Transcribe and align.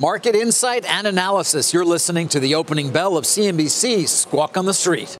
Market 0.00 0.34
insight 0.34 0.84
and 0.86 1.06
analysis. 1.06 1.72
You're 1.72 1.84
listening 1.84 2.26
to 2.30 2.40
the 2.40 2.56
opening 2.56 2.90
bell 2.90 3.16
of 3.16 3.24
CNBC 3.24 4.08
Squawk 4.08 4.56
on 4.56 4.66
the 4.66 4.74
Street. 4.74 5.16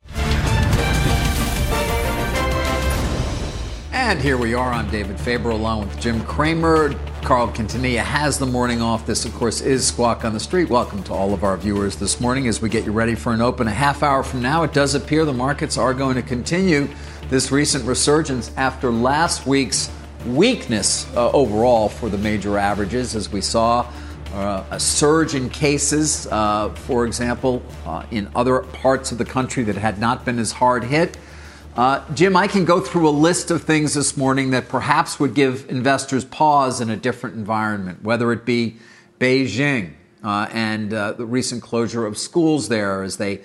And 3.92 4.20
here 4.20 4.36
we 4.36 4.52
are. 4.52 4.72
I'm 4.72 4.90
David 4.90 5.20
Faber 5.20 5.50
along 5.50 5.82
with 5.82 6.00
Jim 6.00 6.20
Cramer. 6.24 6.92
Carl 7.22 7.52
Quintanilla 7.52 8.02
has 8.02 8.40
the 8.40 8.46
morning 8.46 8.82
off. 8.82 9.06
This, 9.06 9.24
of 9.24 9.32
course, 9.34 9.60
is 9.60 9.86
Squawk 9.86 10.24
on 10.24 10.32
the 10.32 10.40
Street. 10.40 10.68
Welcome 10.68 11.04
to 11.04 11.12
all 11.12 11.32
of 11.32 11.44
our 11.44 11.56
viewers 11.56 11.94
this 11.94 12.20
morning 12.20 12.48
as 12.48 12.60
we 12.60 12.68
get 12.68 12.84
you 12.84 12.90
ready 12.90 13.14
for 13.14 13.32
an 13.32 13.40
open 13.40 13.68
a 13.68 13.72
half 13.72 14.02
hour 14.02 14.24
from 14.24 14.42
now. 14.42 14.64
It 14.64 14.72
does 14.72 14.96
appear 14.96 15.24
the 15.24 15.32
markets 15.32 15.78
are 15.78 15.94
going 15.94 16.16
to 16.16 16.22
continue 16.22 16.88
this 17.28 17.52
recent 17.52 17.84
resurgence 17.84 18.50
after 18.56 18.90
last 18.90 19.46
week's 19.46 19.88
weakness 20.26 21.06
uh, 21.14 21.30
overall 21.30 21.88
for 21.88 22.08
the 22.08 22.18
major 22.18 22.58
averages, 22.58 23.14
as 23.14 23.30
we 23.30 23.40
saw 23.40 23.88
uh, 24.34 24.64
a 24.70 24.80
surge 24.80 25.34
in 25.34 25.48
cases, 25.48 26.26
uh, 26.26 26.68
for 26.70 27.06
example, 27.06 27.62
uh, 27.86 28.04
in 28.10 28.28
other 28.34 28.60
parts 28.60 29.12
of 29.12 29.18
the 29.18 29.24
country 29.24 29.62
that 29.62 29.76
had 29.76 29.98
not 29.98 30.24
been 30.24 30.40
as 30.40 30.52
hard 30.52 30.84
hit. 30.84 31.16
Uh, 31.76 32.04
Jim, 32.14 32.36
I 32.36 32.48
can 32.48 32.64
go 32.64 32.80
through 32.80 33.08
a 33.08 33.10
list 33.10 33.50
of 33.50 33.62
things 33.62 33.94
this 33.94 34.16
morning 34.16 34.50
that 34.50 34.68
perhaps 34.68 35.20
would 35.20 35.34
give 35.34 35.68
investors 35.70 36.24
pause 36.24 36.80
in 36.80 36.90
a 36.90 36.96
different 36.96 37.36
environment, 37.36 38.02
whether 38.02 38.32
it 38.32 38.44
be 38.44 38.76
Beijing 39.20 39.92
uh, 40.24 40.48
and 40.52 40.92
uh, 40.92 41.12
the 41.12 41.26
recent 41.26 41.62
closure 41.62 42.04
of 42.04 42.18
schools 42.18 42.68
there 42.68 43.02
as 43.02 43.16
they 43.18 43.40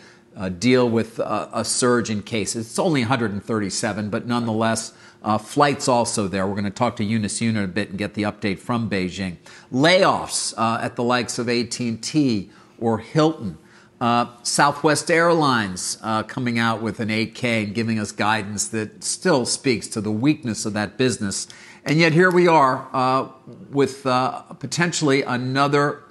deal 0.57 0.89
with 0.89 1.19
a 1.19 1.65
surge 1.65 2.09
in 2.09 2.23
cases. 2.23 2.67
It's 2.67 2.79
only 2.79 3.01
137, 3.01 4.09
but 4.09 4.25
nonetheless, 4.25 4.93
uh, 5.23 5.37
flights 5.37 5.87
also 5.87 6.27
there. 6.27 6.47
We're 6.47 6.53
going 6.53 6.63
to 6.65 6.69
talk 6.69 6.95
to 6.97 7.03
Eunice 7.03 7.39
Yoon 7.39 7.49
in 7.51 7.57
a 7.57 7.67
bit 7.67 7.89
and 7.89 7.97
get 7.97 8.13
the 8.13 8.23
update 8.23 8.59
from 8.59 8.89
Beijing. 8.89 9.37
Layoffs 9.71 10.53
at 10.57 10.95
the 10.95 11.03
likes 11.03 11.39
of 11.39 11.49
AT&T 11.49 12.49
or 12.79 12.99
Hilton. 12.99 13.57
Uh, 14.01 14.27
Southwest 14.43 15.11
Airlines 15.11 15.97
uh, 16.01 16.23
coming 16.23 16.57
out 16.57 16.81
with 16.81 17.01
an 17.01 17.09
8K 17.09 17.65
and 17.65 17.75
giving 17.75 17.99
us 17.99 18.13
guidance 18.13 18.69
that 18.69 19.03
still 19.03 19.45
speaks 19.45 19.87
to 19.89 19.99
the 19.99 20.11
weakness 20.11 20.65
of 20.65 20.71
that 20.73 20.97
business. 20.97 21.47
And 21.83 21.99
yet 21.99 22.13
here 22.13 22.31
we 22.31 22.47
are 22.47 22.87
uh, 22.93 23.27
with 23.69 24.05
uh, 24.05 24.41
potentially 24.53 25.21
another 25.23 26.03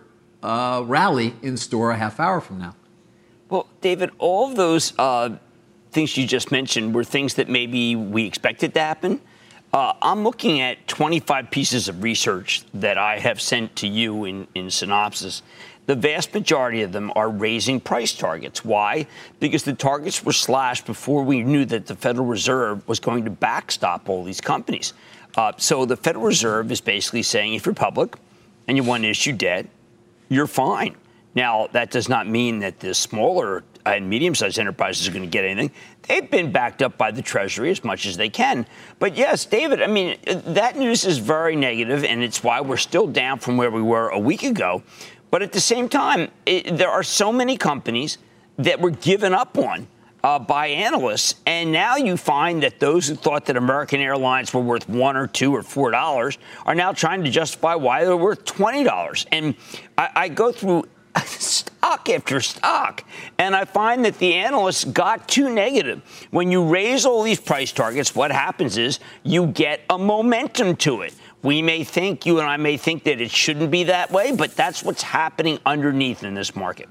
uh, 0.43 0.83
rally 0.85 1.35
in 1.41 1.57
store 1.57 1.91
a 1.91 1.97
half 1.97 2.21
hour 2.21 2.43
from 2.43 2.59
now. 2.59 2.77
Well, 3.49 3.67
David, 3.81 4.11
all 4.19 4.51
of 4.51 4.57
those 4.57 4.93
things 5.91 6.17
you 6.17 6.27
just 6.27 6.51
mentioned 6.51 6.95
were 6.95 7.05
things 7.05 7.35
that 7.35 7.49
maybe 7.49 7.97
we 7.97 8.25
expected 8.25 8.75
to 8.75 8.81
happen. 8.81 9.21
I'm 9.73 10.25
looking 10.25 10.61
at 10.61 10.89
25 10.89 11.51
pieces 11.51 11.89
of 11.89 12.03
research 12.03 12.65
that 12.75 12.99
I 12.99 13.19
have 13.19 13.41
sent 13.41 13.77
to 13.77 13.87
you 13.87 14.25
in, 14.25 14.49
in 14.55 14.71
synopsis 14.71 15.43
the 15.89 15.97
vast 15.97 16.35
majority 16.35 16.83
of 16.83 16.93
them 16.93 17.11
are 17.17 17.31
raising 17.31 17.81
price 17.81 18.13
targets. 18.13 18.63
Why? 18.63 19.07
Because 19.41 19.63
the 19.63 19.73
targets 19.73 20.23
were 20.23 20.35
slashed 20.35 20.85
before 20.85 21.23
we 21.23 21.43
knew 21.43 21.65
that 21.65 21.87
the 21.87 21.97
Federal 21.97 22.27
Reserve 22.27 22.87
was 22.87 23.01
going 23.01 23.25
to 23.25 23.31
backstop 23.31 24.11
all 24.11 24.23
these 24.23 24.43
companies. 24.43 24.93
Uh, 25.35 25.53
so 25.57 25.87
the 25.87 25.97
Federal 25.97 26.27
Reserve 26.27 26.71
is 26.71 26.83
basically 26.83 27.23
saying 27.23 27.55
if 27.55 27.65
you're 27.65 27.75
public 27.75 28.17
and 28.67 28.77
you 28.77 28.83
want 28.83 29.05
to 29.05 29.09
issue 29.09 29.33
debt, 29.33 29.67
you're 30.29 30.47
fine. 30.47 30.95
Now, 31.35 31.69
that 31.73 31.91
does 31.91 32.07
not 32.07 32.29
mean 32.29 32.59
that 32.59 32.81
the 32.81 32.93
smaller 32.93 33.65
and 33.87 34.09
medium 34.09 34.35
sized 34.35 34.59
enterprises 34.59 35.09
are 35.09 35.13
going 35.13 35.23
to 35.23 35.29
get 35.29 35.45
anything. 35.45 35.71
They've 36.03 36.31
been 36.31 36.53
backed 36.53 36.83
up 36.83 36.97
by 36.97 37.11
the 37.11 37.23
Treasury 37.23 37.71
as 37.71 37.85
much 37.85 38.07
as 38.07 38.17
they 38.17 38.29
can. 38.29 38.67
But 38.99 39.17
yes, 39.17 39.45
David, 39.45 39.83
I 39.83 39.87
mean, 39.87 40.17
that 40.27 40.77
news 40.77 41.05
is 41.05 41.19
very 41.19 41.57
negative, 41.57 42.05
and 42.05 42.23
it's 42.23 42.43
why 42.43 42.61
we're 42.61 42.77
still 42.77 43.07
down 43.07 43.39
from 43.39 43.57
where 43.57 43.71
we 43.71 43.83
were 43.83 44.09
a 44.09 44.19
week 44.19 44.43
ago. 44.43 44.83
But 45.31 45.43
at 45.43 45.53
the 45.53 45.61
same 45.61 45.89
time, 45.89 46.31
it, 46.47 46.77
there 46.77 46.91
are 46.91 47.03
so 47.03 47.33
many 47.33 47.57
companies 47.57 48.19
that 48.57 48.81
were 48.81 48.91
given 48.91 49.35
up 49.35 49.57
on 49.59 49.87
uh, 50.25 50.39
by 50.39 50.69
analysts, 50.69 51.37
and 51.47 51.71
now 51.71 51.97
you 51.97 52.17
find 52.17 52.63
that 52.63 52.81
those 52.81 53.07
who 53.07 53.15
thought 53.15 53.47
that 53.47 53.57
American 53.57 54.01
Airlines 54.01 54.53
were 54.53 54.61
worth 54.61 54.89
one 54.89 55.17
or 55.17 55.27
two 55.27 55.55
or 55.55 55.63
four 55.63 55.91
dollars 55.91 56.39
are 56.67 56.75
now 56.75 56.93
trying 56.93 57.23
to 57.25 57.31
justify 57.31 57.75
why 57.75 58.05
they're 58.05 58.17
worth 58.17 58.45
twenty 58.45 58.83
dollars. 58.83 59.27
And 59.31 59.55
I, 59.97 60.11
I 60.17 60.29
go 60.29 60.51
through 60.51 60.85
stock 61.79 62.09
after 62.09 62.41
stock. 62.41 63.05
And 63.39 63.55
I 63.55 63.65
find 63.65 64.05
that 64.05 64.19
the 64.19 64.35
analysts 64.35 64.85
got 64.85 65.29
too 65.29 65.49
negative. 65.53 66.03
When 66.31 66.51
you 66.51 66.65
raise 66.65 67.07
all 67.07 67.23
these 67.23 67.41
price 67.41 67.73
targets, 67.73 68.15
what 68.15 68.31
happens 68.31 68.77
is 68.77 68.99
you 69.23 69.47
get 69.47 69.81
a 69.89 69.99
momentum 69.99 70.77
to 70.77 71.03
it. 71.03 71.15
We 71.43 71.63
may 71.63 71.85
think, 71.85 72.27
you 72.27 72.41
and 72.41 72.49
I 72.49 72.57
may 72.57 72.77
think 72.77 73.05
that 73.05 73.21
it 73.21 73.31
shouldn't 73.31 73.71
be 73.71 73.85
that 73.85 74.11
way, 74.11 74.35
but 74.35 74.57
that's 74.57 74.83
what's 74.83 75.03
happening 75.03 75.61
underneath 75.65 76.25
in 76.25 76.35
this 76.35 76.57
market. 76.57 76.89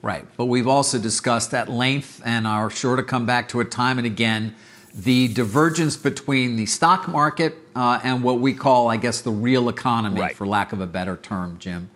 Right. 0.00 0.24
But 0.36 0.46
we've 0.46 0.68
also 0.68 0.98
discussed 0.98 1.52
at 1.54 1.68
length 1.68 2.22
and 2.24 2.46
are 2.46 2.70
sure 2.70 2.94
to 2.94 3.02
come 3.02 3.26
back 3.26 3.48
to 3.48 3.60
it 3.60 3.72
time 3.72 3.98
and 3.98 4.06
again 4.06 4.54
the 4.94 5.28
divergence 5.28 5.96
between 5.96 6.56
the 6.56 6.66
stock 6.66 7.06
market 7.08 7.54
uh, 7.76 8.00
and 8.02 8.22
what 8.22 8.40
we 8.40 8.52
call, 8.52 8.88
I 8.88 8.96
guess, 8.96 9.20
the 9.20 9.30
real 9.30 9.68
economy, 9.68 10.20
right. 10.20 10.34
for 10.34 10.46
lack 10.46 10.72
of 10.72 10.80
a 10.80 10.86
better 10.86 11.16
term, 11.16 11.56
Jim. 11.58 11.90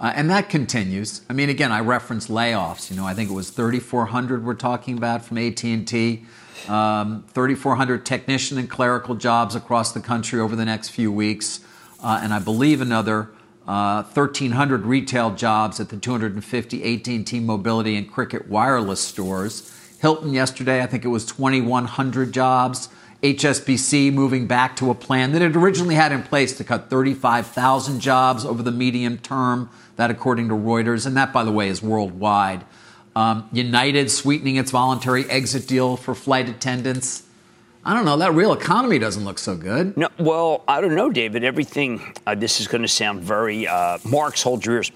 Uh, 0.00 0.12
and 0.14 0.30
that 0.30 0.48
continues. 0.48 1.22
I 1.28 1.32
mean, 1.32 1.48
again, 1.48 1.72
I 1.72 1.80
referenced 1.80 2.28
layoffs. 2.28 2.90
You 2.90 2.96
know, 2.96 3.04
I 3.04 3.14
think 3.14 3.30
it 3.30 3.34
was 3.34 3.50
3,400 3.50 4.44
we're 4.44 4.54
talking 4.54 4.96
about 4.96 5.24
from 5.24 5.38
AT&T 5.38 6.24
um, 6.66 7.24
3,400 7.28 8.04
technician 8.04 8.58
and 8.58 8.68
clerical 8.68 9.14
jobs 9.14 9.54
across 9.54 9.92
the 9.92 10.00
country 10.00 10.40
over 10.40 10.56
the 10.56 10.64
next 10.64 10.90
few 10.90 11.12
weeks, 11.12 11.60
uh, 12.02 12.20
and 12.22 12.32
I 12.34 12.38
believe 12.38 12.80
another 12.80 13.30
uh, 13.66 14.02
1,300 14.02 14.84
retail 14.86 15.34
jobs 15.34 15.78
at 15.78 15.90
the 15.90 15.96
250 15.96 16.94
AT&T 16.94 17.40
Mobility 17.40 17.96
and 17.96 18.10
Cricket 18.10 18.48
Wireless 18.48 19.00
stores. 19.00 19.74
Hilton 20.00 20.32
yesterday, 20.32 20.82
I 20.82 20.86
think 20.86 21.04
it 21.04 21.08
was 21.08 21.24
2,100 21.26 22.32
jobs. 22.32 22.88
HSBC 23.22 24.12
moving 24.12 24.46
back 24.46 24.76
to 24.76 24.90
a 24.90 24.94
plan 24.94 25.32
that 25.32 25.42
it 25.42 25.56
originally 25.56 25.96
had 25.96 26.12
in 26.12 26.22
place 26.22 26.56
to 26.56 26.64
cut 26.64 26.88
35,000 26.88 27.98
jobs 27.98 28.44
over 28.44 28.62
the 28.62 28.70
medium 28.70 29.18
term. 29.18 29.68
That, 29.98 30.12
according 30.12 30.48
to 30.48 30.54
Reuters, 30.54 31.06
and 31.06 31.16
that, 31.16 31.32
by 31.32 31.42
the 31.42 31.50
way, 31.50 31.68
is 31.68 31.82
worldwide. 31.82 32.64
Um, 33.16 33.48
United 33.52 34.12
sweetening 34.12 34.54
its 34.54 34.70
voluntary 34.70 35.28
exit 35.28 35.66
deal 35.66 35.96
for 35.96 36.14
flight 36.14 36.48
attendants. 36.48 37.24
I 37.84 37.94
don't 37.94 38.04
know. 38.04 38.16
That 38.16 38.32
real 38.32 38.52
economy 38.52 39.00
doesn't 39.00 39.24
look 39.24 39.40
so 39.40 39.56
good. 39.56 39.96
No, 39.96 40.08
well, 40.18 40.62
I 40.68 40.80
don't 40.80 40.94
know, 40.94 41.10
David. 41.10 41.42
Everything. 41.42 42.00
Uh, 42.24 42.36
this 42.36 42.60
is 42.60 42.68
going 42.68 42.82
to 42.82 42.88
sound 42.88 43.22
very 43.22 43.66
uh, 43.66 43.98
Marx. 44.04 44.40
Hold 44.44 44.64
your 44.64 44.76
ears. 44.76 44.92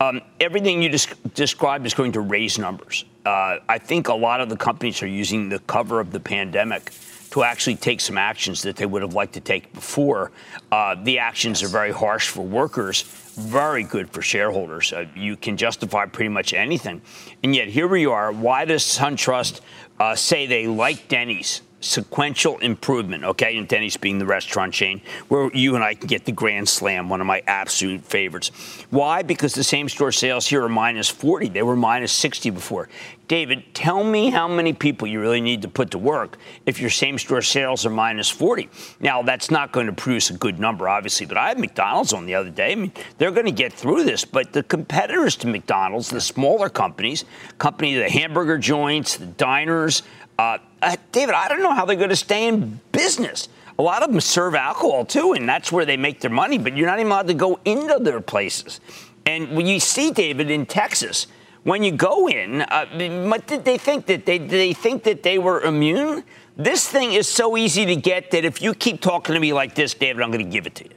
Um, 0.00 0.22
everything 0.40 0.82
you 0.82 0.88
just 0.88 1.10
described 1.34 1.84
is 1.84 1.92
going 1.92 2.12
to 2.12 2.20
raise 2.20 2.58
numbers. 2.58 3.04
Uh, 3.26 3.58
I 3.68 3.76
think 3.76 4.08
a 4.08 4.14
lot 4.14 4.40
of 4.40 4.48
the 4.48 4.56
companies 4.56 5.02
are 5.02 5.06
using 5.06 5.50
the 5.50 5.58
cover 5.60 6.00
of 6.00 6.12
the 6.12 6.20
pandemic 6.20 6.92
to 7.30 7.42
actually 7.42 7.76
take 7.76 8.00
some 8.00 8.16
actions 8.16 8.62
that 8.62 8.76
they 8.76 8.86
would 8.86 9.02
have 9.02 9.12
liked 9.12 9.34
to 9.34 9.40
take 9.40 9.72
before. 9.74 10.32
Uh, 10.72 10.94
the 11.02 11.18
actions 11.18 11.60
yes. 11.60 11.68
are 11.68 11.72
very 11.72 11.92
harsh 11.92 12.28
for 12.28 12.40
workers, 12.42 13.02
very 13.36 13.82
good 13.82 14.10
for 14.10 14.22
shareholders. 14.22 14.92
Uh, 14.92 15.06
you 15.14 15.36
can 15.36 15.56
justify 15.56 16.06
pretty 16.06 16.30
much 16.30 16.52
anything. 16.52 17.02
And 17.42 17.54
yet, 17.54 17.68
here 17.68 17.86
we 17.86 18.06
are. 18.06 18.32
Why 18.32 18.64
does 18.64 18.82
SunTrust 18.82 19.60
uh, 20.00 20.14
say 20.14 20.46
they 20.46 20.66
like 20.66 21.08
Denny's? 21.08 21.62
Sequential 21.86 22.58
improvement, 22.58 23.24
okay? 23.24 23.56
And 23.56 23.66
Denny's 23.68 23.96
being 23.96 24.18
the 24.18 24.26
restaurant 24.26 24.74
chain 24.74 25.00
where 25.28 25.50
you 25.54 25.74
and 25.74 25.84
I 25.84 25.94
can 25.94 26.06
get 26.06 26.24
the 26.24 26.32
Grand 26.32 26.68
Slam, 26.68 27.08
one 27.08 27.20
of 27.20 27.26
my 27.26 27.42
absolute 27.46 28.02
favorites. 28.02 28.50
Why? 28.90 29.22
Because 29.22 29.54
the 29.54 29.64
same 29.64 29.88
store 29.88 30.12
sales 30.12 30.46
here 30.46 30.62
are 30.62 30.68
minus 30.68 31.08
40. 31.08 31.48
They 31.48 31.62
were 31.62 31.76
minus 31.76 32.12
60 32.12 32.50
before. 32.50 32.88
David, 33.28 33.74
tell 33.74 34.04
me 34.04 34.30
how 34.30 34.46
many 34.46 34.72
people 34.72 35.08
you 35.08 35.20
really 35.20 35.40
need 35.40 35.62
to 35.62 35.68
put 35.68 35.90
to 35.90 35.98
work 35.98 36.38
if 36.64 36.80
your 36.80 36.90
same 36.90 37.18
store 37.18 37.42
sales 37.42 37.84
are 37.84 37.90
minus 37.90 38.28
40. 38.28 38.68
Now, 39.00 39.22
that's 39.22 39.50
not 39.50 39.72
going 39.72 39.86
to 39.86 39.92
produce 39.92 40.30
a 40.30 40.34
good 40.34 40.60
number, 40.60 40.88
obviously, 40.88 41.26
but 41.26 41.36
I 41.36 41.48
had 41.48 41.58
McDonald's 41.58 42.12
on 42.12 42.26
the 42.26 42.36
other 42.36 42.50
day. 42.50 42.72
I 42.72 42.74
mean, 42.76 42.92
they're 43.18 43.32
going 43.32 43.46
to 43.46 43.52
get 43.52 43.72
through 43.72 44.04
this, 44.04 44.24
but 44.24 44.52
the 44.52 44.62
competitors 44.62 45.34
to 45.36 45.48
McDonald's, 45.48 46.08
the 46.08 46.20
smaller 46.20 46.68
companies, 46.68 47.24
company, 47.58 47.96
the 47.96 48.08
hamburger 48.08 48.58
joints, 48.58 49.16
the 49.16 49.26
diners, 49.26 50.02
uh, 50.38 50.58
uh, 50.86 50.96
David, 51.10 51.34
I 51.34 51.48
don't 51.48 51.62
know 51.62 51.74
how 51.74 51.84
they're 51.84 51.96
going 51.96 52.10
to 52.10 52.16
stay 52.16 52.46
in 52.46 52.80
business. 52.92 53.48
A 53.78 53.82
lot 53.82 54.02
of 54.02 54.10
them 54.10 54.20
serve 54.20 54.54
alcohol 54.54 55.04
too, 55.04 55.32
and 55.32 55.48
that's 55.48 55.70
where 55.72 55.84
they 55.84 55.96
make 55.96 56.20
their 56.20 56.30
money. 56.30 56.58
But 56.58 56.76
you're 56.76 56.86
not 56.86 56.98
even 56.98 57.10
allowed 57.10 57.26
to 57.26 57.34
go 57.34 57.58
into 57.64 57.98
their 57.98 58.20
places. 58.20 58.80
And 59.26 59.56
when 59.56 59.66
you 59.66 59.80
see 59.80 60.12
David 60.12 60.50
in 60.50 60.64
Texas, 60.64 61.26
when 61.64 61.82
you 61.82 61.90
go 61.90 62.28
in, 62.28 62.62
uh, 62.62 62.86
what 63.28 63.46
did 63.48 63.64
they 63.64 63.76
think 63.76 64.06
that 64.06 64.24
they 64.24 64.38
did 64.38 64.50
they 64.50 64.72
think 64.72 65.02
that 65.02 65.24
they 65.24 65.38
were 65.38 65.60
immune? 65.62 66.22
This 66.56 66.88
thing 66.88 67.12
is 67.12 67.28
so 67.28 67.56
easy 67.56 67.84
to 67.84 67.96
get 67.96 68.30
that 68.30 68.44
if 68.44 68.62
you 68.62 68.72
keep 68.72 69.00
talking 69.00 69.34
to 69.34 69.40
me 69.40 69.52
like 69.52 69.74
this, 69.74 69.92
David, 69.92 70.22
I'm 70.22 70.30
going 70.30 70.44
to 70.44 70.50
give 70.50 70.66
it 70.66 70.74
to 70.76 70.84
you. 70.84 70.90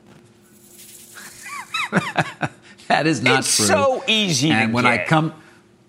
that 2.88 3.08
is 3.08 3.22
not 3.22 3.40
it's 3.40 3.58
true. 3.58 3.66
so 3.66 4.04
easy. 4.08 4.52
And 4.52 4.74
when 4.74 4.84
get. 4.84 4.94
I 4.94 5.06
come. 5.06 5.34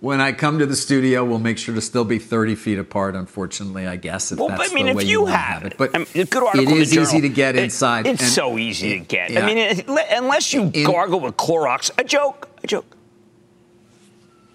When 0.01 0.19
I 0.19 0.33
come 0.33 0.59
to 0.61 0.67
the 0.67 0.77
studio, 0.77 1.27
we'll 1.27 1.39
make 1.39 1.59
sure 1.59 1.75
to 1.75 1.81
still 1.83 2.07
be 2.07 2.19
30 2.19 2.55
feet 2.55 2.79
apart. 2.79 3.15
Unfortunately, 3.15 3.87
I 3.87 3.97
guess 3.97 4.33
if 4.33 4.39
well, 4.39 4.49
that's 4.49 4.71
I 4.71 4.75
mean, 4.75 4.87
the 4.87 4.93
if 4.93 4.97
way 4.97 5.05
you 5.05 5.21
you 5.21 5.27
have 5.27 5.63
it. 5.65 5.75
But 5.77 5.95
I 5.95 5.99
mean, 5.99 6.07
good 6.15 6.55
it 6.55 6.69
is 6.71 6.97
easy 6.97 7.21
to 7.21 7.29
get 7.29 7.55
it, 7.55 7.65
inside. 7.65 8.07
It's 8.07 8.23
and, 8.23 8.31
so 8.31 8.57
easy 8.57 8.99
to 8.99 9.05
get. 9.05 9.31
Yeah. 9.31 9.45
I 9.45 9.47
mean, 9.47 9.59
it, 9.59 9.87
unless 9.89 10.55
you 10.55 10.71
in, 10.73 10.87
gargle 10.87 11.21
with 11.21 11.37
Clorox, 11.37 11.91
a 11.99 12.05
joke, 12.05 12.49
a 12.65 12.67
joke. 12.67 12.97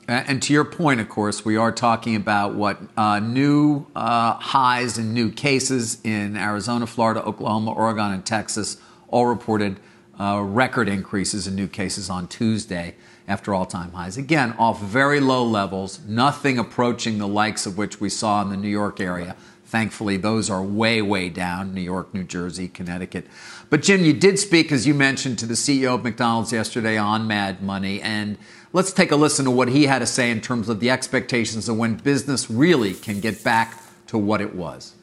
And 0.07 0.41
to 0.43 0.53
your 0.53 0.65
point, 0.65 0.99
of 0.99 1.09
course, 1.09 1.45
we 1.45 1.57
are 1.57 1.71
talking 1.71 2.15
about 2.15 2.53
what 2.53 2.79
uh, 2.95 3.19
new 3.19 3.85
uh, 3.95 4.33
highs 4.33 4.99
and 4.99 5.13
new 5.13 5.31
cases 5.31 5.99
in 6.03 6.37
Arizona, 6.37 6.85
Florida, 6.85 7.23
Oklahoma, 7.23 7.71
Oregon, 7.71 8.11
and 8.11 8.25
Texas 8.25 8.77
all 9.09 9.25
reported 9.25 9.79
uh, 10.19 10.41
record 10.43 10.89
increases 10.89 11.47
in 11.47 11.55
new 11.55 11.67
cases 11.67 12.09
on 12.09 12.27
Tuesday 12.27 12.95
after 13.27 13.53
all 13.53 13.65
time 13.65 13.91
highs. 13.91 14.17
Again, 14.17 14.53
off 14.57 14.81
very 14.81 15.19
low 15.19 15.43
levels, 15.43 15.99
nothing 16.05 16.57
approaching 16.59 17.17
the 17.17 17.27
likes 17.27 17.65
of 17.65 17.77
which 17.77 17.99
we 17.99 18.09
saw 18.09 18.41
in 18.41 18.49
the 18.49 18.57
New 18.57 18.69
York 18.69 18.99
area. 18.99 19.35
Thankfully, 19.65 20.17
those 20.17 20.49
are 20.49 20.63
way, 20.63 21.01
way 21.01 21.27
down 21.29 21.73
New 21.73 21.81
York, 21.81 22.13
New 22.13 22.23
Jersey, 22.23 22.67
Connecticut. 22.67 23.25
But, 23.69 23.81
Jim, 23.81 24.05
you 24.05 24.13
did 24.13 24.37
speak, 24.37 24.71
as 24.71 24.85
you 24.85 24.93
mentioned, 24.93 25.39
to 25.39 25.47
the 25.47 25.55
CEO 25.55 25.95
of 25.95 26.03
McDonald's 26.03 26.53
yesterday 26.53 26.97
on 26.97 27.25
Mad 27.25 27.63
Money. 27.63 27.99
And 27.99 28.37
let's 28.73 28.93
take 28.93 29.11
a 29.11 29.15
listen 29.15 29.43
to 29.45 29.51
what 29.51 29.69
he 29.69 29.85
had 29.85 29.99
to 29.99 30.05
say 30.05 30.29
in 30.29 30.39
terms 30.39 30.69
of 30.69 30.79
the 30.79 30.91
expectations 30.91 31.67
of 31.67 31.77
when 31.77 31.95
business 31.95 32.49
really 32.49 32.93
can 32.93 33.19
get 33.19 33.43
back 33.43 33.81
to 34.07 34.19
what 34.19 34.39
it 34.39 34.53
was. 34.53 34.93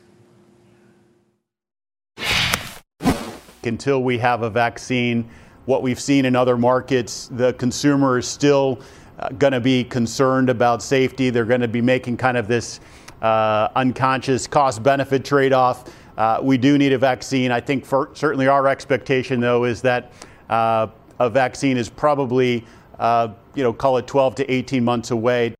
Until 3.64 4.02
we 4.02 4.18
have 4.18 4.42
a 4.42 4.50
vaccine, 4.50 5.28
what 5.66 5.82
we've 5.82 6.00
seen 6.00 6.24
in 6.24 6.34
other 6.34 6.56
markets, 6.56 7.28
the 7.32 7.52
consumer 7.54 8.18
is 8.18 8.26
still 8.26 8.80
uh, 9.18 9.28
going 9.30 9.52
to 9.52 9.60
be 9.60 9.84
concerned 9.84 10.50
about 10.50 10.82
safety. 10.82 11.30
They're 11.30 11.44
going 11.44 11.60
to 11.60 11.68
be 11.68 11.80
making 11.80 12.16
kind 12.16 12.36
of 12.36 12.48
this 12.48 12.80
uh, 13.20 13.68
unconscious 13.76 14.46
cost 14.46 14.82
benefit 14.82 15.24
trade 15.24 15.52
off. 15.52 15.92
Uh, 16.16 16.40
we 16.42 16.58
do 16.58 16.76
need 16.76 16.92
a 16.92 16.98
vaccine. 16.98 17.50
I 17.50 17.60
think 17.60 17.84
for, 17.84 18.10
certainly 18.14 18.48
our 18.48 18.66
expectation, 18.68 19.40
though, 19.40 19.64
is 19.64 19.80
that 19.82 20.12
uh, 20.50 20.88
a 21.20 21.30
vaccine 21.30 21.76
is 21.76 21.88
probably, 21.88 22.64
uh, 22.98 23.28
you 23.54 23.62
know, 23.62 23.72
call 23.72 23.96
it 23.98 24.06
12 24.06 24.34
to 24.36 24.52
18 24.52 24.84
months 24.84 25.10
away. 25.10 25.54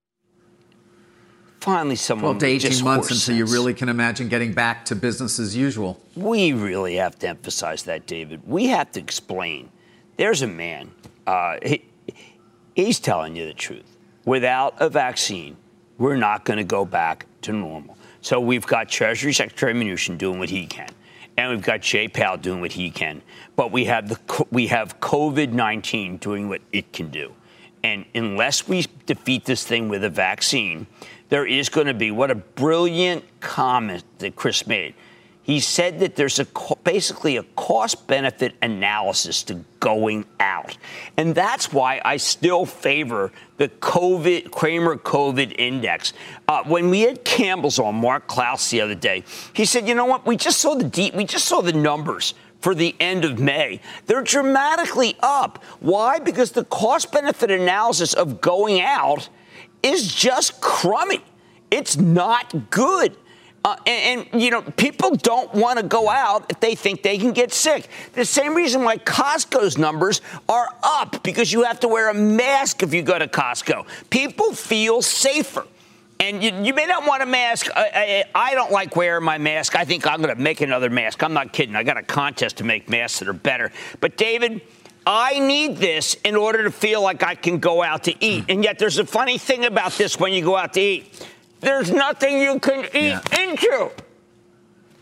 Finally, 1.61 1.95
someone 1.95 2.37
12 2.37 2.39
to 2.39 2.47
18 2.47 2.85
months 2.85 3.07
until 3.07 3.17
sense. 3.19 3.39
you 3.39 3.47
really 3.47 3.73
can 3.73 3.89
imagine 3.89 4.29
getting 4.29 4.53
back 4.53 4.85
to 4.87 4.97
business 4.97 5.39
as 5.39 5.57
usual. 5.57 6.01
We 6.17 6.53
really 6.53 6.97
have 6.97 7.17
to 7.21 7.29
emphasize 7.29 7.85
that, 7.85 8.09
David. 8.09 8.43
We 8.45 8.67
have 8.67 8.91
to 8.93 9.01
explain 9.01 9.71
there's 10.17 10.43
a 10.43 10.47
man, 10.47 10.91
uh, 11.27 11.59
he, 11.63 11.85
he's 12.75 13.01
telling 13.01 13.37
you 13.37 13.47
the 13.47 13.55
truth. 13.55 13.99
Without 14.25 14.75
a 14.79 14.89
vaccine, 14.89 15.57
we're 15.99 16.17
not 16.17 16.45
going 16.45 16.59
to 16.59 16.65
go 16.65 16.85
back 16.85 17.27
to 17.43 17.53
normal. 17.53 17.97
So 18.21 18.41
we've 18.41 18.67
got 18.67 18.89
Treasury 18.89 19.33
Secretary 19.33 19.75
Mnuchin 19.75 20.17
doing 20.17 20.39
what 20.39 20.49
he 20.49 20.67
can, 20.67 20.91
and 21.37 21.51
we've 21.51 21.63
got 21.63 21.81
Jay 21.81 22.07
Powell 22.07 22.37
doing 22.37 22.61
what 22.61 22.73
he 22.73 22.91
can. 22.91 23.21
But 23.57 23.73
we 23.73 23.87
have 23.87 24.09
the 24.09 24.47
we 24.51 24.69
have 24.69 25.01
COVID 25.01 25.53
nineteen 25.53 26.19
doing 26.19 26.49
what 26.49 26.61
it 26.73 26.93
can 26.93 27.11
do, 27.11 27.35
and 27.83 28.05
unless 28.15 28.69
we 28.69 28.87
defeat 29.07 29.45
this 29.45 29.65
thing 29.65 29.89
with 29.89 30.05
a 30.05 30.11
vaccine, 30.11 30.87
there 31.31 31.45
is 31.45 31.69
going 31.69 31.89
to 31.89 31.95
be 31.95 32.13
what 32.13 32.31
a 32.31 32.37
brilliant 32.37 33.25
comment 33.41 34.05
that 34.19 34.37
Chris 34.37 34.67
made 34.69 34.95
he 35.43 35.59
said 35.59 35.99
that 36.01 36.15
there's 36.15 36.39
a 36.39 36.47
basically 36.85 37.37
a 37.37 37.43
cost 37.57 38.07
benefit 38.07 38.55
analysis 38.63 39.43
to 39.45 39.65
going 39.81 40.25
out. 40.39 40.77
And 41.17 41.35
that's 41.35 41.73
why 41.73 42.01
I 42.05 42.17
still 42.17 42.65
favor 42.65 43.33
the 43.57 43.69
COVID 43.69 44.53
Cramer 44.53 44.97
COVID 44.97 45.57
index. 45.59 46.13
Uh, 46.47 46.63
when 46.65 46.91
we 46.91 47.01
had 47.01 47.25
Campbell's 47.25 47.81
on 47.81 47.97
Mark 47.97 48.29
Clouse 48.29 48.71
the 48.71 48.81
other 48.81 48.95
day, 48.95 49.25
he 49.53 49.65
said, 49.65 49.89
"You 49.89 49.97
know 49.97 50.05
what? 50.05 50.25
We 50.27 50.37
just 50.37 50.61
saw 50.61 50.75
the 50.75 50.85
deep, 50.85 51.15
we 51.15 51.25
just 51.25 51.47
saw 51.47 51.61
the 51.61 51.73
numbers." 51.73 52.35
For 52.61 52.77
the 52.77 52.95
end 53.01 53.25
of 53.25 53.41
May. 53.41 53.81
They're 54.07 54.23
dramatically 54.23 55.17
up. 55.21 55.65
Why? 55.81 56.21
Because 56.21 56.53
the 56.53 56.65
cost 56.65 57.11
benefit 57.11 57.51
analysis 57.51 58.15
of 58.15 58.41
going 58.41 58.81
out 58.81 59.29
is 59.83 60.15
just 60.15 60.61
crummy. 60.61 61.25
It's 61.73 61.97
not 61.97 62.71
good. 62.71 63.17
Uh, 63.65 63.77
and, 63.87 64.27
and, 64.33 64.43
you 64.43 64.51
know, 64.51 64.61
people 64.63 65.15
don't 65.15 65.53
want 65.55 65.79
to 65.79 65.85
go 65.85 66.11
out 66.11 66.47
if 66.51 66.59
they 66.59 66.75
think 66.75 67.03
they 67.03 67.17
can 67.17 67.33
get 67.33 67.53
sick. 67.53 67.89
The 68.13 68.25
same 68.25 68.55
reason 68.55 68.83
why 68.83 68.99
Costco's 68.99 69.79
numbers 69.79 70.21
are 70.49 70.69
up 70.83 71.23
because 71.23 71.53
you 71.53 71.63
have 71.63 71.79
to 71.81 71.89
wear 71.89 72.11
a 72.11 72.15
mask 72.15 72.83
if 72.83 72.93
you 72.93 73.03
go 73.03 73.19
to 73.19 73.29
Costco. 73.29 73.87
People 74.11 74.53
feel 74.53 75.01
safer. 75.01 75.65
And 76.19 76.43
you, 76.43 76.53
you 76.63 76.75
may 76.75 76.87
not 76.87 77.07
want 77.07 77.23
a 77.23 77.27
mask. 77.27 77.69
I, 77.75 78.25
I, 78.35 78.51
I, 78.51 78.55
don't 78.55 78.71
like 78.71 78.95
wearing 78.95 79.25
my 79.25 79.39
mask. 79.39 79.75
I 79.75 79.85
think 79.85 80.07
I'm 80.07 80.23
going 80.23 80.35
to 80.35 80.41
make 80.41 80.61
another 80.61 80.89
mask. 80.89 81.23
I'm 81.23 81.33
not 81.33 81.53
kidding. 81.53 81.75
I 81.75 81.83
got 81.83 81.97
a 81.97 82.03
contest 82.03 82.59
to 82.59 82.65
make 82.65 82.89
masks 82.89 83.19
that 83.19 83.29
are 83.29 83.33
better. 83.33 83.73
But, 84.01 84.17
David, 84.17 84.61
I 85.05 85.41
need 85.41 85.79
this 85.79 86.15
in 86.25 86.37
order 86.37 86.63
to 86.63 86.71
feel 86.71 87.03
like 87.03 87.25
I 87.25 87.35
can 87.35 87.59
go 87.59 87.83
out 87.83 88.05
to 88.05 88.25
eat. 88.25 88.45
And 88.49 88.63
yet, 88.63 88.79
there's 88.79 88.99
a 88.99 89.07
funny 89.07 89.37
thing 89.37 89.65
about 89.65 89.93
this 89.93 90.19
when 90.19 90.33
you 90.33 90.45
go 90.45 90.57
out 90.57 90.75
to 90.75 90.81
eat 90.81 91.27
there's 91.63 91.91
nothing 91.91 92.39
you 92.41 92.59
can 92.59 92.85
eat 92.87 92.93
yeah. 92.95 93.41
into. 93.41 93.91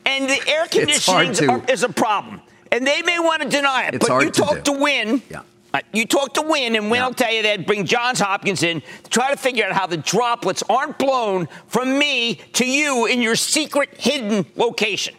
And 0.07 0.29
the 0.29 0.41
air 0.47 0.67
conditioning 0.67 1.65
is 1.69 1.83
a 1.83 1.89
problem. 1.89 2.41
And 2.71 2.87
they 2.87 3.03
may 3.03 3.19
want 3.19 3.43
to 3.43 3.49
deny 3.49 3.89
it, 3.93 4.01
but 4.01 4.23
you 4.23 4.31
talk 4.31 4.57
to, 4.57 4.63
to 4.63 4.73
Wynn. 4.73 5.23
Yeah. 5.29 5.43
Uh, 5.73 5.81
you 5.93 6.05
talk 6.05 6.35
to 6.35 6.43
Wynn, 6.43 6.75
and 6.75 6.91
Wynn 6.91 7.01
yeah. 7.01 7.07
will 7.07 7.15
tell 7.15 7.33
you 7.33 7.43
that 7.45 7.67
bring 7.67 7.85
Johns 7.85 8.21
Hopkins 8.21 8.63
in 8.63 8.81
to 9.05 9.11
try 9.11 9.31
to 9.31 9.37
figure 9.37 9.65
out 9.65 9.73
how 9.73 9.87
the 9.87 9.97
droplets 9.97 10.63
aren't 10.69 10.99
blown 10.99 11.49
from 11.67 11.99
me 11.99 12.37
to 12.55 12.67
you 12.67 13.07
in 13.07 13.23
your 13.23 13.37
secret 13.37 13.91
hidden 13.97 14.47
location. 14.57 15.15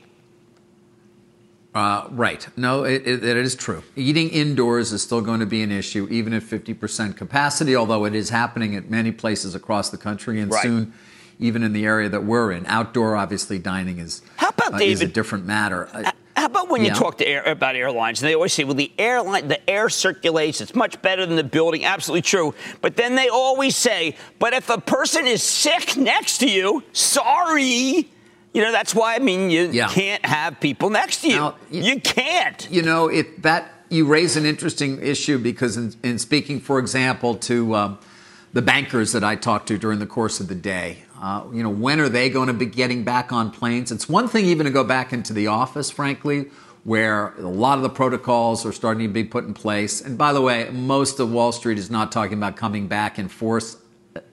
Uh, 1.74 2.08
right. 2.12 2.46
No, 2.58 2.84
it, 2.84 3.08
it, 3.08 3.24
it 3.24 3.38
is 3.38 3.56
true. 3.56 3.82
Eating 3.96 4.30
indoors 4.30 4.92
is 4.92 5.02
still 5.02 5.22
going 5.22 5.40
to 5.40 5.46
be 5.46 5.64
an 5.64 5.72
issue, 5.72 6.06
even 6.12 6.34
at 6.34 6.44
50% 6.44 7.16
capacity, 7.16 7.78
although 7.78 8.04
it 8.04 8.14
is 8.14 8.30
happening 8.30 8.76
at 8.76 8.90
many 8.90 9.14
places 9.14 9.56
across 9.56 9.90
the 9.90 9.98
country 9.98 10.42
and 10.42 10.52
right. 10.52 10.64
soon 10.64 10.94
even 11.42 11.64
in 11.64 11.74
the 11.74 11.86
area 11.86 12.08
that 12.08 12.24
we're 12.24 12.52
in. 12.52 12.66
Outdoor, 12.68 13.18
obviously, 13.18 13.60
dining 13.60 13.98
is, 13.98 14.22
How 14.38 14.50
about, 14.50 14.76
uh, 14.76 14.78
David, 14.78 14.94
is 14.94 15.02
a 15.02 15.08
different 15.08 15.46
matter. 15.46 15.90
How 16.38 16.46
about 16.46 16.70
when 16.70 16.82
yeah. 16.82 16.94
you 16.94 16.96
talk 16.96 17.18
to 17.18 17.28
air, 17.28 17.44
about 17.44 17.76
airlines, 17.76 18.22
and 18.22 18.30
they 18.30 18.36
always 18.36 18.54
say, 18.54 18.64
well, 18.64 18.76
the 18.76 18.92
airline, 18.98 19.48
the 19.50 19.70
air 19.70 19.90
circulates, 19.90 20.62
it's 20.62 20.74
much 20.74 21.02
better 21.02 21.26
than 21.26 21.36
the 21.36 21.44
building. 21.44 21.84
Absolutely 21.84 22.22
true. 22.22 22.54
But 22.80 22.96
then 22.96 23.16
they 23.16 23.28
always 23.28 23.76
say, 23.76 24.16
but 24.40 24.54
if 24.54 24.70
a 24.70 24.80
person 24.80 25.28
is 25.28 25.44
sick 25.44 25.98
next 25.98 26.38
to 26.38 26.50
you, 26.50 26.84
sorry. 26.94 28.10
You 28.54 28.62
know, 28.62 28.72
that's 28.72 28.96
why, 28.96 29.16
I 29.16 29.20
mean, 29.20 29.50
you 29.50 29.70
yeah. 29.72 29.88
can't 29.90 30.26
have 30.26 30.60
people 30.60 30.90
next 30.90 31.22
to 31.22 31.30
you. 31.30 31.36
Now, 31.36 31.56
you, 31.70 31.84
you 31.84 32.02
can't. 32.02 32.68
You 32.72 32.82
know, 32.82 33.08
if 33.08 33.42
that, 33.42 33.72
you 33.90 34.06
raise 34.06 34.38
an 34.38 34.46
interesting 34.46 35.02
issue 35.02 35.38
because 35.38 35.76
in, 35.76 35.94
in 36.04 36.20
speaking, 36.20 36.60
for 36.60 36.80
example, 36.80 37.36
to 37.36 37.76
um, 37.76 38.00
the 38.54 38.62
bankers 38.62 39.14
that 39.14 39.24
I 39.24 39.36
talked 39.36 39.68
to 39.68 39.78
during 39.78 40.00
the 40.00 40.06
course 40.06 40.40
of 40.40 40.48
the 40.48 40.56
day, 40.56 41.04
uh, 41.22 41.44
you 41.54 41.64
know, 41.64 41.70
when 41.70 42.00
are 42.00 42.10
they 42.10 42.30
going 42.30 42.48
to 42.48 42.54
be 42.54 42.66
getting 42.66 43.04
back 43.04 43.32
on 43.32 43.52
planes? 43.52 43.92
It's 43.92 44.10
one 44.10 44.28
thing 44.28 44.46
even 44.46 44.66
to 44.66 44.72
go 44.72 44.84
back 44.84 45.14
into 45.14 45.34
the 45.34 45.48
office, 45.48 45.92
frankly, 45.92 46.50
where 46.84 47.36
a 47.36 47.42
lot 47.42 47.78
of 47.78 47.84
the 47.84 47.90
protocols 47.90 48.66
are 48.66 48.72
starting 48.72 49.08
to 49.08 49.14
be 49.14 49.24
put 49.24 49.46
in 49.46 49.54
place. 49.54 50.02
And 50.02 50.18
by 50.18 50.34
the 50.34 50.42
way, 50.42 50.70
most 50.72 51.20
of 51.20 51.32
Wall 51.32 51.52
Street 51.52 51.78
is 51.78 51.92
not 51.92 52.12
talking 52.12 52.38
about 52.38 52.56
coming 52.56 52.88
back 52.88 53.20
in 53.20 53.28
force. 53.28 53.78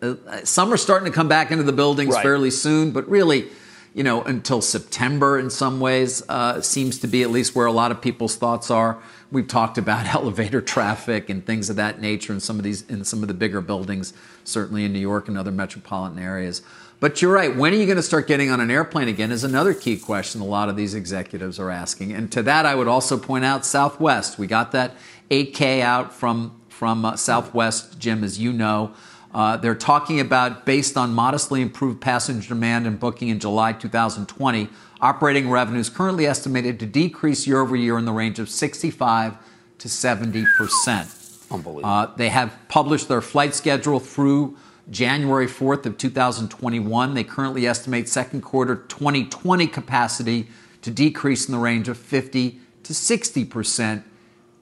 Uh, 0.02 0.14
uh, 0.26 0.44
some 0.44 0.72
are 0.72 0.78
starting 0.78 1.06
to 1.10 1.14
come 1.14 1.28
back 1.28 1.50
into 1.50 1.62
the 1.62 1.72
buildings 1.72 2.14
right. 2.14 2.22
fairly 2.22 2.50
soon, 2.50 2.90
but 2.90 3.08
really, 3.08 3.48
you 3.94 4.02
know, 4.02 4.22
until 4.22 4.62
September 4.62 5.38
in 5.38 5.50
some 5.50 5.78
ways 5.78 6.22
uh, 6.28 6.60
seems 6.62 6.98
to 7.00 7.06
be 7.06 7.22
at 7.22 7.30
least 7.30 7.54
where 7.54 7.66
a 7.66 7.72
lot 7.72 7.90
of 7.90 8.00
people's 8.00 8.34
thoughts 8.36 8.70
are. 8.70 8.98
We've 9.30 9.46
talked 9.46 9.78
about 9.78 10.06
elevator 10.14 10.60
traffic 10.60 11.28
and 11.28 11.44
things 11.44 11.70
of 11.70 11.76
that 11.76 12.00
nature 12.00 12.32
in 12.32 12.40
some 12.40 12.58
of 12.58 12.64
these 12.64 12.82
in 12.82 13.04
some 13.04 13.22
of 13.22 13.28
the 13.28 13.34
bigger 13.34 13.60
buildings, 13.60 14.12
certainly 14.44 14.84
in 14.84 14.92
New 14.92 14.98
York 14.98 15.28
and 15.28 15.36
other 15.36 15.52
metropolitan 15.52 16.18
areas. 16.18 16.62
But 17.00 17.22
you're 17.22 17.32
right. 17.32 17.54
When 17.54 17.72
are 17.72 17.76
you 17.76 17.86
going 17.86 17.96
to 17.96 18.02
start 18.02 18.26
getting 18.26 18.50
on 18.50 18.60
an 18.60 18.72
airplane 18.72 19.06
again? 19.06 19.30
Is 19.30 19.44
another 19.44 19.72
key 19.72 19.96
question 19.96 20.40
a 20.40 20.44
lot 20.44 20.68
of 20.68 20.74
these 20.74 20.94
executives 20.94 21.60
are 21.60 21.70
asking. 21.70 22.12
And 22.12 22.30
to 22.32 22.42
that, 22.42 22.66
I 22.66 22.74
would 22.74 22.88
also 22.88 23.16
point 23.16 23.44
out 23.44 23.64
Southwest. 23.64 24.36
We 24.36 24.48
got 24.48 24.72
that 24.72 24.96
8K 25.30 25.80
out 25.80 26.12
from 26.12 26.60
from 26.68 27.04
uh, 27.04 27.16
Southwest, 27.16 27.98
Jim, 27.98 28.22
as 28.22 28.38
you 28.38 28.52
know. 28.52 28.94
Uh, 29.34 29.56
they're 29.56 29.74
talking 29.74 30.20
about 30.20 30.64
based 30.64 30.96
on 30.96 31.12
modestly 31.12 31.60
improved 31.60 32.00
passenger 32.00 32.48
demand 32.48 32.86
and 32.86 32.98
booking 32.98 33.28
in 33.28 33.38
July 33.38 33.72
2020, 33.72 34.68
Operating 35.00 35.48
revenues 35.48 35.88
currently 35.88 36.26
estimated 36.26 36.80
to 36.80 36.86
decrease 36.86 37.46
year 37.46 37.60
over 37.60 37.76
year 37.76 37.98
in 37.98 38.04
the 38.04 38.12
range 38.12 38.38
of 38.38 38.48
65 38.48 39.34
to 39.78 39.88
70 39.88 40.44
percent. 40.56 41.08
Unbelievable. 41.50 41.88
Uh, 41.88 42.06
they 42.16 42.28
have 42.28 42.56
published 42.68 43.08
their 43.08 43.20
flight 43.20 43.54
schedule 43.54 44.00
through 44.00 44.56
January 44.90 45.46
4th 45.46 45.86
of 45.86 45.96
2021. 45.98 47.14
They 47.14 47.24
currently 47.24 47.66
estimate 47.66 48.08
second 48.08 48.40
quarter 48.40 48.76
2020 48.76 49.66
capacity 49.68 50.48
to 50.82 50.90
decrease 50.90 51.46
in 51.46 51.52
the 51.52 51.58
range 51.58 51.88
of 51.88 51.96
50 51.96 52.60
to 52.82 52.94
60 52.94 53.44
percent 53.44 54.04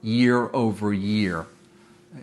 year 0.01 0.49
over 0.53 0.93
year. 0.93 1.47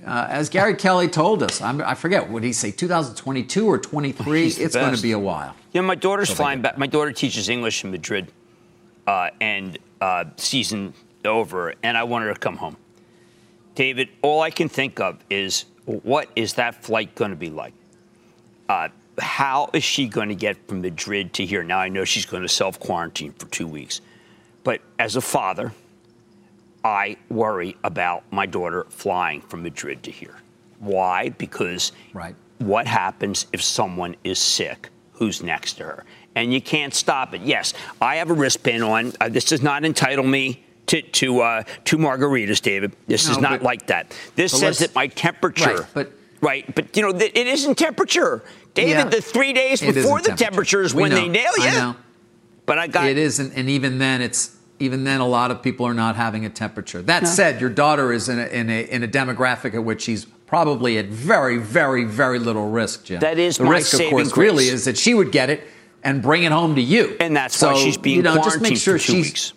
Uh, 0.07 0.27
as 0.29 0.49
Gary 0.49 0.75
Kelly 0.75 1.09
told 1.09 1.43
us, 1.43 1.61
I'm, 1.61 1.81
i 1.83 1.95
forget 1.95 2.29
what 2.29 2.43
he 2.43 2.53
say, 2.53 2.71
2022 2.71 3.67
or 3.67 3.79
23. 3.79 4.47
It's 4.47 4.75
going 4.75 4.95
to 4.95 5.03
be 5.03 5.13
a 5.13 5.19
while. 5.19 5.55
Yeah, 5.73 5.83
my 5.83 5.95
daughter's 5.95 6.29
so 6.29 6.37
flying 6.37 6.63
back. 6.63 6.79
My 6.79 6.87
daughter 6.87 7.13
teaches 7.13 7.49
English 7.49 7.85
in 7.85 7.91
Madrid, 7.91 8.31
uh, 9.07 9.31
and 9.41 9.79
uh, 10.01 10.25
season 10.37 10.95
over, 11.25 11.75
and 11.83 11.97
I 11.97 12.05
want 12.05 12.25
her 12.25 12.33
to 12.33 12.39
come 12.39 12.57
home. 12.57 12.77
David, 13.75 14.09
all 14.23 14.41
I 14.41 14.51
can 14.51 14.69
think 14.69 15.01
of 15.01 15.19
is 15.31 15.65
what 15.85 16.29
is 16.37 16.55
that 16.55 16.83
flight 16.85 17.15
going 17.15 17.31
to 17.31 17.37
be 17.37 17.51
like? 17.51 17.75
Uh, 18.69 18.89
how 19.19 19.71
is 19.73 19.85
she 19.85 20.09
going 20.09 20.29
to 20.29 20.35
get 20.35 20.57
from 20.69 20.81
Madrid 20.81 21.33
to 21.35 21.45
here? 21.45 21.63
Now 21.63 21.79
I 21.79 21.89
know 21.89 22.05
she's 22.05 22.27
going 22.27 22.43
to 22.43 22.49
self 22.49 22.79
quarantine 22.81 23.33
for 23.33 23.47
two 23.47 23.67
weeks, 23.67 24.01
but 24.63 24.81
as 24.99 25.17
a 25.17 25.21
father, 25.21 25.73
I 26.85 27.17
worry 27.31 27.77
about 27.83 28.23
my 28.31 28.45
daughter 28.45 28.85
flying 28.91 29.41
from 29.41 29.63
Madrid 29.63 30.03
to 30.03 30.11
here. 30.11 30.37
Why? 30.79 31.31
Because 31.31 31.93
right. 32.13 32.37
what 32.59 32.87
happens 32.87 33.47
if 33.53 33.63
someone 33.63 34.17
is 34.23 34.39
sick? 34.39 34.91
Who's 35.15 35.43
next 35.43 35.75
to 35.75 35.85
her? 35.85 36.05
And 36.35 36.53
you 36.53 36.61
can't 36.61 36.93
stop 36.93 37.33
it. 37.35 37.41
Yes, 37.41 37.73
I 38.03 38.17
have 38.17 38.31
a 38.31 38.35
wristband 38.35 38.83
on. 38.83 39.13
Uh, 39.21 39.29
this 39.29 39.45
does 39.45 39.63
not 39.63 39.85
entitle 39.85 40.25
me 40.25 40.65
to 40.87 41.01
to 41.01 41.41
uh, 41.41 41.63
two 41.85 41.97
margaritas, 41.97 42.61
David. 42.61 42.95
This 43.07 43.27
no, 43.27 43.33
is 43.33 43.39
not 43.39 43.61
but, 43.61 43.63
like 43.63 43.87
that. 43.87 44.17
This 44.35 44.53
says 44.59 44.81
that 44.81 44.95
my 44.95 45.07
temperature. 45.07 45.77
Right, 45.77 45.87
but 45.95 46.13
right, 46.41 46.75
but 46.75 46.97
you 46.97 47.03
know 47.03 47.17
it 47.17 47.37
isn't 47.37 47.77
temperature, 47.79 48.43
David. 48.75 48.91
Yeah, 48.91 49.05
the 49.05 49.23
three 49.23 49.53
days 49.53 49.81
before 49.81 50.21
the 50.21 50.33
temperature, 50.33 50.83
is 50.83 50.93
when 50.93 51.13
they 51.13 51.29
nail 51.29 51.53
you. 51.57 51.65
I 51.65 51.71
know. 51.71 51.97
But 52.67 52.79
I 52.79 52.89
got 52.89 53.07
it 53.07 53.19
isn't, 53.19 53.53
and 53.55 53.71
even 53.71 53.99
then, 53.99 54.21
it's 54.21 54.57
even 54.79 55.05
then, 55.05 55.21
a 55.21 55.27
lot 55.27 55.51
of 55.51 55.63
people 55.63 55.87
are 55.87 55.95
not 55.95 56.17
having 56.17 56.45
a 56.45 56.51
temperature. 56.51 57.01
That 57.03 57.23
no. 57.23 57.29
said, 57.29 57.61
your 57.61 57.71
daughter 57.71 58.13
is 58.13 58.29
in 58.29 58.39
a, 58.39 58.47
in 58.47 58.71
a, 58.71 58.83
in 58.83 59.03
a 59.03 59.09
demographic 59.09 59.75
at 59.75 59.85
which 59.85 60.03
she's 60.03 60.25
probably 60.47 60.99
at 60.99 61.07
very, 61.07 61.59
very, 61.59 62.05
very 62.05 62.39
little 62.39 62.69
risk, 62.71 63.05
Jim. 63.05 63.21
That 63.21 63.39
is 63.39 63.59
the 63.59 63.65
risk, 63.65 63.95
of 63.95 64.11
course, 64.11 64.33
grace. 64.33 64.37
really 64.37 64.69
is 64.69 64.85
that 64.85 64.99
she 64.99 65.15
would 65.15 65.33
get 65.33 65.51
it 65.51 65.63
and 66.03 66.23
bring 66.23 66.45
it 66.45 66.53
home 66.53 66.75
to 66.75 66.83
you. 66.83 67.17
And 67.21 67.37
that's 67.37 67.57
so, 67.57 67.73
why 67.73 67.79
she's 67.79 67.97
being 67.97 68.19
you 68.19 68.23
know, 68.23 68.35
quarantined 68.35 68.63
just 68.63 68.71
make 68.71 68.79
sure 68.79 68.99
for 68.99 69.05
two 69.05 69.13
she's, 69.15 69.27
weeks. 69.27 69.53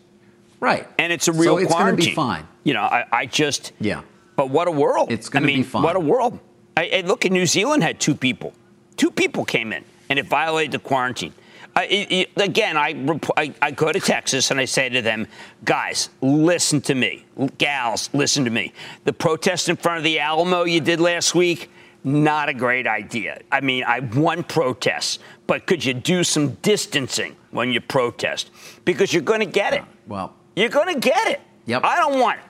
Right. 0.59 0.87
And 0.97 1.11
it's 1.11 1.27
a 1.27 1.33
real 1.33 1.55
so 1.55 1.57
it's 1.57 1.71
quarantine. 1.71 1.95
going 1.95 2.01
to 2.01 2.09
be 2.09 2.15
fine. 2.15 2.47
You 2.63 2.73
know, 2.73 2.81
I, 2.81 3.05
I, 3.11 3.25
just. 3.25 3.73
Yeah. 3.79 4.01
But 4.35 4.49
what 4.49 4.67
a 4.67 4.71
world. 4.71 5.11
It's 5.11 5.29
going 5.29 5.43
to 5.43 5.47
be 5.47 5.63
fine. 5.63 5.83
What 5.83 5.95
a 5.95 5.99
world. 5.99 6.39
I, 6.75 6.89
I 6.93 7.01
look, 7.01 7.25
at 7.25 7.31
New 7.31 7.45
Zealand 7.45 7.83
had 7.83 7.99
two 7.99 8.15
people. 8.15 8.53
Two 8.97 9.11
people 9.11 9.45
came 9.45 9.73
in, 9.73 9.83
and 10.09 10.17
it 10.17 10.25
violated 10.25 10.71
the 10.71 10.79
quarantine. 10.79 11.33
I, 11.77 12.25
again, 12.37 12.75
I, 12.75 13.19
I, 13.37 13.53
I 13.61 13.69
go 13.69 13.91
to 13.91 13.99
Texas 13.99 14.49
and 14.49 14.59
I 14.59 14.65
say 14.65 14.89
to 14.89 15.03
them, 15.03 15.27
guys, 15.63 16.09
listen 16.21 16.81
to 16.81 16.95
me. 16.95 17.23
Gals, 17.59 18.09
listen 18.13 18.45
to 18.45 18.49
me. 18.49 18.73
The 19.03 19.13
protest 19.13 19.69
in 19.69 19.75
front 19.75 19.99
of 19.99 20.03
the 20.03 20.19
Alamo 20.19 20.63
you 20.63 20.81
did 20.81 20.99
last 20.99 21.35
week, 21.35 21.69
not 22.03 22.49
a 22.49 22.53
great 22.55 22.87
idea. 22.87 23.41
I 23.51 23.61
mean, 23.61 23.83
I 23.83 23.99
won 23.99 24.43
protests, 24.43 25.19
but 25.45 25.67
could 25.67 25.85
you 25.85 25.93
do 25.93 26.23
some 26.23 26.53
distancing 26.63 27.35
when 27.51 27.69
you 27.71 27.79
protest? 27.79 28.49
Because 28.83 29.13
you're 29.13 29.21
going 29.21 29.41
to 29.41 29.45
get 29.45 29.73
it. 29.73 29.83
Well, 30.07 30.33
you're 30.55 30.69
going 30.69 30.95
to 30.95 30.99
get 30.99 31.27
it. 31.27 31.41
Yep. 31.67 31.83
I 31.83 31.97
don't 31.97 32.19
want 32.19 32.39
it. 32.39 32.45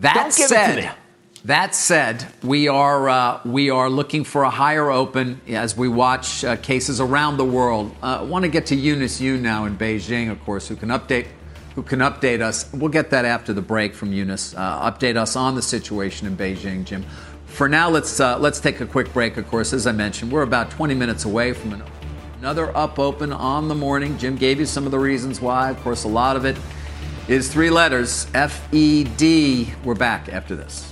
That 0.00 0.14
don't 0.14 0.34
give 0.34 0.48
said, 0.48 0.94
that 1.44 1.74
said, 1.74 2.24
we 2.44 2.68
are 2.68 3.08
uh, 3.08 3.40
we 3.44 3.70
are 3.70 3.90
looking 3.90 4.22
for 4.22 4.44
a 4.44 4.50
higher 4.50 4.90
open 4.90 5.40
as 5.48 5.76
we 5.76 5.88
watch 5.88 6.44
uh, 6.44 6.56
cases 6.56 7.00
around 7.00 7.36
the 7.36 7.44
world. 7.44 7.94
Uh, 8.00 8.18
I 8.20 8.22
want 8.22 8.44
to 8.44 8.48
get 8.48 8.66
to 8.66 8.76
Eunice 8.76 9.20
Yoon 9.20 9.40
now 9.40 9.64
in 9.64 9.76
Beijing, 9.76 10.30
of 10.30 10.40
course, 10.44 10.68
who 10.68 10.76
can 10.76 10.90
update 10.90 11.26
who 11.74 11.82
can 11.82 11.98
update 11.98 12.42
us. 12.42 12.70
We'll 12.72 12.90
get 12.90 13.10
that 13.10 13.24
after 13.24 13.52
the 13.52 13.62
break 13.62 13.94
from 13.94 14.12
Eunice. 14.12 14.54
Uh, 14.54 14.90
update 14.90 15.16
us 15.16 15.34
on 15.34 15.56
the 15.56 15.62
situation 15.62 16.28
in 16.28 16.36
Beijing, 16.36 16.84
Jim. 16.84 17.04
For 17.46 17.68
now, 17.68 17.90
let's 17.90 18.20
uh, 18.20 18.38
let's 18.38 18.60
take 18.60 18.80
a 18.80 18.86
quick 18.86 19.12
break. 19.12 19.36
Of 19.36 19.48
course, 19.48 19.72
as 19.72 19.86
I 19.88 19.92
mentioned, 19.92 20.30
we're 20.30 20.42
about 20.42 20.70
20 20.70 20.94
minutes 20.94 21.24
away 21.24 21.54
from 21.54 21.72
an, 21.72 21.82
another 22.38 22.76
up 22.76 23.00
open 23.00 23.32
on 23.32 23.66
the 23.66 23.74
morning. 23.74 24.16
Jim 24.16 24.36
gave 24.36 24.60
you 24.60 24.66
some 24.66 24.84
of 24.86 24.92
the 24.92 24.98
reasons 24.98 25.40
why. 25.40 25.70
Of 25.70 25.80
course, 25.80 26.04
a 26.04 26.08
lot 26.08 26.36
of 26.36 26.44
it 26.44 26.56
is 27.26 27.52
three 27.52 27.70
letters: 27.70 28.28
F 28.32 28.72
E 28.72 29.02
D. 29.02 29.74
We're 29.82 29.96
back 29.96 30.28
after 30.28 30.54
this. 30.54 30.91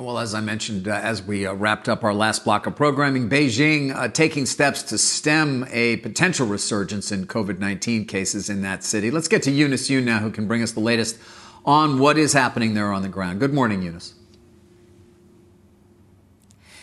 Well, 0.00 0.18
as 0.18 0.32
I 0.32 0.40
mentioned, 0.40 0.86
uh, 0.86 0.92
as 0.92 1.22
we 1.22 1.44
uh, 1.44 1.54
wrapped 1.54 1.88
up 1.88 2.04
our 2.04 2.14
last 2.14 2.44
block 2.44 2.66
of 2.66 2.76
programming, 2.76 3.28
Beijing 3.28 3.92
uh, 3.92 4.06
taking 4.06 4.46
steps 4.46 4.82
to 4.84 4.98
stem 4.98 5.66
a 5.70 5.96
potential 5.96 6.46
resurgence 6.46 7.10
in 7.10 7.26
COVID 7.26 7.58
19 7.58 8.04
cases 8.04 8.48
in 8.48 8.62
that 8.62 8.84
city. 8.84 9.10
Let's 9.10 9.26
get 9.26 9.42
to 9.44 9.50
Eunice 9.50 9.88
Yoon 9.88 10.04
now, 10.04 10.20
who 10.20 10.30
can 10.30 10.46
bring 10.46 10.62
us 10.62 10.70
the 10.70 10.80
latest 10.80 11.18
on 11.64 11.98
what 11.98 12.16
is 12.16 12.32
happening 12.32 12.74
there 12.74 12.92
on 12.92 13.02
the 13.02 13.08
ground. 13.08 13.40
Good 13.40 13.52
morning, 13.52 13.82
Eunice. 13.82 14.14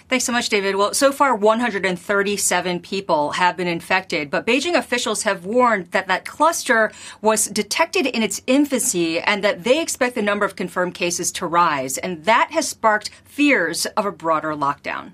Thanks 0.07 0.25
so 0.25 0.31
much, 0.31 0.49
David. 0.49 0.75
Well, 0.75 0.93
so 0.93 1.11
far, 1.11 1.35
137 1.35 2.79
people 2.81 3.31
have 3.31 3.57
been 3.57 3.67
infected, 3.67 4.29
but 4.29 4.45
Beijing 4.45 4.77
officials 4.77 5.23
have 5.23 5.45
warned 5.45 5.87
that 5.87 6.05
that 6.07 6.25
cluster 6.25 6.91
was 7.21 7.47
detected 7.47 8.05
in 8.05 8.21
its 8.21 8.39
infancy 8.45 9.19
and 9.19 9.43
that 9.43 9.63
they 9.63 9.81
expect 9.81 10.13
the 10.13 10.21
number 10.21 10.45
of 10.45 10.55
confirmed 10.55 10.93
cases 10.93 11.31
to 11.33 11.47
rise. 11.47 11.97
And 11.97 12.23
that 12.25 12.51
has 12.51 12.67
sparked 12.67 13.09
fears 13.23 13.87
of 13.87 14.05
a 14.05 14.11
broader 14.11 14.49
lockdown. 14.49 15.13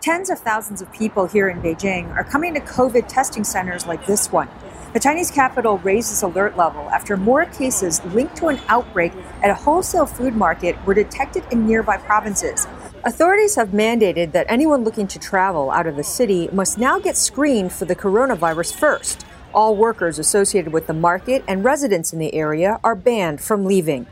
Tens 0.00 0.28
of 0.28 0.40
thousands 0.40 0.82
of 0.82 0.92
people 0.92 1.26
here 1.26 1.48
in 1.50 1.62
Beijing 1.62 2.12
are 2.16 2.24
coming 2.24 2.54
to 2.54 2.60
COVID 2.60 3.06
testing 3.06 3.44
centers 3.44 3.86
like 3.86 4.06
this 4.06 4.32
one. 4.32 4.48
The 4.92 4.98
Chinese 4.98 5.30
capital 5.30 5.78
raised 5.78 6.10
its 6.10 6.22
alert 6.22 6.56
level 6.56 6.90
after 6.90 7.16
more 7.16 7.44
cases 7.44 8.04
linked 8.06 8.36
to 8.38 8.48
an 8.48 8.58
outbreak 8.66 9.12
at 9.40 9.48
a 9.48 9.54
wholesale 9.54 10.04
food 10.04 10.34
market 10.34 10.76
were 10.84 10.94
detected 10.94 11.44
in 11.52 11.64
nearby 11.64 11.96
provinces. 11.96 12.66
Authorities 13.04 13.54
have 13.54 13.68
mandated 13.68 14.32
that 14.32 14.46
anyone 14.48 14.82
looking 14.82 15.06
to 15.06 15.18
travel 15.20 15.70
out 15.70 15.86
of 15.86 15.94
the 15.94 16.02
city 16.02 16.48
must 16.52 16.76
now 16.76 16.98
get 16.98 17.16
screened 17.16 17.72
for 17.72 17.84
the 17.84 17.94
coronavirus 17.94 18.74
first. 18.74 19.24
All 19.54 19.76
workers 19.76 20.18
associated 20.18 20.72
with 20.72 20.88
the 20.88 20.92
market 20.92 21.44
and 21.46 21.62
residents 21.62 22.12
in 22.12 22.18
the 22.18 22.34
area 22.34 22.80
are 22.82 22.96
banned 22.96 23.40
from 23.40 23.66
leaving. 23.66 24.08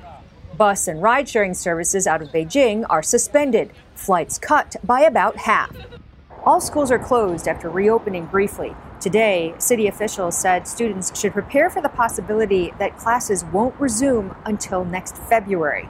Bus 0.57 0.87
and 0.87 1.03
ride 1.03 1.29
sharing 1.29 1.55
services 1.55 2.07
out 2.07 2.23
of 2.23 2.29
Beijing 2.29 2.87
are 2.89 3.03
suspended, 3.03 3.73
flights 3.97 4.39
cut 4.39 4.77
by 4.85 5.01
about 5.01 5.39
half. 5.39 5.75
All 6.45 6.61
schools 6.61 6.93
are 6.93 7.01
closed 7.01 7.49
after 7.49 7.69
reopening 7.69 8.27
briefly. 8.27 8.77
Today, 9.01 9.55
city 9.59 9.87
officials 9.87 10.37
said 10.37 10.67
students 10.67 11.17
should 11.17 11.33
prepare 11.33 11.71
for 11.71 11.81
the 11.81 11.89
possibility 11.89 12.73
that 12.81 12.99
classes 12.99 13.45
won't 13.45 13.79
resume 13.79 14.35
until 14.45 14.85
next 14.85 15.17
February. 15.17 15.89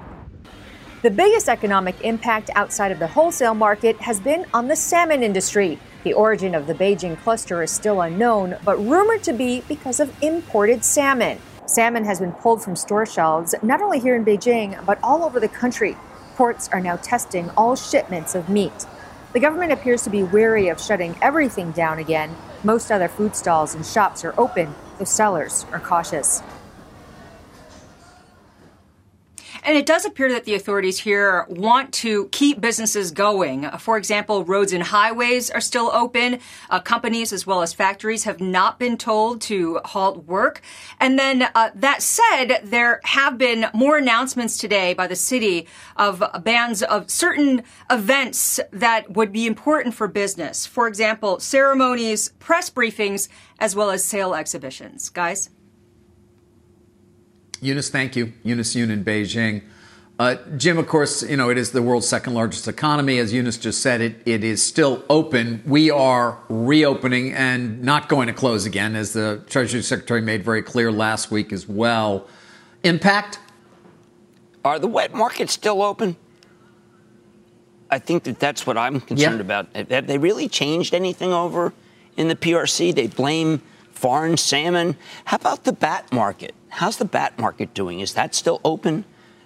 The 1.01 1.11
biggest 1.11 1.49
economic 1.49 1.99
impact 2.03 2.51
outside 2.55 2.93
of 2.93 2.99
the 2.99 3.07
wholesale 3.07 3.55
market 3.55 3.99
has 4.03 4.21
been 4.21 4.45
on 4.53 4.69
the 4.69 4.77
salmon 4.77 5.23
industry. 5.23 5.79
The 6.05 6.13
origin 6.13 6.55
of 6.55 6.67
the 6.67 6.75
Beijing 6.75 7.19
cluster 7.23 7.63
is 7.63 7.71
still 7.71 8.03
unknown, 8.03 8.59
but 8.63 8.77
rumored 8.77 9.23
to 9.23 9.33
be 9.33 9.63
because 9.69 10.01
of 10.01 10.13
imported 10.23 10.85
salmon. 10.85 11.39
Salmon 11.65 12.05
has 12.05 12.21
been 12.21 12.33
pulled 12.33 12.63
from 12.63 12.77
store 12.77 13.07
shelves 13.07 13.55
not 13.63 13.81
only 13.81 14.01
here 14.01 14.17
in 14.17 14.25
Beijing, 14.25 14.85
but 14.85 14.99
all 15.03 15.25
over 15.25 15.41
the 15.41 15.49
country. 15.49 15.97
Ports 16.37 16.69
are 16.75 16.81
now 16.81 16.97
testing 16.97 17.49
all 17.57 17.75
shipments 17.75 18.35
of 18.35 18.51
meat. 18.51 18.85
The 19.33 19.41
government 19.41 19.73
appears 19.73 20.03
to 20.03 20.11
be 20.11 20.25
wary 20.25 20.69
of 20.69 20.79
shutting 20.79 21.17
everything 21.23 21.71
down 21.73 21.99
again 21.99 22.37
most 22.65 22.91
other 22.91 23.09
food 23.09 23.37
stalls 23.37 23.75
and 23.75 23.87
shops 23.87 24.25
are 24.25 24.35
open, 24.37 24.75
though 24.99 25.05
sellers 25.05 25.65
are 25.73 25.79
cautious. 25.79 26.43
And 29.63 29.77
it 29.77 29.87
does 29.87 30.05
appear 30.05 30.31
that 30.33 30.45
the 30.45 30.55
authorities 30.55 30.99
here 31.01 31.47
want 31.49 31.93
to 31.95 32.29
keep 32.29 32.61
businesses 32.61 33.11
going. 33.11 33.69
For 33.79 33.97
example, 33.97 34.45
roads 34.45 34.73
and 34.73 34.83
highways 34.83 35.51
are 35.51 35.61
still 35.61 35.91
open. 35.93 36.41
Uh, 36.71 36.81
companies 36.81 37.33
as 37.33 37.47
well 37.47 37.63
as 37.63 37.73
factories 37.73 38.25
have 38.25 38.41
not 38.41 38.79
been 38.79 38.97
told 38.97 39.41
to 39.43 39.81
halt 39.85 40.25
work. 40.25 40.63
And 41.01 41.19
then 41.19 41.49
uh, 41.55 41.71
that 41.75 42.03
said, 42.03 42.61
there 42.65 43.01
have 43.05 43.39
been 43.39 43.67
more 43.75 43.99
announcements 43.99 44.59
today 44.59 44.95
by 44.95 45.07
the 45.07 45.17
city 45.17 45.67
of 45.97 46.23
bans 46.43 46.83
of 46.83 47.11
certain 47.11 47.63
events 47.91 48.61
that 48.73 49.13
would 49.13 49.33
be 49.33 49.47
important 49.47 49.95
for 49.95 50.09
business. 50.09 50.67
For 50.67 50.89
example, 50.89 51.41
ceremonies, 51.41 52.31
press 52.39 52.71
briefings, 52.71 53.29
as 53.59 53.75
well 53.75 53.91
as 53.91 54.05
sale 54.05 54.35
exhibitions. 54.35 55.11
Guys? 55.11 55.51
Eunice, 57.61 57.91
thank 57.91 58.17
you. 58.17 58.33
Eunice 58.43 58.75
Yoon 58.75 58.91
in 58.91 59.05
Beijing. 59.05 59.63
Uh, 60.19 60.35
Jim, 60.57 60.79
of 60.79 60.89
course, 60.89 61.23
you 61.23 61.37
know, 61.37 61.49
it 61.49 61.57
is 61.57 61.71
the 61.71 61.83
world's 61.83 62.09
second 62.09 62.35
largest 62.35 62.67
economy. 62.67 63.19
As 63.19 63.33
Eunice 63.33 63.57
just 63.57 63.81
said, 63.81 64.01
it, 64.01 64.17
it 64.27 64.43
is 64.43 64.61
still 64.61 65.05
open. 65.09 65.63
We 65.65 65.93
are 65.93 66.39
reopening 66.49 67.33
and 67.33 67.83
not 67.83 68.09
going 68.09 68.27
to 68.27 68.33
close 68.33 68.67
again, 68.67 68.97
as 68.97 69.13
the 69.13 69.45
Treasury 69.49 69.83
Secretary 69.83 70.21
made 70.21 70.45
very 70.45 70.63
clear 70.63 70.91
last 70.91 71.31
week 71.31 71.53
as 71.53 71.69
well. 71.69 72.27
Impact? 72.83 73.39
Are 74.65 74.81
the 74.81 74.89
wet 74.89 75.15
markets 75.15 75.53
still 75.53 75.83
open? 75.83 76.17
I 77.89 78.01
think 78.01 78.25
that 78.25 78.41
that's 78.41 78.67
what 78.67 78.77
I'm 78.77 79.01
concerned 79.01 79.37
yeah. 79.37 79.61
about. 79.61 79.69
Have 79.91 80.09
they 80.09 80.19
really 80.19 80.49
changed 80.49 80.95
anything 80.95 81.33
over 81.33 81.73
in 82.17 82.27
the 82.27 82.37
PRC? 82.37 82.93
They 82.93 83.07
blame 83.07 83.63
foreign 83.93 84.37
salmon. 84.37 84.97
How 85.25 85.37
about 85.37 85.63
the 85.63 85.73
bat 85.73 86.13
market? 86.13 86.55
How's 86.69 86.97
the 86.97 87.05
bat 87.05 87.39
market 87.39 87.75
doing? 87.75 88.01
Is 88.01 88.15
that 88.15 88.35
still 88.35 88.61
open? 88.65 89.05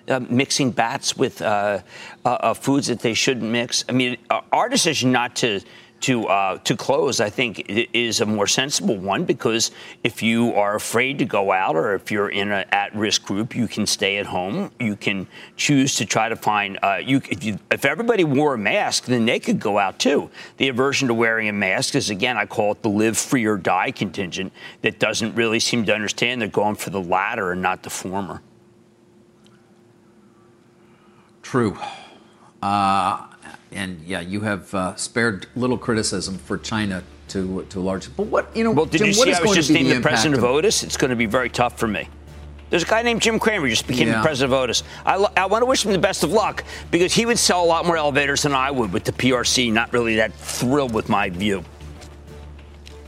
Uh, 0.08 0.18
mixing 0.28 0.72
bats 0.72 1.16
with 1.16 1.40
uh, 1.40 1.78
uh, 2.24 2.28
uh 2.28 2.54
foods 2.54 2.88
that 2.88 3.00
they 3.00 3.14
shouldn't 3.14 3.48
mix. 3.48 3.84
I 3.88 3.92
mean, 3.92 4.16
our 4.50 4.68
decision 4.68 5.12
not 5.12 5.36
to 5.36 5.60
to 6.02 6.26
uh, 6.26 6.58
to 6.58 6.76
close, 6.76 7.20
I 7.20 7.30
think, 7.30 7.64
is 7.68 8.20
a 8.20 8.26
more 8.26 8.46
sensible 8.46 8.96
one 8.96 9.24
because 9.24 9.70
if 10.04 10.22
you 10.22 10.54
are 10.54 10.74
afraid 10.74 11.18
to 11.18 11.24
go 11.24 11.52
out 11.52 11.76
or 11.76 11.94
if 11.94 12.10
you're 12.10 12.28
in 12.28 12.50
an 12.50 12.66
at-risk 12.70 13.24
group, 13.24 13.54
you 13.56 13.66
can 13.66 13.86
stay 13.86 14.18
at 14.18 14.26
home. 14.26 14.70
You 14.78 14.96
can 14.96 15.26
choose 15.56 15.96
to 15.96 16.06
try 16.06 16.28
to 16.28 16.36
find 16.36 16.78
uh, 16.82 17.00
you 17.02 17.22
if, 17.30 17.44
you 17.44 17.58
if 17.70 17.84
everybody 17.84 18.24
wore 18.24 18.54
a 18.54 18.58
mask, 18.58 19.04
then 19.06 19.24
they 19.24 19.40
could 19.40 19.60
go 19.60 19.78
out 19.78 19.98
too. 19.98 20.30
The 20.56 20.68
aversion 20.68 21.08
to 21.08 21.14
wearing 21.14 21.48
a 21.48 21.52
mask 21.52 21.94
is 21.94 22.10
again, 22.10 22.36
I 22.36 22.46
call 22.46 22.72
it 22.72 22.82
the 22.82 22.90
live 22.90 23.16
free 23.16 23.44
or 23.44 23.56
die 23.56 23.90
contingent 23.90 24.52
that 24.82 24.98
doesn't 24.98 25.34
really 25.34 25.60
seem 25.60 25.84
to 25.86 25.94
understand 25.94 26.40
they're 26.40 26.48
going 26.48 26.76
for 26.76 26.90
the 26.90 27.00
latter 27.00 27.52
and 27.52 27.62
not 27.62 27.82
the 27.82 27.90
former. 27.90 28.42
True. 31.42 31.76
Uh, 32.62 33.26
and 33.74 34.00
yeah, 34.02 34.20
you 34.20 34.40
have 34.40 34.72
uh, 34.74 34.96
spared 34.96 35.46
little 35.56 35.78
criticism 35.78 36.38
for 36.38 36.58
China 36.58 37.02
to 37.28 37.64
to 37.70 37.80
a 37.80 37.82
large. 37.82 38.14
But 38.16 38.26
what 38.26 38.54
you 38.56 38.64
know? 38.64 38.72
Well, 38.72 38.86
did 38.86 38.98
Jim, 38.98 39.06
you 39.08 39.12
see? 39.14 39.32
I 39.32 39.40
was 39.40 39.54
just 39.54 39.70
named 39.70 39.90
the, 39.90 39.94
the 39.94 40.00
president 40.00 40.38
of, 40.38 40.44
Otis. 40.44 40.82
It's 40.82 40.96
going 40.96 41.10
to 41.10 41.16
be 41.16 41.26
very 41.26 41.50
tough 41.50 41.78
for 41.78 41.88
me. 41.88 42.08
There's 42.70 42.84
a 42.84 42.86
guy 42.86 43.02
named 43.02 43.20
Jim 43.20 43.38
Cramer 43.38 43.64
who 43.64 43.70
just 43.70 43.86
became 43.86 44.08
yeah. 44.08 44.16
the 44.16 44.22
president 44.22 44.54
of 44.54 44.60
Otis. 44.60 44.82
I, 45.04 45.16
I 45.36 45.44
want 45.44 45.60
to 45.60 45.66
wish 45.66 45.84
him 45.84 45.92
the 45.92 45.98
best 45.98 46.22
of 46.24 46.32
luck 46.32 46.64
because 46.90 47.12
he 47.12 47.26
would 47.26 47.38
sell 47.38 47.62
a 47.62 47.66
lot 47.66 47.84
more 47.84 47.98
elevators 47.98 48.44
than 48.44 48.54
I 48.54 48.70
would 48.70 48.94
with 48.94 49.04
the 49.04 49.12
PRC. 49.12 49.70
Not 49.70 49.92
really 49.92 50.16
that 50.16 50.32
thrilled 50.32 50.94
with 50.94 51.10
my 51.10 51.28
view. 51.28 51.64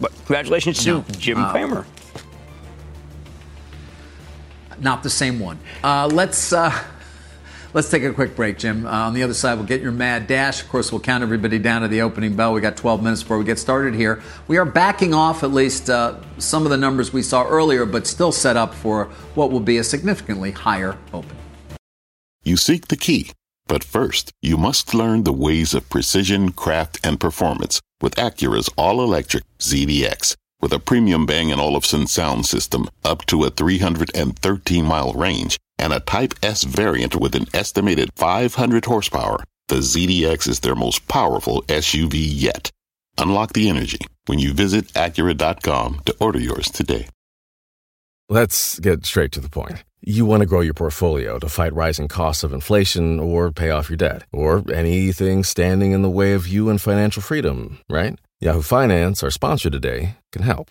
But 0.00 0.12
congratulations 0.26 0.86
no. 0.86 1.00
to 1.00 1.12
Jim 1.12 1.38
uh, 1.38 1.50
Cramer. 1.50 1.86
Not 4.80 5.02
the 5.02 5.10
same 5.10 5.40
one. 5.40 5.58
Uh, 5.82 6.08
let's. 6.12 6.52
Uh, 6.52 6.70
Let's 7.74 7.90
take 7.90 8.04
a 8.04 8.12
quick 8.12 8.36
break, 8.36 8.58
Jim. 8.58 8.86
Uh, 8.86 8.90
on 8.90 9.14
the 9.14 9.24
other 9.24 9.34
side, 9.34 9.54
we'll 9.54 9.66
get 9.66 9.80
your 9.80 9.90
mad 9.90 10.28
dash. 10.28 10.62
Of 10.62 10.68
course, 10.68 10.92
we'll 10.92 11.00
count 11.00 11.24
everybody 11.24 11.58
down 11.58 11.82
to 11.82 11.88
the 11.88 12.02
opening 12.02 12.36
bell. 12.36 12.52
We 12.52 12.60
got 12.60 12.76
12 12.76 13.02
minutes 13.02 13.24
before 13.24 13.36
we 13.36 13.44
get 13.44 13.58
started 13.58 13.96
here. 13.96 14.22
We 14.46 14.58
are 14.58 14.64
backing 14.64 15.12
off 15.12 15.42
at 15.42 15.52
least 15.52 15.90
uh, 15.90 16.20
some 16.38 16.62
of 16.62 16.70
the 16.70 16.76
numbers 16.76 17.12
we 17.12 17.20
saw 17.20 17.44
earlier, 17.44 17.84
but 17.84 18.06
still 18.06 18.30
set 18.30 18.56
up 18.56 18.74
for 18.74 19.06
what 19.34 19.50
will 19.50 19.58
be 19.58 19.76
a 19.78 19.82
significantly 19.82 20.52
higher 20.52 20.96
open. 21.12 21.36
You 22.44 22.56
seek 22.56 22.86
the 22.86 22.96
key, 22.96 23.32
but 23.66 23.82
first, 23.82 24.30
you 24.40 24.56
must 24.56 24.94
learn 24.94 25.24
the 25.24 25.32
ways 25.32 25.74
of 25.74 25.90
precision, 25.90 26.52
craft, 26.52 27.00
and 27.02 27.18
performance 27.18 27.80
with 28.00 28.14
Acura's 28.14 28.70
all 28.76 29.02
electric 29.02 29.42
ZDX. 29.58 30.36
With 30.60 30.72
a 30.72 30.78
premium 30.78 31.26
Bang 31.26 31.52
& 31.52 31.58
Olufsen 31.58 32.06
sound 32.06 32.46
system 32.46 32.88
up 33.04 33.26
to 33.26 33.42
a 33.42 33.50
313 33.50 34.84
mile 34.84 35.12
range 35.12 35.58
and 35.78 35.92
a 35.92 36.00
Type 36.00 36.34
S 36.42 36.64
variant 36.64 37.16
with 37.16 37.34
an 37.34 37.46
estimated 37.54 38.10
500 38.16 38.84
horsepower, 38.84 39.44
the 39.68 39.76
ZDX 39.76 40.48
is 40.48 40.60
their 40.60 40.74
most 40.74 41.06
powerful 41.08 41.62
SUV 41.62 42.12
yet. 42.14 42.70
Unlock 43.18 43.52
the 43.52 43.68
energy 43.68 44.00
when 44.26 44.38
you 44.38 44.52
visit 44.52 44.86
Acura.com 44.94 46.00
to 46.04 46.16
order 46.20 46.40
yours 46.40 46.70
today. 46.70 47.08
Let's 48.28 48.78
get 48.78 49.04
straight 49.04 49.32
to 49.32 49.40
the 49.40 49.50
point. 49.50 49.84
You 50.00 50.26
want 50.26 50.40
to 50.40 50.46
grow 50.46 50.60
your 50.60 50.74
portfolio 50.74 51.38
to 51.38 51.48
fight 51.48 51.72
rising 51.72 52.08
costs 52.08 52.42
of 52.42 52.52
inflation 52.52 53.20
or 53.20 53.52
pay 53.52 53.70
off 53.70 53.88
your 53.88 53.96
debt, 53.96 54.24
or 54.32 54.62
anything 54.72 55.44
standing 55.44 55.92
in 55.92 56.02
the 56.02 56.10
way 56.10 56.32
of 56.32 56.46
you 56.46 56.68
and 56.68 56.80
financial 56.80 57.22
freedom, 57.22 57.78
right? 57.88 58.18
Yahoo 58.40 58.62
Finance, 58.62 59.22
our 59.22 59.30
sponsor 59.30 59.70
today, 59.70 60.16
can 60.30 60.42
help. 60.42 60.70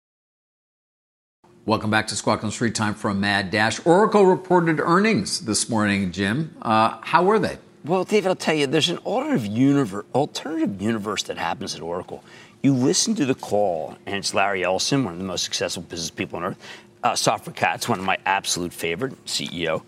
Welcome 1.71 1.89
back 1.89 2.07
to 2.07 2.17
Squawk 2.17 2.43
on 2.43 2.51
Street. 2.51 2.75
Time 2.75 2.93
for 2.93 3.09
a 3.09 3.13
mad 3.13 3.49
dash. 3.49 3.79
Oracle 3.85 4.25
reported 4.25 4.81
earnings 4.81 5.39
this 5.39 5.69
morning, 5.69 6.11
Jim. 6.11 6.53
Uh, 6.61 6.97
how 6.99 7.23
were 7.23 7.39
they? 7.39 7.59
Well, 7.85 8.03
David, 8.03 8.27
I'll 8.27 8.35
tell 8.35 8.55
you, 8.55 8.67
there's 8.67 8.89
an 8.89 8.97
alternative 8.97 9.45
universe, 9.45 10.03
alternative 10.13 10.81
universe 10.81 11.23
that 11.23 11.37
happens 11.37 11.73
at 11.73 11.81
Oracle. 11.81 12.25
You 12.61 12.73
listen 12.73 13.15
to 13.15 13.25
the 13.25 13.35
call, 13.35 13.95
and 14.05 14.17
it's 14.17 14.33
Larry 14.33 14.65
Ellison, 14.65 15.05
one 15.05 15.13
of 15.13 15.19
the 15.19 15.23
most 15.23 15.45
successful 15.45 15.83
business 15.83 16.11
people 16.11 16.39
on 16.39 16.43
earth. 16.43 16.57
Uh, 17.05 17.13
Safra 17.13 17.55
Catz, 17.55 17.87
one 17.87 17.99
of 17.99 18.03
my 18.03 18.17
absolute 18.25 18.73
favorite 18.73 19.13
CEO. 19.23 19.81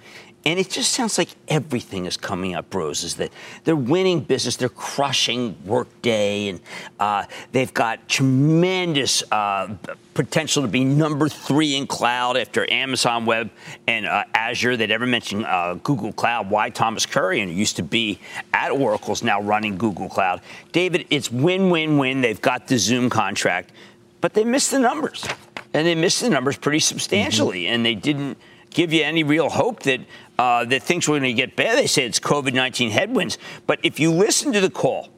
And 0.46 0.60
it 0.60 0.70
just 0.70 0.92
sounds 0.92 1.18
like 1.18 1.30
everything 1.48 2.06
is 2.06 2.18
coming 2.18 2.54
up 2.54 2.76
roses. 2.76 3.16
That 3.16 3.32
they're 3.64 3.78
winning 3.78 4.20
business, 4.20 4.58
they're 4.58 4.68
crushing 4.68 5.56
Workday, 5.66 6.50
and 6.50 6.60
uh, 7.00 7.26
they've 7.54 7.74
got 7.74 8.10
tremendous 8.10 9.24
uh, 9.32 9.74
potential 10.14 10.62
to 10.62 10.68
be 10.68 10.84
number 10.84 11.30
three 11.30 11.76
in 11.76 11.88
cloud 11.88 12.36
after 12.36 12.70
Amazon 12.70 13.26
Web 13.26 13.52
and 13.88 14.06
uh, 14.06 14.26
Azure. 14.34 14.76
They 14.76 14.88
never 14.88 15.06
mentioned 15.06 15.46
uh, 15.46 15.76
Google 15.76 16.12
Cloud. 16.12 16.50
Why 16.50 16.70
Thomas 16.70 17.06
Kurian, 17.06 17.46
who 17.46 17.54
used 17.54 17.78
to 17.78 17.84
be 17.84 18.20
at 18.54 18.72
Oracle, 18.72 19.14
is 19.14 19.24
now 19.24 19.42
running 19.42 19.78
Google 19.78 20.10
Cloud. 20.10 20.42
David, 20.74 21.08
it's 21.10 21.32
win-win-win. 21.32 22.20
They've 22.20 22.42
got 22.42 22.68
the 22.68 22.78
Zoom 22.78 23.10
contract, 23.10 23.72
but 24.20 24.34
they 24.34 24.44
missed 24.44 24.72
the 24.72 24.80
numbers, 24.80 25.26
and 25.74 25.88
they 25.88 25.96
missed 25.96 26.20
the 26.20 26.30
numbers 26.30 26.58
pretty 26.58 26.80
substantially, 26.80 27.64
mm-hmm. 27.64 27.76
and 27.76 27.86
they 27.86 27.96
didn't 27.96 28.38
give 28.74 28.94
you 28.94 29.04
any 29.04 29.24
real 29.24 29.50
hope 29.50 29.84
that 29.84 30.02
uh, 30.38 30.66
that 30.66 30.84
things 30.84 31.08
were 31.08 31.20
going 31.20 31.24
to 31.24 31.34
get 31.34 31.56
better. 31.56 31.76
They 31.76 31.88
say 31.88 32.06
it's 32.06 32.20
COVID 32.20 32.54
19 32.54 32.92
headwinds. 32.92 33.38
But 33.68 33.80
if 33.84 34.00
you 34.00 34.12
listen 34.12 34.52
to 34.54 34.62
the 34.62 34.70
call, 34.70 35.10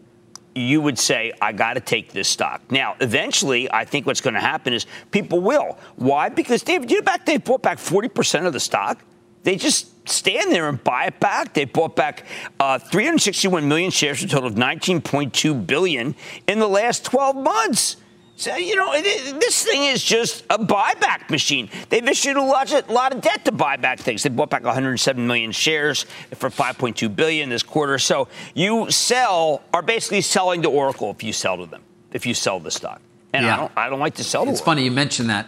you 0.55 0.79
would 0.81 0.97
say, 0.97 1.33
I 1.41 1.51
got 1.51 1.73
to 1.73 1.81
take 1.81 2.13
this 2.13 2.29
stock. 2.29 2.61
Now, 2.71 2.95
eventually, 3.01 3.69
I 3.71 3.83
think 3.83 4.05
what's 4.05 4.21
going 4.21 4.35
to 4.35 4.39
happen 4.39 4.73
is 4.73 4.85
people 5.11 5.41
will. 5.41 5.77
Why? 5.97 6.29
Because, 6.29 6.63
David, 6.63 6.89
you 6.89 6.97
know 6.97 7.03
back, 7.03 7.25
they 7.25 7.37
bought 7.37 7.61
back 7.61 7.77
40% 7.77 8.45
of 8.45 8.53
the 8.53 8.59
stock. 8.59 9.03
They 9.43 9.57
just 9.57 10.09
stand 10.09 10.51
there 10.51 10.69
and 10.69 10.81
buy 10.83 11.05
it 11.05 11.19
back. 11.19 11.53
They 11.53 11.65
bought 11.65 11.95
back 11.95 12.25
uh, 12.59 12.79
361 12.79 13.67
million 13.67 13.91
shares 13.91 14.23
a 14.23 14.27
total 14.27 14.47
of 14.47 14.55
19.2 14.55 15.67
billion 15.67 16.15
in 16.47 16.59
the 16.59 16.69
last 16.69 17.03
12 17.05 17.35
months. 17.35 17.97
So, 18.37 18.55
you 18.57 18.75
know, 18.75 18.91
this 19.01 19.63
thing 19.63 19.83
is 19.83 20.03
just 20.03 20.43
a 20.49 20.57
buyback 20.57 21.29
machine. 21.29 21.69
They've 21.87 22.05
issued 22.05 22.35
a 22.35 22.41
lot, 22.41 22.69
a 22.71 22.91
lot 22.91 23.15
of 23.15 23.21
debt 23.21 23.45
to 23.45 23.53
buy 23.53 23.77
back 23.77 23.99
things. 23.99 24.23
They 24.23 24.29
bought 24.29 24.49
back 24.49 24.63
107 24.63 25.25
million 25.25 25.53
shares 25.53 26.05
for 26.33 26.49
5.2 26.49 27.15
billion 27.15 27.47
this 27.49 27.63
quarter. 27.63 27.97
So 27.97 28.27
you 28.53 28.91
sell 28.91 29.63
are 29.73 29.81
basically 29.81 30.19
selling 30.19 30.63
to 30.63 30.69
Oracle 30.69 31.11
if 31.11 31.23
you 31.23 31.31
sell 31.31 31.57
to 31.57 31.65
them, 31.65 31.81
if 32.11 32.25
you 32.25 32.33
sell 32.33 32.59
the 32.59 32.71
stock. 32.71 33.01
And 33.31 33.45
yeah. 33.45 33.53
I 33.53 33.57
don't, 33.57 33.71
I 33.77 33.89
don't 33.89 33.99
like 33.99 34.15
to 34.15 34.23
sell. 34.23 34.47
It's 34.49 34.59
funny 34.59 34.83
you 34.83 34.91
mentioned 34.91 35.29
that. 35.29 35.47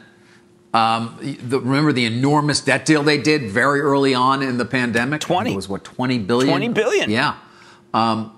Um, 0.74 1.18
the, 1.22 1.60
remember 1.60 1.92
the 1.92 2.06
enormous 2.06 2.62
debt 2.62 2.86
deal 2.86 3.04
they 3.04 3.18
did 3.18 3.50
very 3.50 3.82
early 3.82 4.14
on 4.14 4.44
in 4.44 4.58
the 4.58 4.66
pandemic? 4.66 5.22
20 5.22 5.52
it 5.52 5.56
was 5.56 5.68
what 5.68 5.84
20 5.84 6.20
billion. 6.20 6.50
20 6.50 6.70
billion. 6.70 7.10
Yeah. 7.10 7.36
Um, 7.94 8.37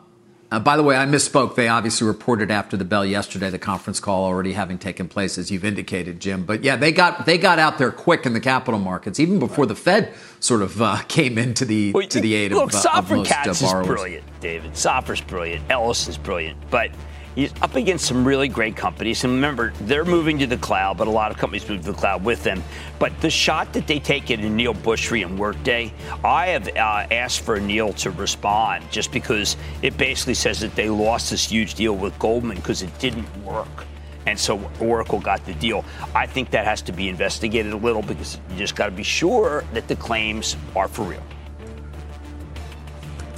by 0.57 0.77
the 0.77 0.83
way, 0.83 0.97
I 0.97 1.05
misspoke. 1.05 1.53
They 1.53 1.67
obviously 1.67 2.07
reported 2.07 2.49
after 2.49 2.75
the 2.75 2.85
bell 2.85 3.05
yesterday, 3.05 3.51
the 3.51 3.59
conference 3.59 3.99
call 3.99 4.23
already 4.23 4.53
having 4.53 4.79
taken 4.79 5.07
place, 5.07 5.37
as 5.37 5.51
you've 5.51 5.63
indicated, 5.63 6.19
Jim. 6.19 6.43
But 6.43 6.63
yeah, 6.63 6.75
they 6.75 6.91
got 6.91 7.27
they 7.27 7.37
got 7.37 7.59
out 7.59 7.77
there 7.77 7.91
quick 7.91 8.25
in 8.25 8.33
the 8.33 8.39
capital 8.39 8.79
markets, 8.79 9.19
even 9.19 9.37
before 9.37 9.67
the 9.67 9.75
Fed 9.75 10.11
sort 10.39 10.63
of 10.63 10.81
uh, 10.81 10.97
came 11.07 11.37
into 11.37 11.65
the 11.65 11.91
well, 11.91 12.07
to 12.07 12.19
the 12.19 12.33
aid 12.33 12.51
look, 12.51 12.73
of, 12.73 12.85
uh, 12.85 12.89
of 12.95 13.11
most 13.11 13.29
Catz 13.29 13.61
uh, 13.61 13.67
borrowers. 13.67 13.85
is 13.85 13.93
brilliant, 13.93 14.25
David. 14.41 14.71
Safra's 14.71 15.21
brilliant. 15.21 15.63
Ellis 15.69 16.07
is 16.07 16.17
brilliant, 16.17 16.57
but 16.71 16.89
he's 17.35 17.53
up 17.61 17.75
against 17.75 18.05
some 18.05 18.27
really 18.27 18.47
great 18.47 18.75
companies. 18.75 19.23
And 19.23 19.33
remember, 19.33 19.73
they're 19.81 20.05
moving 20.05 20.39
to 20.39 20.47
the 20.47 20.57
cloud, 20.57 20.97
but 20.97 21.07
a 21.07 21.11
lot 21.11 21.31
of 21.31 21.37
companies 21.37 21.67
move 21.69 21.81
to 21.81 21.91
the 21.91 21.97
cloud 21.97 22.23
with 22.23 22.43
them. 22.43 22.63
But 22.97 23.19
the 23.21 23.29
shot 23.29 23.73
that 23.73 23.87
they 23.87 23.99
take 23.99 24.31
at 24.31 24.39
Neil 24.39 24.73
Bhusri 24.73 25.25
and 25.25 25.37
Workday, 25.37 25.93
I 26.23 26.47
have 26.47 26.67
uh, 26.69 27.07
asked 27.11 27.41
for 27.41 27.59
Neil 27.59 27.93
to 27.93 28.11
respond 28.11 28.89
just 28.91 29.11
because 29.11 29.57
it 29.81 29.97
basically 29.97 30.33
says 30.33 30.59
that 30.59 30.75
they 30.75 30.89
lost 30.89 31.31
this 31.31 31.49
huge 31.49 31.75
deal 31.75 31.95
with 31.95 32.17
Goldman 32.19 32.57
because 32.57 32.81
it 32.81 32.97
didn't 32.99 33.27
work. 33.43 33.85
And 34.25 34.37
so 34.37 34.69
Oracle 34.79 35.19
got 35.19 35.43
the 35.45 35.53
deal. 35.55 35.85
I 36.13 36.27
think 36.27 36.51
that 36.51 36.65
has 36.65 36.81
to 36.83 36.91
be 36.91 37.09
investigated 37.09 37.73
a 37.73 37.77
little 37.77 38.01
because 38.01 38.39
you 38.51 38.57
just 38.57 38.75
got 38.75 38.85
to 38.85 38.91
be 38.91 39.03
sure 39.03 39.63
that 39.73 39.87
the 39.87 39.95
claims 39.95 40.55
are 40.75 40.87
for 40.87 41.03
real. 41.03 41.23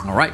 All 0.06 0.16
right. 0.16 0.34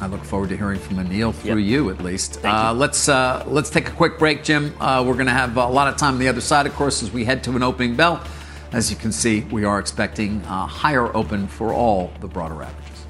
I 0.00 0.06
look 0.06 0.22
forward 0.22 0.50
to 0.50 0.56
hearing 0.56 0.78
from 0.78 0.96
Aneel 0.96 1.34
through 1.34 1.56
yep. 1.56 1.68
you, 1.68 1.90
at 1.90 2.00
least. 2.04 2.44
Uh, 2.44 2.70
you. 2.72 2.78
Let's 2.78 3.08
uh, 3.08 3.42
let's 3.48 3.68
take 3.68 3.88
a 3.88 3.92
quick 3.92 4.16
break, 4.16 4.44
Jim. 4.44 4.72
Uh, 4.80 5.02
we're 5.04 5.14
going 5.14 5.26
to 5.26 5.32
have 5.32 5.56
a 5.56 5.66
lot 5.66 5.88
of 5.88 5.96
time 5.96 6.14
on 6.14 6.20
the 6.20 6.28
other 6.28 6.40
side, 6.40 6.66
of 6.66 6.74
course, 6.74 7.02
as 7.02 7.10
we 7.10 7.24
head 7.24 7.42
to 7.44 7.56
an 7.56 7.64
opening 7.64 7.96
bell. 7.96 8.22
As 8.70 8.90
you 8.90 8.96
can 8.96 9.10
see, 9.10 9.40
we 9.50 9.64
are 9.64 9.80
expecting 9.80 10.40
a 10.42 10.66
higher 10.66 11.14
open 11.16 11.48
for 11.48 11.72
all 11.72 12.12
the 12.20 12.28
broader 12.28 12.62
averages. 12.62 13.06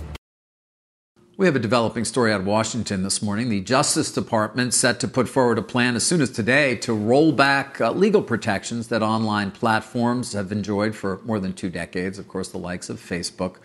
We 1.36 1.46
have 1.46 1.56
a 1.56 1.60
developing 1.60 2.04
story 2.04 2.32
out 2.32 2.40
of 2.40 2.46
Washington 2.46 3.02
this 3.02 3.20
morning. 3.22 3.48
The 3.50 3.60
Justice 3.60 4.10
Department 4.10 4.72
set 4.72 4.98
to 5.00 5.08
put 5.08 5.28
forward 5.28 5.58
a 5.58 5.62
plan 5.62 5.94
as 5.94 6.06
soon 6.06 6.20
as 6.22 6.30
today 6.30 6.74
to 6.76 6.94
roll 6.94 7.32
back 7.32 7.80
uh, 7.80 7.92
legal 7.92 8.22
protections 8.22 8.88
that 8.88 9.02
online 9.02 9.50
platforms 9.50 10.32
have 10.32 10.50
enjoyed 10.50 10.96
for 10.96 11.20
more 11.24 11.38
than 11.38 11.52
two 11.52 11.68
decades. 11.68 12.18
Of 12.18 12.28
course, 12.28 12.48
the 12.48 12.58
likes 12.58 12.88
of 12.88 12.98
Facebook 12.98 13.56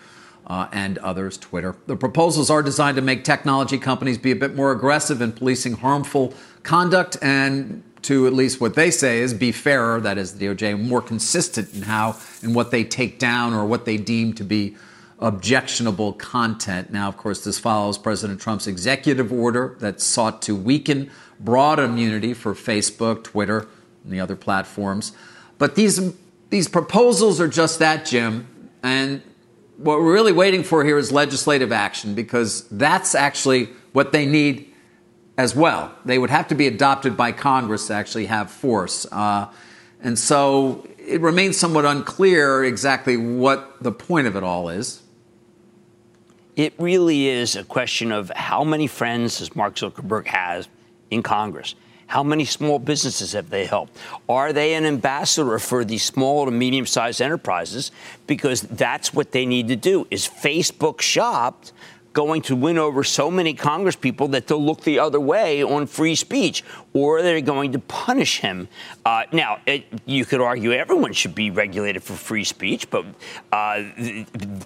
uh, 0.47 0.67
and 0.71 0.97
others, 0.99 1.37
Twitter. 1.37 1.75
The 1.87 1.95
proposals 1.95 2.49
are 2.49 2.61
designed 2.61 2.95
to 2.97 3.01
make 3.01 3.23
technology 3.23 3.77
companies 3.77 4.17
be 4.17 4.31
a 4.31 4.35
bit 4.35 4.55
more 4.55 4.71
aggressive 4.71 5.21
in 5.21 5.31
policing 5.31 5.73
harmful 5.73 6.33
conduct 6.63 7.17
and 7.21 7.83
to 8.03 8.27
at 8.27 8.33
least 8.33 8.59
what 8.59 8.75
they 8.75 8.91
say 8.91 9.19
is 9.19 9.33
be 9.33 9.51
fairer, 9.51 9.99
that 10.01 10.17
is 10.17 10.37
the 10.37 10.47
DOJ, 10.47 10.79
more 10.79 11.01
consistent 11.01 11.73
in 11.73 11.83
how 11.83 12.17
and 12.41 12.53
what 12.53 12.71
they 12.71 12.83
take 12.83 13.17
down 13.17 13.53
or 13.53 13.65
what 13.65 13.85
they 13.85 13.97
deem 13.97 14.33
to 14.33 14.43
be 14.43 14.75
objectionable 15.19 16.13
content. 16.13 16.91
Now, 16.91 17.07
of 17.07 17.15
course, 17.15 17.43
this 17.43 17.57
follows 17.57 17.97
President 17.97 18.41
Trump's 18.41 18.67
executive 18.67 19.31
order 19.31 19.77
that 19.79 20.01
sought 20.01 20.41
to 20.43 20.55
weaken 20.55 21.09
broad 21.39 21.79
immunity 21.79 22.33
for 22.33 22.53
Facebook, 22.53 23.23
Twitter, 23.23 23.67
and 24.03 24.11
the 24.11 24.19
other 24.19 24.35
platforms. 24.35 25.13
But 25.57 25.75
these 25.75 26.13
these 26.49 26.67
proposals 26.67 27.41
are 27.41 27.47
just 27.47 27.79
that, 27.79 28.05
Jim, 28.05 28.69
and 28.83 29.23
what 29.77 29.99
we're 29.99 30.13
really 30.13 30.31
waiting 30.31 30.63
for 30.63 30.83
here 30.83 30.97
is 30.97 31.11
legislative 31.11 31.71
action 31.71 32.15
because 32.15 32.67
that's 32.69 33.15
actually 33.15 33.69
what 33.91 34.11
they 34.11 34.25
need 34.25 34.73
as 35.37 35.55
well. 35.55 35.93
They 36.05 36.17
would 36.17 36.29
have 36.29 36.47
to 36.49 36.55
be 36.55 36.67
adopted 36.67 37.17
by 37.17 37.31
Congress 37.31 37.87
to 37.87 37.93
actually 37.93 38.27
have 38.27 38.51
force. 38.51 39.05
Uh, 39.11 39.51
and 40.01 40.17
so 40.17 40.87
it 40.97 41.21
remains 41.21 41.57
somewhat 41.57 41.85
unclear 41.85 42.63
exactly 42.63 43.17
what 43.17 43.81
the 43.81 43.91
point 43.91 44.27
of 44.27 44.35
it 44.35 44.43
all 44.43 44.69
is. 44.69 45.01
It 46.55 46.73
really 46.77 47.27
is 47.27 47.55
a 47.55 47.63
question 47.63 48.11
of 48.11 48.31
how 48.35 48.63
many 48.63 48.85
friends 48.85 49.39
does 49.39 49.55
Mark 49.55 49.75
Zuckerberg 49.75 50.27
have 50.27 50.67
in 51.09 51.23
Congress? 51.23 51.73
How 52.13 52.21
many 52.21 52.45
small 52.45 52.77
businesses 52.77 53.31
have 53.31 53.49
they 53.49 53.65
helped? 53.65 53.97
Are 54.29 54.53
they 54.53 54.75
an 54.75 54.85
ambassador 54.85 55.57
for 55.57 55.83
these 55.83 56.03
small 56.03 56.45
to 56.45 56.51
medium 56.51 56.85
sized 56.85 57.23
enterprises? 57.23 57.91
Because 58.27 58.61
that's 58.61 59.15
what 59.15 59.31
they 59.31 59.47
need 59.47 59.67
to 59.69 59.75
do. 59.75 60.05
Is 60.11 60.27
Facebook 60.27 61.01
shopped 61.01 61.71
going 62.13 62.43
to 62.43 62.55
win 62.55 62.77
over 62.77 63.03
so 63.03 63.29
many 63.29 63.53
Congress 63.53 63.95
people 63.95 64.27
that 64.29 64.47
they'll 64.47 64.63
look 64.63 64.81
the 64.81 64.99
other 64.99 65.19
way 65.19 65.63
on 65.63 65.87
free 65.87 66.15
speech, 66.15 66.63
or 66.93 67.21
they're 67.21 67.41
going 67.41 67.71
to 67.71 67.79
punish 67.79 68.39
him. 68.39 68.67
Uh, 69.03 69.23
now, 69.31 69.59
it, 69.65 69.85
you 70.05 70.23
could 70.23 70.39
argue 70.39 70.71
everyone 70.71 71.11
should 71.11 71.33
be 71.33 71.49
regulated 71.49 72.03
for 72.03 72.13
free 72.13 72.43
speech, 72.43 72.89
but 72.89 73.03
uh, 73.51 73.83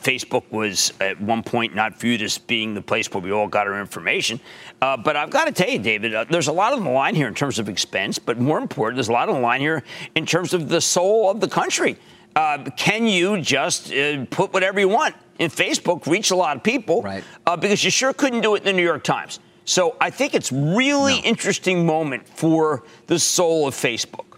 Facebook 0.04 0.44
was 0.52 0.92
at 1.00 1.20
one 1.22 1.42
point 1.42 1.74
not 1.74 1.98
viewed 2.00 2.22
as 2.22 2.38
being 2.38 2.74
the 2.74 2.82
place 2.82 3.10
where 3.12 3.22
we 3.22 3.32
all 3.32 3.48
got 3.48 3.66
our 3.66 3.80
information. 3.80 4.40
Uh, 4.82 4.98
but 4.98 5.16
I've 5.16 5.30
got 5.30 5.46
to 5.46 5.52
tell 5.52 5.70
you, 5.70 5.80
David, 5.80 6.14
uh, 6.14 6.26
there's 6.30 6.48
a 6.48 6.52
lot 6.52 6.74
on 6.74 6.84
the 6.84 6.90
line 6.90 7.16
here 7.16 7.28
in 7.28 7.34
terms 7.34 7.60
of 7.60 7.70
expense, 7.70 8.20
but 8.20 8.38
more 8.40 8.60
important, 8.60 8.98
there's 8.98 9.10
a 9.10 9.14
lot 9.14 9.30
on 9.30 9.36
the 9.36 9.42
line 9.42 9.62
here 9.62 9.84
in 10.16 10.26
terms 10.26 10.54
of 10.54 10.68
the 10.68 10.82
soul 10.82 11.32
of 11.32 11.40
the 11.40 11.48
country. 11.48 11.98
Uh, 12.38 12.63
can 12.78 13.08
you 13.08 13.41
just 13.41 13.91
uh, 13.91 14.23
put 14.30 14.54
whatever 14.54 14.80
you 14.80 14.88
want 14.88 15.15
in 15.39 15.50
Facebook, 15.50 16.06
reach 16.06 16.30
a 16.30 16.36
lot 16.36 16.56
of 16.56 16.62
people? 16.62 17.02
Right. 17.02 17.23
Uh, 17.47 17.58
because 17.58 17.84
you 17.84 17.89
sure 17.89 18.13
couldn't 18.13 18.41
do 18.41 18.54
it 18.54 18.60
in 18.60 18.65
the 18.65 18.73
New 18.73 18.84
York 18.84 19.04
Times. 19.04 19.39
So 19.65 19.97
I 20.00 20.12
think 20.12 20.36
it's 20.36 20.52
really 20.52 21.15
no. 21.15 21.23
interesting 21.23 21.84
moment 21.84 22.30
for 22.30 22.84
the 23.08 23.17
soul 23.17 23.67
of 23.67 23.73
Facebook. 23.73 24.38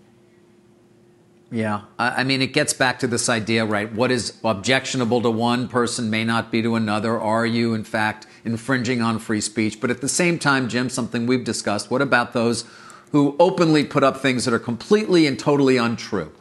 Yeah, 1.52 1.82
I 1.98 2.24
mean, 2.24 2.42
it 2.42 2.54
gets 2.54 2.74
back 2.74 3.00
to 3.00 3.08
this 3.08 3.28
idea, 3.28 3.66
right? 3.66 3.92
What 3.92 4.12
is 4.12 4.40
objectionable 4.46 5.22
to 5.24 5.32
one 5.32 5.68
person 5.68 6.10
may 6.10 6.24
not 6.24 6.52
be 6.52 6.62
to 6.62 6.76
another. 6.76 7.20
Are 7.20 7.46
you, 7.46 7.74
in 7.74 7.84
fact, 7.84 8.28
infringing 8.46 9.02
on 9.02 9.20
free 9.20 9.42
speech? 9.42 9.82
But 9.82 9.90
at 9.90 10.00
the 10.00 10.08
same 10.08 10.40
time, 10.40 10.70
Jim, 10.70 10.90
something 10.90 11.26
we've 11.26 11.44
discussed, 11.44 11.92
what 11.92 12.02
about 12.02 12.32
those 12.32 12.64
who 13.12 13.36
openly 13.40 13.84
put 13.84 14.04
up 14.04 14.18
things 14.18 14.46
that 14.46 14.54
are 14.54 14.60
completely 14.60 15.28
and 15.28 15.38
totally 15.38 15.76
untrue? 15.76 16.32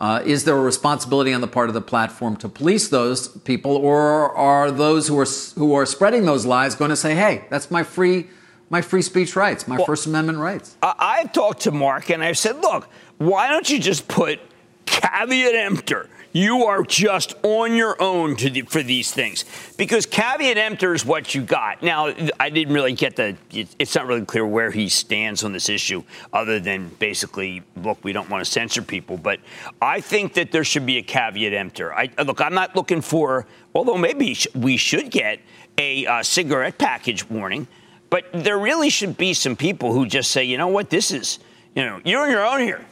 Uh, 0.00 0.22
is 0.24 0.44
there 0.44 0.56
a 0.56 0.60
responsibility 0.60 1.30
on 1.30 1.42
the 1.42 1.46
part 1.46 1.68
of 1.68 1.74
the 1.74 1.80
platform 1.80 2.34
to 2.34 2.48
police 2.48 2.88
those 2.88 3.28
people, 3.28 3.76
or 3.76 4.34
are 4.34 4.70
those 4.70 5.08
who 5.08 5.18
are 5.18 5.26
who 5.56 5.74
are 5.74 5.84
spreading 5.84 6.24
those 6.24 6.46
lies 6.46 6.74
going 6.74 6.88
to 6.88 6.96
say, 6.96 7.14
"Hey, 7.14 7.44
that's 7.50 7.70
my 7.70 7.82
free 7.82 8.28
my 8.70 8.80
free 8.80 9.02
speech 9.02 9.36
rights, 9.36 9.68
my 9.68 9.76
well, 9.76 9.84
First 9.84 10.06
Amendment 10.06 10.38
rights"? 10.38 10.76
I've 10.82 11.32
talked 11.32 11.60
to 11.62 11.70
Mark 11.70 12.10
and 12.10 12.24
I've 12.24 12.38
said, 12.38 12.62
"Look, 12.62 12.88
why 13.18 13.48
don't 13.48 13.68
you 13.68 13.78
just 13.78 14.08
put 14.08 14.40
caveat 14.86 15.54
emptor?" 15.54 16.08
You 16.32 16.64
are 16.66 16.84
just 16.84 17.34
on 17.42 17.74
your 17.74 18.00
own 18.00 18.36
the, 18.36 18.62
for 18.62 18.82
these 18.82 19.10
things 19.10 19.44
because 19.76 20.06
caveat 20.06 20.56
emptor 20.56 20.94
is 20.94 21.04
what 21.04 21.34
you 21.34 21.42
got. 21.42 21.82
Now, 21.82 22.14
I 22.38 22.50
didn't 22.50 22.72
really 22.72 22.92
get 22.92 23.16
the. 23.16 23.36
It's 23.50 23.94
not 23.96 24.06
really 24.06 24.24
clear 24.24 24.46
where 24.46 24.70
he 24.70 24.88
stands 24.88 25.42
on 25.42 25.52
this 25.52 25.68
issue, 25.68 26.04
other 26.32 26.60
than 26.60 26.88
basically, 27.00 27.62
look, 27.82 28.02
we 28.04 28.12
don't 28.12 28.30
want 28.30 28.44
to 28.44 28.50
censor 28.50 28.82
people. 28.82 29.16
But 29.16 29.40
I 29.82 30.00
think 30.00 30.34
that 30.34 30.52
there 30.52 30.62
should 30.62 30.86
be 30.86 30.98
a 30.98 31.02
caveat 31.02 31.52
emptor. 31.52 31.92
I, 31.92 32.10
look, 32.24 32.40
I'm 32.40 32.54
not 32.54 32.76
looking 32.76 33.00
for, 33.00 33.46
although 33.74 33.98
maybe 33.98 34.36
we 34.54 34.76
should 34.76 35.10
get 35.10 35.40
a 35.78 36.06
uh, 36.06 36.22
cigarette 36.22 36.78
package 36.78 37.28
warning, 37.28 37.66
but 38.08 38.26
there 38.32 38.58
really 38.58 38.90
should 38.90 39.16
be 39.16 39.34
some 39.34 39.56
people 39.56 39.92
who 39.92 40.06
just 40.06 40.30
say, 40.30 40.44
you 40.44 40.58
know 40.58 40.68
what, 40.68 40.90
this 40.90 41.10
is, 41.10 41.40
you 41.74 41.84
know, 41.84 42.00
you're 42.04 42.22
on 42.22 42.30
your 42.30 42.46
own 42.46 42.60
here 42.60 42.84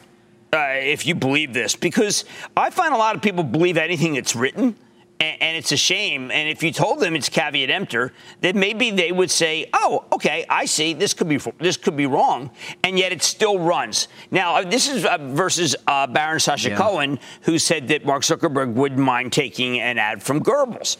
uh, 0.53 0.75
if 0.75 1.07
you 1.07 1.15
believe 1.15 1.53
this, 1.53 1.77
because 1.77 2.25
I 2.57 2.71
find 2.71 2.95
a 2.95 2.97
lot 2.97 3.15
of 3.15 3.23
people 3.23 3.45
believe 3.45 3.77
anything 3.77 4.15
that's 4.15 4.35
written. 4.35 4.77
And, 5.21 5.43
and 5.43 5.57
it's 5.57 5.73
a 5.73 5.77
shame. 5.77 6.31
And 6.31 6.49
if 6.49 6.63
you 6.63 6.71
told 6.71 7.01
them 7.01 7.17
it's 7.17 7.29
caveat 7.29 7.71
emptor, 7.71 8.13
then 8.41 8.57
maybe 8.57 8.93
they 8.93 9.11
would 9.11 9.33
say, 9.33 9.69
"Oh, 9.73 10.05
okay, 10.13 10.47
I 10.49 10.65
see. 10.65 10.95
This 10.95 11.13
could 11.13 11.29
be 11.29 11.41
this 11.59 11.77
could 11.77 11.97
be 11.97 12.07
wrong," 12.07 12.51
and 12.85 12.97
yet 12.97 13.11
it 13.11 13.25
still 13.25 13.59
runs. 13.59 14.07
Now, 14.31 14.59
uh, 14.59 14.63
this 14.63 14.89
is 14.89 15.05
uh, 15.05 15.19
versus 15.19 15.75
uh, 15.89 16.07
Baron 16.07 16.39
Sacha 16.39 16.71
yeah. 16.71 16.77
Cohen, 16.77 17.19
who 17.43 17.59
said 17.59 17.89
that 17.89 18.07
Mark 18.07 18.23
Zuckerberg 18.23 18.75
wouldn't 18.75 19.01
mind 19.01 19.33
taking 19.33 19.81
an 19.81 19.99
ad 19.99 20.23
from 20.23 20.41
Goebbels. 20.41 20.99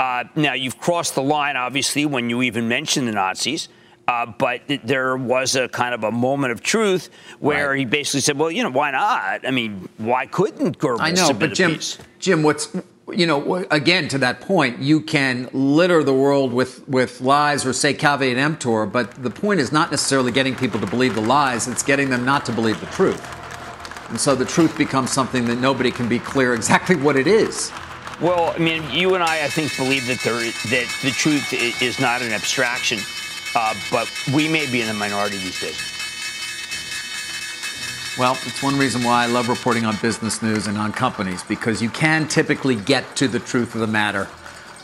Uh, 0.00 0.24
now, 0.34 0.54
you've 0.54 0.80
crossed 0.80 1.14
the 1.14 1.22
line, 1.22 1.56
obviously, 1.56 2.06
when 2.06 2.28
you 2.28 2.42
even 2.42 2.66
mention 2.66 3.04
the 3.04 3.12
Nazis. 3.12 3.68
Uh, 4.10 4.26
but 4.26 4.62
there 4.82 5.16
was 5.16 5.54
a 5.54 5.68
kind 5.68 5.94
of 5.94 6.02
a 6.02 6.10
moment 6.10 6.50
of 6.50 6.60
truth 6.60 7.10
where 7.38 7.68
right. 7.68 7.78
he 7.78 7.84
basically 7.84 8.18
said, 8.18 8.36
"Well, 8.36 8.50
you 8.50 8.64
know, 8.64 8.70
why 8.70 8.90
not? 8.90 9.46
I 9.46 9.52
mean, 9.52 9.88
why 9.98 10.26
couldn't 10.26 10.78
Goebbels?" 10.78 10.98
I 11.00 11.12
know, 11.12 11.32
but 11.32 11.54
Jim, 11.54 11.78
Jim, 12.18 12.42
what's 12.42 12.74
you 13.12 13.24
know, 13.24 13.64
again, 13.70 14.08
to 14.08 14.18
that 14.18 14.40
point, 14.40 14.80
you 14.80 15.00
can 15.00 15.48
litter 15.52 16.02
the 16.02 16.14
world 16.14 16.52
with, 16.52 16.88
with 16.88 17.20
lies 17.20 17.64
or 17.64 17.72
say 17.72 17.94
caveat 17.94 18.36
emptor, 18.36 18.84
but 18.86 19.22
the 19.22 19.30
point 19.30 19.60
is 19.60 19.70
not 19.70 19.92
necessarily 19.92 20.32
getting 20.32 20.54
people 20.54 20.80
to 20.80 20.86
believe 20.86 21.14
the 21.14 21.20
lies, 21.20 21.68
it's 21.68 21.82
getting 21.82 22.08
them 22.08 22.24
not 22.24 22.44
to 22.46 22.52
believe 22.52 22.80
the 22.80 22.86
truth. 22.86 23.20
And 24.10 24.20
so 24.20 24.34
the 24.34 24.44
truth 24.44 24.76
becomes 24.76 25.12
something 25.12 25.44
that 25.46 25.58
nobody 25.58 25.90
can 25.90 26.08
be 26.08 26.18
clear 26.18 26.54
exactly 26.54 26.96
what 26.96 27.16
it 27.16 27.26
is. 27.26 27.72
Well, 28.20 28.52
I 28.54 28.58
mean, 28.58 28.88
you 28.90 29.14
and 29.14 29.24
I, 29.24 29.44
I 29.44 29.48
think, 29.48 29.76
believe 29.76 30.06
that 30.06 30.20
there 30.20 30.34
that 30.34 30.88
the 31.02 31.10
truth 31.10 31.52
is 31.82 31.98
not 31.98 32.22
an 32.22 32.32
abstraction, 32.32 32.98
uh, 33.54 33.74
but 33.90 34.10
we 34.32 34.48
may 34.48 34.70
be 34.70 34.80
in 34.80 34.86
the 34.86 34.94
minority 34.94 35.38
these 35.38 35.60
days. 35.60 35.78
Well, 38.18 38.36
it's 38.44 38.62
one 38.62 38.76
reason 38.76 39.02
why 39.02 39.24
I 39.24 39.26
love 39.26 39.48
reporting 39.48 39.86
on 39.86 39.96
business 40.02 40.42
news 40.42 40.66
and 40.66 40.76
on 40.76 40.92
companies 40.92 41.42
because 41.44 41.80
you 41.80 41.88
can 41.88 42.28
typically 42.28 42.76
get 42.76 43.16
to 43.16 43.28
the 43.28 43.38
truth 43.38 43.74
of 43.74 43.80
the 43.80 43.86
matter, 43.86 44.24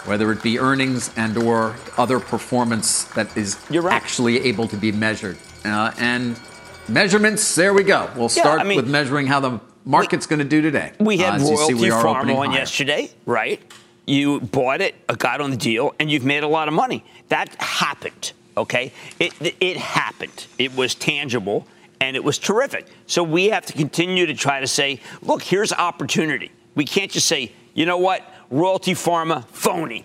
whether 0.06 0.32
it 0.32 0.42
be 0.42 0.58
earnings 0.58 1.10
and 1.16 1.36
or 1.36 1.76
other 1.98 2.18
performance 2.18 3.04
that 3.14 3.36
is 3.36 3.58
right. 3.68 3.92
actually 3.92 4.38
able 4.46 4.66
to 4.68 4.76
be 4.76 4.90
measured. 4.92 5.36
Uh, 5.64 5.92
and 5.98 6.40
measurements, 6.88 7.54
there 7.54 7.74
we 7.74 7.82
go. 7.82 8.08
We'll 8.16 8.28
start 8.28 8.58
yeah, 8.60 8.64
I 8.64 8.68
mean, 8.68 8.76
with 8.76 8.88
measuring 8.88 9.26
how 9.26 9.40
the 9.40 9.60
market's 9.84 10.26
going 10.26 10.38
to 10.38 10.44
do 10.44 10.62
today. 10.62 10.92
We 11.00 11.18
had 11.18 11.40
uh, 11.40 11.44
Royalty 11.44 11.74
we 11.74 11.88
Pharma 11.88 12.36
on 12.36 12.48
higher. 12.48 12.58
yesterday, 12.58 13.10
right? 13.26 13.60
You 14.06 14.40
bought 14.40 14.80
it, 14.80 14.94
got 15.18 15.40
on 15.40 15.50
the 15.50 15.56
deal, 15.56 15.94
and 15.98 16.10
you've 16.10 16.24
made 16.24 16.44
a 16.44 16.48
lot 16.48 16.68
of 16.68 16.74
money. 16.74 17.04
That 17.28 17.54
happened, 17.60 18.32
okay? 18.56 18.92
It, 19.18 19.32
it 19.60 19.76
happened. 19.76 20.46
It 20.58 20.74
was 20.74 20.94
tangible 20.94 21.66
and 22.00 22.16
it 22.16 22.24
was 22.24 22.38
terrific. 22.38 22.86
So 23.06 23.22
we 23.22 23.46
have 23.46 23.66
to 23.66 23.72
continue 23.72 24.26
to 24.26 24.34
try 24.34 24.60
to 24.60 24.66
say, 24.66 25.00
look, 25.22 25.42
here's 25.42 25.72
opportunity. 25.72 26.50
We 26.74 26.84
can't 26.84 27.10
just 27.10 27.26
say, 27.26 27.52
you 27.74 27.86
know 27.86 27.98
what, 27.98 28.22
Royalty 28.50 28.92
Pharma, 28.92 29.46
phony. 29.48 30.04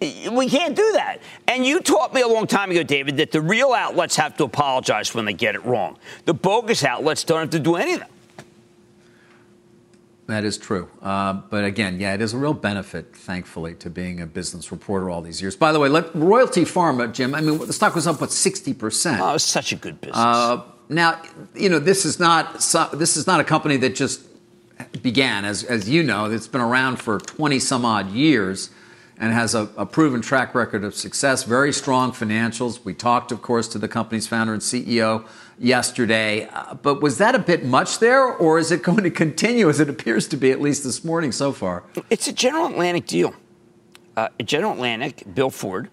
We 0.00 0.48
can't 0.48 0.76
do 0.76 0.92
that. 0.94 1.18
And 1.46 1.64
you 1.64 1.80
taught 1.80 2.12
me 2.12 2.20
a 2.20 2.28
long 2.28 2.46
time 2.46 2.70
ago, 2.70 2.82
David, 2.82 3.16
that 3.18 3.30
the 3.30 3.40
real 3.40 3.72
outlets 3.72 4.16
have 4.16 4.36
to 4.36 4.44
apologize 4.44 5.14
when 5.14 5.24
they 5.24 5.32
get 5.32 5.54
it 5.54 5.64
wrong. 5.64 5.98
The 6.26 6.34
bogus 6.34 6.84
outlets 6.84 7.24
don't 7.24 7.40
have 7.40 7.50
to 7.50 7.58
do 7.58 7.76
anything. 7.76 8.08
That 10.26 10.44
is 10.44 10.56
true. 10.56 10.88
Uh, 11.02 11.34
but 11.34 11.64
again, 11.64 12.00
yeah, 12.00 12.14
it 12.14 12.22
is 12.22 12.32
a 12.32 12.38
real 12.38 12.54
benefit, 12.54 13.14
thankfully, 13.14 13.74
to 13.74 13.90
being 13.90 14.20
a 14.20 14.26
business 14.26 14.72
reporter 14.72 15.10
all 15.10 15.20
these 15.20 15.42
years. 15.42 15.54
By 15.54 15.70
the 15.72 15.78
way, 15.78 15.88
let, 15.88 16.14
Royalty 16.14 16.62
Pharma, 16.62 17.12
Jim, 17.12 17.34
I 17.34 17.42
mean, 17.42 17.58
the 17.58 17.72
stock 17.74 17.94
was 17.94 18.06
up, 18.06 18.20
what, 18.20 18.30
60%? 18.30 19.18
Oh, 19.20 19.34
it's 19.34 19.44
such 19.44 19.72
a 19.72 19.76
good 19.76 20.00
business. 20.00 20.16
Uh, 20.16 20.62
now, 20.88 21.20
you 21.54 21.68
know, 21.68 21.78
this 21.78 22.04
is 22.04 22.18
not 22.20 22.54
this 22.92 23.16
is 23.16 23.26
not 23.26 23.40
a 23.40 23.44
company 23.44 23.76
that 23.78 23.94
just 23.94 24.20
began, 25.02 25.44
as 25.44 25.64
as 25.64 25.88
you 25.88 26.02
know, 26.02 26.26
it's 26.30 26.48
been 26.48 26.60
around 26.60 27.00
for 27.00 27.18
20 27.18 27.58
some 27.58 27.84
odd 27.84 28.10
years 28.10 28.70
and 29.18 29.32
has 29.32 29.54
a, 29.54 29.66
proven 29.86 30.20
track 30.20 30.54
record 30.54 30.84
of 30.84 30.94
success, 30.94 31.44
very 31.44 31.72
strong 31.72 32.12
financials. 32.12 32.84
We 32.84 32.94
talked, 32.94 33.30
of 33.30 33.42
course, 33.42 33.68
to 33.68 33.78
the 33.78 33.88
company's 33.88 34.26
founder 34.26 34.52
and 34.52 34.62
CEO 34.62 35.26
yesterday. 35.58 36.48
Uh, 36.48 36.74
but 36.74 37.00
was 37.00 37.18
that 37.18 37.34
a 37.34 37.38
bit 37.38 37.64
much 37.64 38.00
there, 38.00 38.24
or 38.24 38.58
is 38.58 38.72
it 38.72 38.82
going 38.84 39.04
to 39.04 39.10
continue 39.10 39.68
as 39.68 39.80
it 39.80 39.88
appears 39.88 40.26
to 40.28 40.36
be, 40.36 40.50
at 40.50 40.60
least 40.60 40.84
this 40.84 41.04
morning 41.04 41.32
so 41.32 41.52
far? 41.52 41.84
It's 42.10 42.26
a 42.26 42.32
General 42.32 42.66
Atlantic 42.66 43.06
deal. 43.06 43.34
Uh, 44.16 44.28
General 44.44 44.72
Atlantic, 44.72 45.22
Bill 45.34 45.50
Ford, 45.50 45.90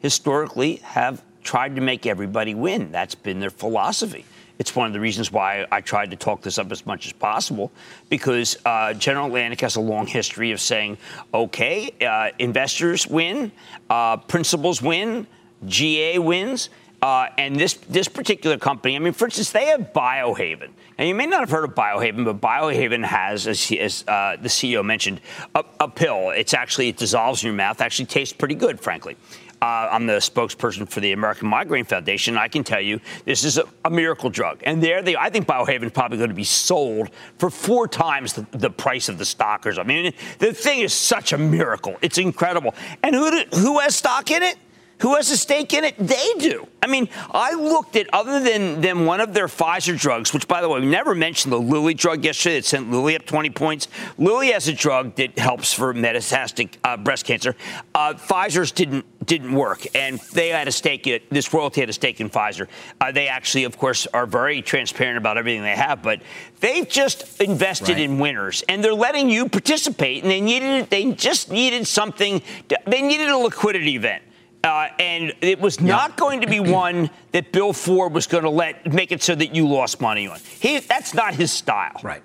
historically 0.00 0.76
have 0.76 1.22
tried 1.42 1.74
to 1.76 1.80
make 1.80 2.06
everybody 2.06 2.54
win. 2.54 2.92
That's 2.92 3.14
been 3.14 3.40
their 3.40 3.50
philosophy. 3.50 4.24
It's 4.58 4.76
one 4.76 4.86
of 4.86 4.92
the 4.92 5.00
reasons 5.00 5.32
why 5.32 5.66
I 5.72 5.80
tried 5.80 6.10
to 6.10 6.16
talk 6.16 6.42
this 6.42 6.58
up 6.58 6.70
as 6.70 6.86
much 6.86 7.06
as 7.06 7.12
possible, 7.12 7.72
because 8.08 8.56
uh, 8.64 8.94
General 8.94 9.26
Atlantic 9.26 9.60
has 9.62 9.76
a 9.76 9.80
long 9.80 10.06
history 10.06 10.52
of 10.52 10.60
saying, 10.60 10.98
okay, 11.32 11.90
uh, 12.00 12.30
investors 12.38 13.06
win, 13.06 13.52
uh, 13.90 14.16
principals 14.18 14.82
win, 14.82 15.26
GA 15.66 16.18
wins. 16.18 16.70
Uh, 17.00 17.28
and 17.36 17.56
this 17.56 17.74
this 17.88 18.06
particular 18.06 18.56
company, 18.56 18.94
I 18.94 19.00
mean, 19.00 19.12
for 19.12 19.24
instance, 19.24 19.50
they 19.50 19.66
have 19.66 19.92
Biohaven, 19.92 20.70
and 20.98 21.08
you 21.08 21.16
may 21.16 21.26
not 21.26 21.40
have 21.40 21.50
heard 21.50 21.64
of 21.64 21.74
Biohaven, 21.74 22.24
but 22.24 22.40
Biohaven 22.40 23.04
has, 23.04 23.48
as, 23.48 23.72
as 23.72 24.04
uh, 24.06 24.36
the 24.40 24.48
CEO 24.48 24.84
mentioned, 24.84 25.20
a, 25.56 25.64
a, 25.80 25.88
pill. 25.88 26.30
It's 26.30 26.54
actually 26.54 26.90
it 26.90 26.98
dissolves 26.98 27.42
in 27.42 27.48
your 27.48 27.56
mouth. 27.56 27.80
Actually, 27.80 28.06
tastes 28.06 28.32
pretty 28.32 28.54
good, 28.54 28.78
frankly. 28.78 29.16
Uh, 29.62 29.88
I'm 29.92 30.06
the 30.06 30.14
spokesperson 30.14 30.88
for 30.88 30.98
the 30.98 31.12
American 31.12 31.46
Migraine 31.46 31.84
Foundation. 31.84 32.36
I 32.36 32.48
can 32.48 32.64
tell 32.64 32.80
you 32.80 32.98
this 33.24 33.44
is 33.44 33.58
a, 33.58 33.64
a 33.84 33.90
miracle 33.90 34.28
drug. 34.28 34.60
And 34.64 34.82
there, 34.82 35.02
they, 35.02 35.14
I 35.14 35.30
think 35.30 35.46
Biohaven 35.46 35.84
is 35.84 35.92
probably 35.92 36.18
going 36.18 36.30
to 36.30 36.34
be 36.34 36.42
sold 36.42 37.10
for 37.38 37.48
four 37.48 37.86
times 37.86 38.32
the, 38.32 38.44
the, 38.50 38.70
price 38.70 39.08
of 39.08 39.18
the 39.18 39.24
stockers. 39.24 39.78
I 39.78 39.84
mean, 39.84 40.14
the 40.40 40.52
thing 40.52 40.80
is 40.80 40.92
such 40.92 41.32
a 41.32 41.38
miracle. 41.38 41.96
It's 42.02 42.18
incredible. 42.18 42.74
And 43.04 43.14
who, 43.14 43.30
did, 43.30 43.54
who 43.54 43.78
has 43.78 43.94
stock 43.94 44.32
in 44.32 44.42
it? 44.42 44.56
Who 45.02 45.16
has 45.16 45.30
a 45.32 45.36
stake 45.36 45.74
in 45.74 45.82
it? 45.82 45.96
They 45.98 46.32
do. 46.38 46.68
I 46.80 46.86
mean, 46.86 47.08
I 47.32 47.54
looked 47.54 47.96
at 47.96 48.12
other 48.12 48.38
than, 48.38 48.80
than 48.80 49.04
one 49.04 49.20
of 49.20 49.34
their 49.34 49.48
Pfizer 49.48 49.98
drugs, 49.98 50.32
which, 50.32 50.46
by 50.46 50.60
the 50.60 50.68
way, 50.68 50.78
we 50.78 50.86
never 50.86 51.12
mentioned 51.12 51.52
the 51.52 51.58
Lilly 51.58 51.92
drug 51.92 52.24
yesterday 52.24 52.60
that 52.60 52.64
sent 52.64 52.88
Lilly 52.88 53.16
up 53.16 53.26
20 53.26 53.50
points. 53.50 53.88
Lilly 54.16 54.52
has 54.52 54.68
a 54.68 54.72
drug 54.72 55.16
that 55.16 55.36
helps 55.38 55.72
for 55.72 55.92
metastatic 55.92 56.74
uh, 56.84 56.96
breast 56.96 57.26
cancer. 57.26 57.56
Uh, 57.92 58.14
Pfizer's 58.14 58.70
didn't 58.70 59.04
didn't 59.24 59.52
work, 59.52 59.86
and 59.94 60.18
they 60.32 60.48
had 60.48 60.68
a 60.68 60.72
stake 60.72 61.06
in 61.06 61.20
this 61.30 61.52
royalty 61.52 61.80
had 61.80 61.90
a 61.90 61.92
stake 61.92 62.20
in 62.20 62.30
Pfizer. 62.30 62.68
Uh, 63.00 63.12
they 63.12 63.28
actually, 63.28 63.64
of 63.64 63.78
course, 63.78 64.06
are 64.08 64.26
very 64.26 64.62
transparent 64.62 65.18
about 65.18 65.38
everything 65.38 65.62
they 65.62 65.76
have, 65.76 66.02
but 66.02 66.20
they've 66.60 66.88
just 66.88 67.40
invested 67.40 67.90
right. 67.90 68.00
in 68.00 68.18
winners, 68.18 68.62
and 68.68 68.82
they're 68.82 68.94
letting 68.94 69.30
you 69.30 69.48
participate. 69.48 70.22
And 70.22 70.30
they 70.30 70.40
needed 70.40 70.90
they 70.90 71.12
just 71.12 71.50
needed 71.50 71.86
something. 71.86 72.42
To, 72.68 72.78
they 72.86 73.02
needed 73.02 73.28
a 73.28 73.38
liquidity 73.38 73.96
event. 73.96 74.22
Uh, 74.64 74.88
and 75.00 75.32
it 75.40 75.60
was 75.60 75.80
not 75.80 76.16
going 76.16 76.40
to 76.40 76.46
be 76.46 76.60
one 76.60 77.10
that 77.32 77.50
Bill 77.52 77.72
Ford 77.72 78.12
was 78.12 78.26
going 78.26 78.44
to 78.44 78.50
let 78.50 78.92
make 78.92 79.12
it 79.12 79.22
so 79.22 79.34
that 79.34 79.54
you 79.54 79.68
lost 79.68 80.00
money 80.00 80.28
on. 80.28 80.38
He, 80.60 80.78
that's 80.78 81.14
not 81.14 81.34
his 81.34 81.50
style. 81.50 82.00
Right. 82.02 82.22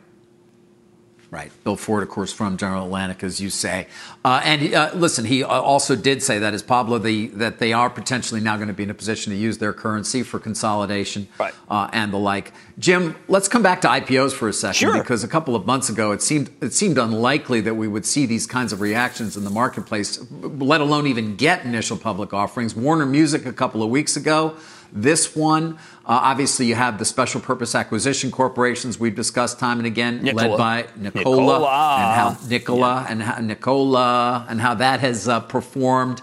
Right. 1.29 1.51
Bill 1.65 1.75
Ford, 1.75 2.03
of 2.03 2.09
course, 2.09 2.31
from 2.31 2.55
General 2.55 2.85
Atlantic, 2.85 3.21
as 3.21 3.41
you 3.41 3.49
say. 3.49 3.87
Uh, 4.23 4.39
and 4.45 4.73
uh, 4.73 4.91
listen, 4.93 5.25
he 5.25 5.43
uh, 5.43 5.47
also 5.47 5.93
did 5.93 6.23
say 6.23 6.39
that, 6.39 6.53
as 6.53 6.63
Pablo, 6.63 6.99
the, 6.99 7.27
that 7.27 7.59
they 7.59 7.73
are 7.73 7.89
potentially 7.89 8.39
now 8.39 8.55
going 8.55 8.69
to 8.69 8.73
be 8.73 8.83
in 8.83 8.89
a 8.89 8.93
position 8.93 9.33
to 9.33 9.37
use 9.37 9.57
their 9.57 9.73
currency 9.73 10.23
for 10.23 10.39
consolidation 10.39 11.27
right. 11.37 11.53
Uh, 11.69 11.89
and 11.91 12.13
the 12.13 12.17
like. 12.17 12.53
Jim, 12.79 13.17
let's 13.27 13.49
come 13.49 13.61
back 13.61 13.81
to 13.81 13.89
IPOs 13.89 14.31
for 14.31 14.47
a 14.47 14.53
second, 14.53 14.75
sure. 14.75 14.97
because 14.97 15.25
a 15.25 15.27
couple 15.27 15.53
of 15.53 15.65
months 15.65 15.89
ago 15.89 16.11
it 16.11 16.21
seemed 16.21 16.49
it 16.61 16.73
seemed 16.73 16.97
unlikely 16.97 17.59
that 17.61 17.73
we 17.73 17.87
would 17.87 18.05
see 18.05 18.25
these 18.25 18.45
kinds 18.45 18.71
of 18.71 18.79
reactions 18.79 19.35
in 19.35 19.43
the 19.43 19.49
marketplace, 19.49 20.23
let 20.31 20.79
alone 20.79 21.07
even 21.07 21.35
get 21.35 21.65
initial 21.65 21.97
public 21.97 22.33
offerings. 22.33 22.73
Warner 22.73 23.05
Music 23.05 23.45
a 23.45 23.53
couple 23.53 23.83
of 23.83 23.89
weeks 23.89 24.15
ago. 24.15 24.55
This 24.93 25.35
one, 25.35 25.77
obviously, 26.13 26.65
you 26.65 26.75
have 26.75 26.99
the 26.99 27.05
special 27.05 27.41
purpose 27.41 27.75
acquisition 27.75 28.31
corporations 28.31 28.97
we've 28.97 29.15
discussed 29.15 29.59
time 29.59 29.79
and 29.79 29.85
again, 29.85 30.23
Nikola. 30.23 30.47
led 30.47 30.57
by 30.57 30.87
Nicola, 30.95 31.23
Nikola, 31.23 31.95
and 31.97 32.15
how 32.15 32.47
Nikola 32.47 32.79
yeah. 32.79 33.11
and 33.11 33.23
how 33.23 33.41
Nikola 33.41 34.45
and 34.49 34.61
how 34.61 34.73
that 34.75 35.01
has 35.01 35.27
uh, 35.27 35.41
performed. 35.41 36.21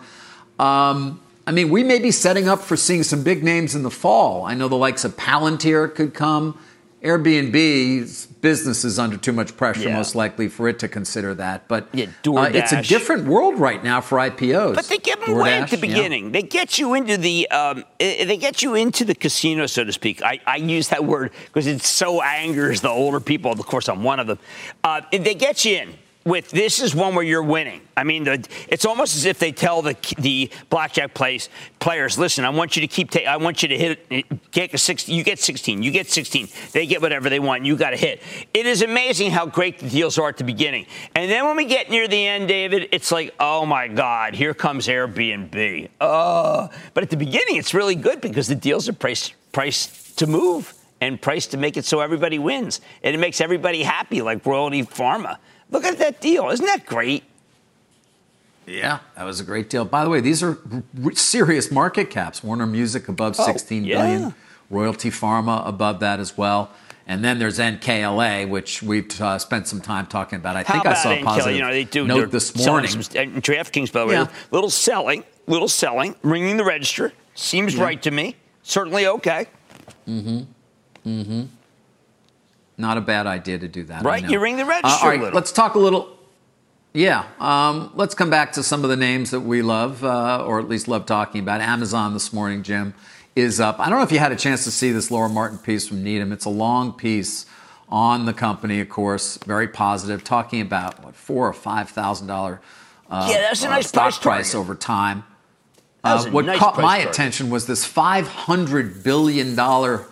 Um, 0.58 1.20
I 1.46 1.52
mean, 1.52 1.68
we 1.68 1.82
may 1.82 1.98
be 1.98 2.10
setting 2.10 2.48
up 2.48 2.60
for 2.60 2.76
seeing 2.76 3.02
some 3.02 3.22
big 3.22 3.44
names 3.44 3.74
in 3.74 3.82
the 3.82 3.90
fall. 3.90 4.44
I 4.44 4.54
know 4.54 4.68
the 4.68 4.76
likes 4.76 5.04
of 5.04 5.16
Palantir 5.16 5.94
could 5.94 6.14
come. 6.14 6.58
Airbnb's 7.04 8.26
business 8.26 8.82
is 8.82 8.98
under 8.98 9.18
too 9.18 9.32
much 9.32 9.56
pressure, 9.58 9.88
yeah. 9.88 9.96
most 9.96 10.14
likely, 10.14 10.48
for 10.48 10.68
it 10.68 10.78
to 10.78 10.88
consider 10.88 11.34
that. 11.34 11.68
But 11.68 11.88
yeah, 11.92 12.06
uh, 12.26 12.50
it's 12.52 12.72
a 12.72 12.80
different 12.80 13.26
world 13.26 13.58
right 13.58 13.84
now 13.84 14.00
for 14.00 14.16
IPOs. 14.16 14.74
But 14.74 14.86
they 14.86 14.96
get 14.96 15.20
them 15.20 15.36
away 15.36 15.58
at 15.58 15.68
the 15.68 15.76
beginning. 15.76 16.26
Yeah. 16.26 16.30
They 16.32 16.42
get 16.42 16.78
you 16.78 16.94
into 16.94 17.18
the 17.18 17.48
um, 17.50 17.84
they 17.98 18.38
get 18.38 18.62
you 18.62 18.74
into 18.74 19.04
the 19.04 19.14
casino, 19.14 19.66
so 19.66 19.84
to 19.84 19.92
speak. 19.92 20.22
I, 20.22 20.40
I 20.46 20.56
use 20.56 20.88
that 20.88 21.04
word 21.04 21.32
because 21.46 21.66
it 21.66 21.82
so 21.82 22.22
angers 22.22 22.80
the 22.80 22.88
older 22.88 23.20
people. 23.20 23.52
Of 23.52 23.58
course, 23.66 23.88
I'm 23.88 24.02
one 24.02 24.18
of 24.18 24.26
them. 24.26 24.38
Uh, 24.82 25.02
they 25.12 25.34
get 25.34 25.66
you 25.66 25.76
in 25.76 25.94
with 26.24 26.50
this 26.50 26.80
is 26.80 26.94
one 26.94 27.14
where 27.14 27.24
you're 27.24 27.42
winning. 27.42 27.82
I 27.96 28.04
mean, 28.04 28.24
the, 28.24 28.46
it's 28.68 28.84
almost 28.84 29.14
as 29.16 29.24
if 29.24 29.38
they 29.38 29.52
tell 29.52 29.82
the 29.82 29.94
the 30.18 30.50
blackjack 30.70 31.14
plays, 31.14 31.48
players, 31.78 32.18
listen, 32.18 32.44
I 32.44 32.50
want 32.50 32.76
you 32.76 32.80
to 32.80 32.88
keep, 32.88 33.10
ta- 33.10 33.28
I 33.28 33.36
want 33.36 33.62
you 33.62 33.68
to 33.68 33.78
hit, 33.78 34.50
get 34.50 34.72
a 34.72 34.78
16, 34.78 35.14
you 35.14 35.22
get 35.22 35.38
16, 35.38 35.82
you 35.82 35.90
get 35.90 36.10
16, 36.10 36.48
they 36.72 36.86
get 36.86 37.02
whatever 37.02 37.28
they 37.28 37.38
want, 37.38 37.64
you 37.64 37.76
got 37.76 37.90
to 37.90 37.96
hit. 37.96 38.22
It 38.54 38.66
is 38.66 38.82
amazing 38.82 39.30
how 39.30 39.46
great 39.46 39.78
the 39.78 39.88
deals 39.88 40.18
are 40.18 40.28
at 40.28 40.38
the 40.38 40.44
beginning. 40.44 40.86
And 41.14 41.30
then 41.30 41.46
when 41.46 41.56
we 41.56 41.66
get 41.66 41.90
near 41.90 42.08
the 42.08 42.26
end, 42.26 42.48
David, 42.48 42.88
it's 42.90 43.12
like, 43.12 43.34
oh 43.38 43.66
my 43.66 43.88
God, 43.88 44.34
here 44.34 44.54
comes 44.54 44.88
Airbnb. 44.88 45.90
Oh, 46.00 46.70
but 46.94 47.02
at 47.02 47.10
the 47.10 47.16
beginning, 47.16 47.56
it's 47.56 47.74
really 47.74 47.96
good 47.96 48.20
because 48.20 48.48
the 48.48 48.54
deals 48.54 48.88
are 48.88 48.94
priced, 48.94 49.34
priced 49.52 50.18
to 50.18 50.26
move 50.26 50.72
and 51.00 51.20
priced 51.20 51.50
to 51.50 51.58
make 51.58 51.76
it 51.76 51.84
so 51.84 52.00
everybody 52.00 52.38
wins. 52.38 52.80
And 53.02 53.14
it 53.14 53.18
makes 53.18 53.40
everybody 53.40 53.82
happy, 53.82 54.22
like 54.22 54.44
Royalty 54.46 54.82
Pharma. 54.84 55.36
Look 55.70 55.84
at 55.84 55.98
that 55.98 56.20
deal. 56.20 56.50
Isn't 56.50 56.66
that 56.66 56.86
great? 56.86 57.24
Yeah, 58.66 59.00
that 59.16 59.24
was 59.24 59.40
a 59.40 59.44
great 59.44 59.68
deal. 59.68 59.84
By 59.84 60.04
the 60.04 60.10
way, 60.10 60.20
these 60.20 60.42
are 60.42 60.58
r- 61.04 61.12
serious 61.14 61.70
market 61.70 62.10
caps. 62.10 62.42
Warner 62.42 62.66
Music 62.66 63.08
above 63.08 63.36
oh, 63.38 63.44
16 63.44 63.84
yeah. 63.84 63.96
billion, 64.00 64.34
Royalty 64.70 65.10
Pharma 65.10 65.66
above 65.68 66.00
that 66.00 66.18
as 66.18 66.36
well. 66.38 66.70
And 67.06 67.22
then 67.22 67.38
there's 67.38 67.58
NKLA, 67.58 68.48
which 68.48 68.82
we've 68.82 69.20
uh, 69.20 69.38
spent 69.38 69.68
some 69.68 69.82
time 69.82 70.06
talking 70.06 70.38
about. 70.38 70.56
I 70.56 70.62
How 70.62 70.74
think 70.74 70.86
I 70.86 70.94
saw 70.94 71.12
a 71.12 71.22
positive 71.22 71.56
You 71.56 71.62
know, 71.62 71.70
they 71.70 71.84
do 71.84 72.06
note 72.06 72.30
this 72.30 72.56
morning. 72.64 72.90
Some, 72.90 73.00
uh, 73.00 73.40
DraftKings, 73.40 73.92
by 73.92 74.00
the 74.00 74.06
way, 74.06 74.14
Yeah. 74.14 74.28
little 74.50 74.70
selling, 74.70 75.24
little 75.46 75.68
selling, 75.68 76.14
ringing 76.22 76.56
the 76.56 76.64
register 76.64 77.12
seems 77.34 77.76
right 77.76 78.00
to 78.02 78.10
me. 78.10 78.36
Certainly 78.62 79.06
okay. 79.06 79.46
Mm-hmm. 80.08 80.38
Mm-hmm. 81.06 81.42
Not 82.76 82.98
a 82.98 83.00
bad 83.00 83.26
idea 83.26 83.58
to 83.58 83.68
do 83.68 83.84
that. 83.84 84.02
Right, 84.02 84.28
you 84.28 84.40
ring 84.40 84.56
the 84.56 84.64
Uh, 84.64 84.66
register 84.66 85.06
all 85.06 85.10
a 85.12 85.16
little. 85.16 85.30
let's 85.34 85.52
talk 85.52 85.74
a 85.74 85.78
little. 85.78 86.08
Yeah, 86.92 87.24
um, 87.40 87.90
let's 87.94 88.14
come 88.14 88.30
back 88.30 88.52
to 88.52 88.62
some 88.62 88.84
of 88.84 88.90
the 88.90 88.96
names 88.96 89.30
that 89.30 89.40
we 89.40 89.62
love, 89.62 90.04
uh, 90.04 90.44
or 90.44 90.60
at 90.60 90.68
least 90.68 90.86
love 90.86 91.06
talking 91.06 91.40
about. 91.40 91.60
Amazon 91.60 92.14
this 92.14 92.32
morning, 92.32 92.62
Jim, 92.62 92.94
is 93.34 93.58
up. 93.60 93.80
I 93.80 93.88
don't 93.88 93.98
know 93.98 94.04
if 94.04 94.12
you 94.12 94.20
had 94.20 94.32
a 94.32 94.36
chance 94.36 94.64
to 94.64 94.70
see 94.70 94.92
this 94.92 95.10
Laura 95.10 95.28
Martin 95.28 95.58
piece 95.58 95.88
from 95.88 96.04
Needham. 96.04 96.30
It's 96.32 96.44
a 96.44 96.50
long 96.50 96.92
piece 96.92 97.46
on 97.88 98.26
the 98.26 98.32
company, 98.32 98.80
of 98.80 98.88
course, 98.88 99.38
very 99.38 99.68
positive, 99.68 100.22
talking 100.24 100.60
about 100.60 101.04
what 101.04 101.14
four 101.16 101.48
or 101.48 101.52
five 101.52 101.90
thousand 101.90 102.26
dollar 102.28 102.60
uh, 103.10 103.28
Yeah, 103.30 103.40
that's 103.40 103.62
a 103.64 103.66
uh, 103.66 103.70
nice 103.70 103.88
stock 103.88 104.02
price 104.04 104.18
price 104.18 104.54
over 104.54 104.74
time. 104.74 105.24
Uh, 106.02 106.24
what 106.30 106.44
nice 106.44 106.58
caught 106.58 106.76
my 106.76 106.98
target. 106.98 107.10
attention 107.10 107.50
was 107.50 107.66
this 107.66 107.84
five 107.84 108.26
hundred 108.28 109.02
billion 109.02 109.54
dollar 109.56 110.06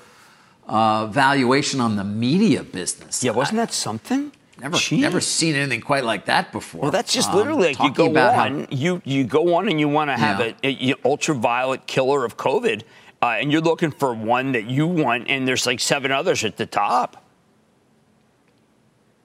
uh, 0.73 1.07
valuation 1.07 1.81
on 1.81 1.97
the 1.97 2.05
media 2.05 2.63
business. 2.63 3.23
Yeah, 3.23 3.33
wasn't 3.33 3.59
that 3.59 3.73
something? 3.73 4.33
Never, 4.59 4.77
Jeez. 4.77 5.01
never 5.01 5.21
seen 5.21 5.55
anything 5.55 5.81
quite 5.81 6.05
like 6.05 6.25
that 6.27 6.51
before. 6.51 6.83
Well, 6.83 6.91
that's 6.91 7.13
just 7.13 7.31
Um, 7.31 7.37
literally 7.37 7.75
like 7.75 7.79
you 7.81 7.93
go 7.93 8.11
about 8.11 8.35
how- 8.35 8.45
on, 8.45 8.67
you 8.71 9.03
you 9.05 9.25
go 9.25 9.55
on 9.57 9.69
and 9.69 9.79
you 9.79 9.89
want 9.89 10.09
to 10.11 10.17
have 10.17 10.41
Yeah. 10.41 10.53
a, 10.63 10.91
a, 10.93 10.95
ultraviolet 11.05 11.87
killer 11.87 12.25
of 12.25 12.37
COVID, 12.37 12.83
uh, 13.23 13.27
and 13.41 13.53
you're 13.53 13.61
looking 13.61 13.91
for 13.91 14.15
one 14.15 14.53
that 14.53 14.65
you 14.65 14.87
want, 14.87 15.29
and 15.29 15.47
there's 15.47 15.67
like 15.67 15.79
seven 15.81 16.11
others 16.11 16.43
at 16.45 16.57
the 16.57 16.67
top. 16.67 17.23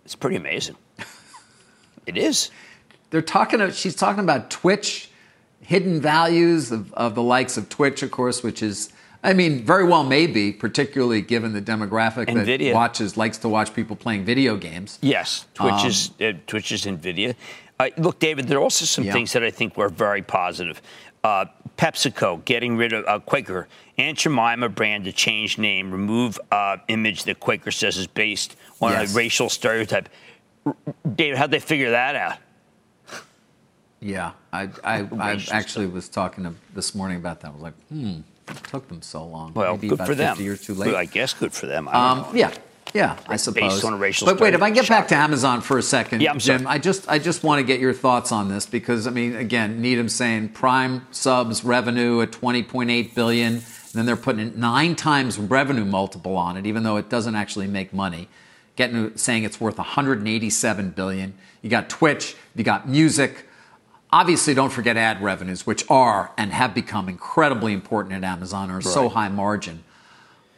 It's 0.05 0.15
pretty 0.15 0.37
amazing. 0.37 0.75
it 2.05 2.17
is. 2.17 2.49
they're 3.09 3.21
talking. 3.21 3.61
About, 3.61 3.73
she's 3.75 3.95
talking 3.95 4.23
about 4.23 4.49
Twitch, 4.49 5.09
hidden 5.61 6.01
values 6.01 6.71
of, 6.71 6.93
of 6.93 7.15
the 7.15 7.23
likes 7.23 7.57
of 7.57 7.69
Twitch, 7.69 8.03
of 8.03 8.11
course, 8.11 8.43
which 8.43 8.61
is, 8.63 8.89
I 9.27 9.33
mean, 9.33 9.65
very 9.65 9.83
well 9.83 10.05
maybe, 10.05 10.53
particularly 10.53 11.21
given 11.21 11.51
the 11.51 11.61
demographic 11.61 12.27
Nvidia. 12.27 12.69
that 12.69 12.73
watches 12.75 13.17
likes 13.17 13.37
to 13.39 13.49
watch 13.49 13.73
people 13.73 13.97
playing 13.97 14.23
video 14.23 14.55
games. 14.55 14.99
Yes, 15.01 15.45
Twitch 15.53 15.83
is 15.83 16.11
uh, 16.21 16.31
Twitch 16.47 16.71
is 16.71 16.85
Nvidia. 16.85 17.35
Uh, 17.77 17.89
look, 17.97 18.19
David, 18.19 18.47
there 18.47 18.57
are 18.57 18.61
also 18.61 18.85
some 18.85 19.03
Yeah. 19.03 19.11
things 19.11 19.33
that 19.33 19.43
I 19.43 19.51
think 19.51 19.75
were 19.75 19.89
very 19.89 20.21
positive. 20.21 20.81
Uh, 21.25 21.45
PepsiCo 21.77 22.43
getting 22.45 22.77
rid 22.77 22.93
of 22.93 23.05
uh, 23.05 23.19
Quaker, 23.19 23.67
Aunt 23.97 24.17
Jemima 24.17 24.69
brand 24.69 25.03
to 25.03 25.11
change 25.11 25.57
name, 25.57 25.91
remove 25.91 26.39
uh, 26.49 26.77
image 26.87 27.25
that 27.25 27.41
Quaker 27.41 27.69
says 27.71 27.97
is 27.97 28.07
based 28.07 28.55
on 28.81 28.93
Yes. 28.93 29.13
a 29.13 29.17
racial 29.17 29.49
stereotype. 29.49 30.07
R- 30.65 30.75
David, 31.15 31.37
how'd 31.37 31.51
they 31.51 31.59
figure 31.59 31.91
that 31.91 32.15
out? 32.15 32.37
Yeah, 33.99 34.31
I, 34.53 34.69
I, 34.85 35.07
I 35.19 35.43
actually 35.51 35.87
was 35.87 36.07
talking 36.07 36.45
to, 36.45 36.53
this 36.73 36.95
morning 36.95 37.17
about 37.17 37.41
that. 37.41 37.47
I 37.49 37.51
was 37.51 37.61
like, 37.61 37.73
hmm, 37.89 38.19
took 38.47 38.87
them 38.87 39.01
so 39.01 39.25
long. 39.25 39.53
Well, 39.53 39.73
Maybe 39.75 39.89
good 39.89 39.99
for 39.99 40.15
them. 40.15 40.35
50 40.35 40.43
years 40.43 40.61
too 40.61 40.73
late. 40.73 40.87
Well, 40.87 40.95
I 40.95 41.05
guess 41.05 41.33
good 41.33 41.53
for 41.53 41.65
them. 41.65 41.87
Um, 41.87 42.25
yeah, 42.33 42.53
yeah, 42.93 43.17
I 43.27 43.35
suppose. 43.35 43.73
Based 43.73 43.85
on 43.85 43.93
a 43.93 43.97
racial 43.97 44.25
but 44.25 44.39
wait, 44.39 44.53
if 44.53 44.61
I 44.61 44.69
get 44.69 44.87
back 44.87 45.07
to. 45.09 45.15
Amazon 45.15 45.61
for 45.61 45.77
a 45.77 45.81
second, 45.81 46.21
Yeah, 46.21 46.31
I'm 46.31 46.39
Jim. 46.39 46.65
I 46.67 46.77
just 46.77 47.07
I 47.09 47.19
just 47.19 47.43
want 47.43 47.59
to 47.59 47.63
get 47.63 47.79
your 47.79 47.93
thoughts 47.93 48.31
on 48.31 48.49
this 48.49 48.65
because 48.65 49.07
I 49.07 49.09
mean, 49.11 49.35
again, 49.35 49.81
Needham 49.81 50.09
saying 50.09 50.49
Prime 50.49 51.05
subs 51.11 51.63
revenue 51.63 52.21
at 52.21 52.31
20.8 52.31 53.13
billion, 53.13 53.53
and 53.53 53.63
then 53.93 54.05
they're 54.05 54.15
putting 54.15 54.47
it 54.47 54.55
nine 54.57 54.95
times 54.95 55.37
revenue 55.37 55.85
multiple 55.85 56.35
on 56.37 56.55
it, 56.57 56.65
even 56.65 56.83
though 56.83 56.97
it 56.97 57.09
doesn't 57.09 57.35
actually 57.35 57.67
make 57.67 57.93
money. 57.93 58.29
Getting 58.75 59.17
saying 59.17 59.43
it's 59.43 59.59
worth 59.59 59.77
187 59.77 60.91
billion. 60.91 61.33
You 61.61 61.69
got 61.69 61.89
Twitch, 61.89 62.35
you 62.55 62.63
got 62.63 62.87
music. 62.87 63.46
Obviously, 64.11 64.53
don't 64.53 64.71
forget 64.71 64.95
ad 64.95 65.21
revenues, 65.21 65.67
which 65.67 65.83
are 65.89 66.31
and 66.37 66.53
have 66.53 66.73
become 66.73 67.09
incredibly 67.09 67.73
important 67.73 68.15
at 68.15 68.23
Amazon, 68.23 68.71
are 68.71 68.81
so 68.81 69.09
high 69.09 69.27
margin. 69.27 69.83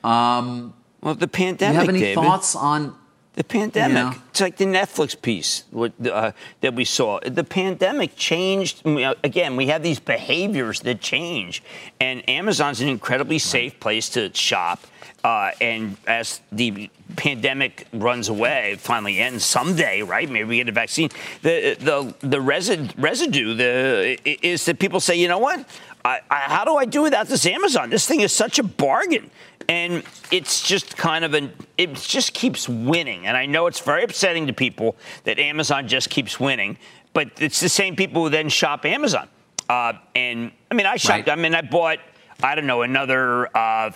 Well, 0.03 0.73
the 1.01 1.15
Do 1.15 1.27
pandemic. 1.27 1.73
you 1.73 1.79
have 1.79 1.89
any 1.89 1.99
David, 1.99 2.15
thoughts 2.15 2.55
on 2.55 2.95
The 3.35 3.43
pandemic. 3.43 3.95
Yeah. 3.95 4.21
It's 4.31 4.41
like 4.41 4.57
the 4.57 4.65
Netflix 4.65 5.19
piece 5.19 5.63
uh, 5.73 6.31
that 6.59 6.75
we 6.75 6.83
saw. 6.83 7.19
The 7.25 7.43
pandemic 7.43 8.15
changed. 8.17 8.85
Again, 8.85 9.55
we 9.55 9.67
have 9.67 9.81
these 9.81 9.99
behaviors 9.99 10.81
that 10.81 10.99
change, 10.99 11.63
and 12.01 12.27
Amazon's 12.29 12.81
an 12.81 12.89
incredibly 12.89 13.39
safe 13.39 13.79
place 13.79 14.09
to 14.09 14.33
shop. 14.35 14.85
Uh, 15.23 15.51
and 15.59 15.97
as 16.07 16.41
the 16.51 16.89
pandemic 17.17 17.87
runs 17.93 18.29
away, 18.29 18.75
finally 18.79 19.19
ends 19.19 19.43
someday, 19.43 20.01
right? 20.01 20.29
Maybe 20.29 20.47
we 20.47 20.57
get 20.57 20.69
a 20.69 20.71
vaccine. 20.71 21.09
The 21.41 21.75
the 21.79 22.15
the 22.27 22.37
resid, 22.37 22.93
residue 22.97 23.53
the 23.53 24.17
is 24.25 24.65
that 24.65 24.79
people 24.79 24.99
say, 24.99 25.15
you 25.15 25.27
know 25.27 25.39
what? 25.39 25.67
I, 26.05 26.21
I, 26.29 26.35
how 26.41 26.63
do 26.63 26.75
I 26.75 26.85
do 26.85 27.01
without 27.01 27.27
this 27.27 27.45
Amazon? 27.45 27.89
This 27.89 28.07
thing 28.07 28.21
is 28.21 28.31
such 28.31 28.59
a 28.59 28.63
bargain, 28.63 29.29
and 29.67 30.03
it's 30.31 30.65
just 30.65 30.95
kind 30.95 31.25
of 31.25 31.33
an 31.33 31.51
it 31.77 31.95
just 31.95 32.33
keeps 32.33 32.69
winning. 32.69 33.27
And 33.27 33.35
I 33.35 33.45
know 33.45 33.67
it's 33.67 33.81
very 33.81 34.03
upsetting 34.03 34.47
to 34.47 34.53
people 34.53 34.95
that 35.25 35.37
Amazon 35.39 35.87
just 35.87 36.09
keeps 36.09 36.39
winning, 36.39 36.77
but 37.13 37.29
it's 37.39 37.59
the 37.59 37.69
same 37.69 37.97
people 37.97 38.23
who 38.23 38.29
then 38.29 38.47
shop 38.47 38.85
Amazon. 38.85 39.27
Uh, 39.67 39.93
and 40.15 40.51
I 40.71 40.75
mean, 40.75 40.85
I 40.85 40.95
shopped. 40.95 41.27
Right. 41.27 41.29
I 41.29 41.35
mean, 41.35 41.53
I 41.53 41.61
bought 41.61 41.99
I 42.41 42.55
don't 42.55 42.67
know 42.67 42.83
another 42.83 43.55
uh, 43.55 43.91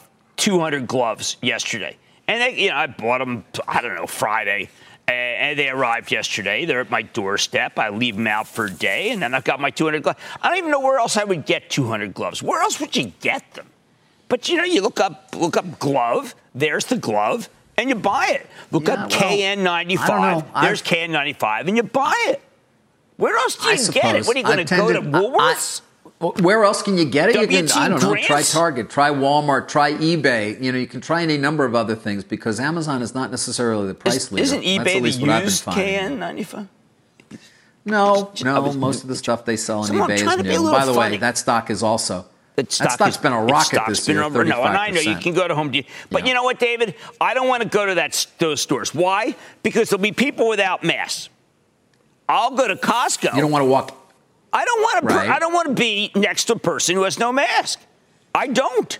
200 0.47 0.87
gloves 0.87 1.37
yesterday, 1.41 1.95
and 2.27 2.41
they, 2.41 2.61
you 2.63 2.69
know 2.69 2.75
I 2.75 2.87
bought 2.87 3.19
them 3.19 3.45
I 3.65 3.81
don't 3.81 3.95
know 3.95 4.07
Friday. 4.07 4.69
And 5.05 5.59
they 5.59 5.67
arrived 5.69 6.13
yesterday. 6.13 6.63
They're 6.63 6.79
at 6.79 6.89
my 6.89 7.01
doorstep. 7.01 7.77
I 7.77 7.89
leave 7.89 8.15
them 8.15 8.25
out 8.27 8.47
for 8.47 8.65
a 8.67 8.71
day, 8.71 9.09
and 9.11 9.21
then 9.21 9.33
I've 9.33 9.43
got 9.43 9.59
my 9.59 9.69
200 9.69 10.01
gloves. 10.01 10.17
I 10.41 10.47
don't 10.47 10.57
even 10.59 10.71
know 10.71 10.79
where 10.79 10.97
else 10.97 11.17
I 11.17 11.25
would 11.25 11.45
get 11.45 11.69
200 11.69 12.13
gloves. 12.13 12.41
Where 12.41 12.61
else 12.61 12.79
would 12.79 12.95
you 12.95 13.11
get 13.19 13.43
them? 13.53 13.67
But 14.29 14.47
you 14.47 14.55
know, 14.55 14.63
you 14.63 14.81
look 14.81 15.01
up 15.01 15.35
look 15.37 15.57
up 15.57 15.77
glove. 15.79 16.35
There's 16.55 16.85
the 16.85 16.97
glove, 16.97 17.49
and 17.77 17.89
you 17.89 17.95
buy 17.95 18.27
it. 18.31 18.47
Look 18.71 18.87
Yeah, 18.87 18.93
up 19.03 19.11
well, 19.11 19.19
KN95. 19.19 19.99
I. 20.09 20.43
I- 20.53 20.65
There's 20.65 20.81
KN95, 20.81 21.67
and 21.67 21.75
you 21.77 21.83
buy 21.83 22.15
it. 22.29 22.41
Where 23.17 23.35
else 23.37 23.55
do 23.57 23.69
you 23.69 23.91
get 23.91 24.15
it? 24.15 24.25
What 24.25 24.35
are 24.37 24.39
you 24.39 24.45
going 24.45 24.65
to 24.65 24.75
go 24.75 24.87
to 24.87 24.93
tended- 25.01 25.15
I- 25.15 25.19
Woolworths? 25.19 25.81
Well, 26.23 26.31
Where 26.39 26.63
else 26.63 26.81
can 26.81 26.97
you 26.97 27.03
get 27.03 27.29
it? 27.29 27.35
You 27.35 27.47
can, 27.47 27.69
I 27.73 27.89
don't 27.89 28.01
know, 28.01 28.15
try 28.15 28.41
Target, 28.43 28.89
try 28.89 29.09
Walmart, 29.09 29.67
try 29.67 29.91
eBay. 29.91 30.61
You 30.63 30.71
know, 30.71 30.77
you 30.77 30.87
can 30.87 31.01
try 31.01 31.21
any 31.21 31.37
number 31.37 31.65
of 31.65 31.75
other 31.75 31.95
things 31.95 32.23
because 32.23 32.61
Amazon 32.61 33.01
is 33.01 33.13
not 33.13 33.29
necessarily 33.29 33.87
the 33.87 33.93
price 33.93 34.15
Is, 34.15 34.31
leader. 34.31 34.43
isn't 34.43 34.61
eBay 34.61 34.95
at 34.95 35.01
least 35.01 35.19
the 35.19 35.25
what 35.25 35.31
I've 35.33 35.39
been 35.41 35.49
used. 35.49 35.65
KN95? 35.65 36.67
No, 37.83 38.31
no, 38.41 38.71
most 38.71 39.03
of 39.03 39.09
the 39.09 39.15
stuff 39.17 39.43
they 39.43 39.57
sell 39.57 39.79
on 39.79 39.87
Someone 39.87 40.09
eBay 40.09 40.13
is 40.13 40.21
to 40.21 40.43
be 40.43 40.55
a 40.55 40.59
new. 40.59 40.71
By 40.71 40.85
the 40.85 40.93
funny. 40.93 41.15
way, 41.15 41.17
that 41.17 41.37
stock 41.37 41.69
is 41.69 41.83
also 41.83 42.25
That 42.55 42.69
that 42.69 42.91
stock's 42.93 43.15
is- 43.17 43.21
been 43.21 43.33
a 43.33 43.43
rocket 43.43 43.65
stock's 43.75 43.89
this 43.89 44.05
been 44.07 44.15
year. 44.15 44.23
over- 44.23 44.45
No, 44.45 44.63
and 44.63 44.77
I 44.77 44.91
know 44.91 45.01
you 45.01 45.17
can 45.17 45.33
go 45.33 45.45
to 45.45 45.53
Home 45.53 45.71
Depot, 45.71 45.89
but 46.09 46.21
Yeah. 46.21 46.29
you 46.29 46.33
know 46.35 46.43
what, 46.43 46.57
David? 46.59 46.95
I 47.19 47.33
don't 47.33 47.49
want 47.49 47.63
to 47.63 47.67
go 47.67 47.85
to 47.85 47.95
that 47.95 48.25
those 48.37 48.61
stores. 48.61 48.95
Why? 48.95 49.35
Because 49.63 49.89
there'll 49.89 50.01
be 50.01 50.13
people 50.13 50.47
without 50.47 50.85
masks. 50.85 51.27
I'll 52.29 52.51
go 52.51 52.65
to 52.69 52.77
Costco. 52.77 53.35
You 53.35 53.41
don't 53.41 53.51
want 53.51 53.63
to 53.63 53.69
walk. 53.69 53.97
I 54.55 54.63
don't 54.65 54.81
want 54.81 55.09
to. 55.09 55.15
I 55.33 55.39
don't 55.39 55.53
want 55.53 55.67
to 55.69 55.73
be 55.73 56.11
next 56.15 56.45
to 56.45 56.53
a 56.53 56.59
person 56.59 56.95
who 56.95 57.03
has 57.03 57.17
no 57.17 57.31
mask. 57.31 57.79
I 58.35 58.47
don't. 58.47 58.99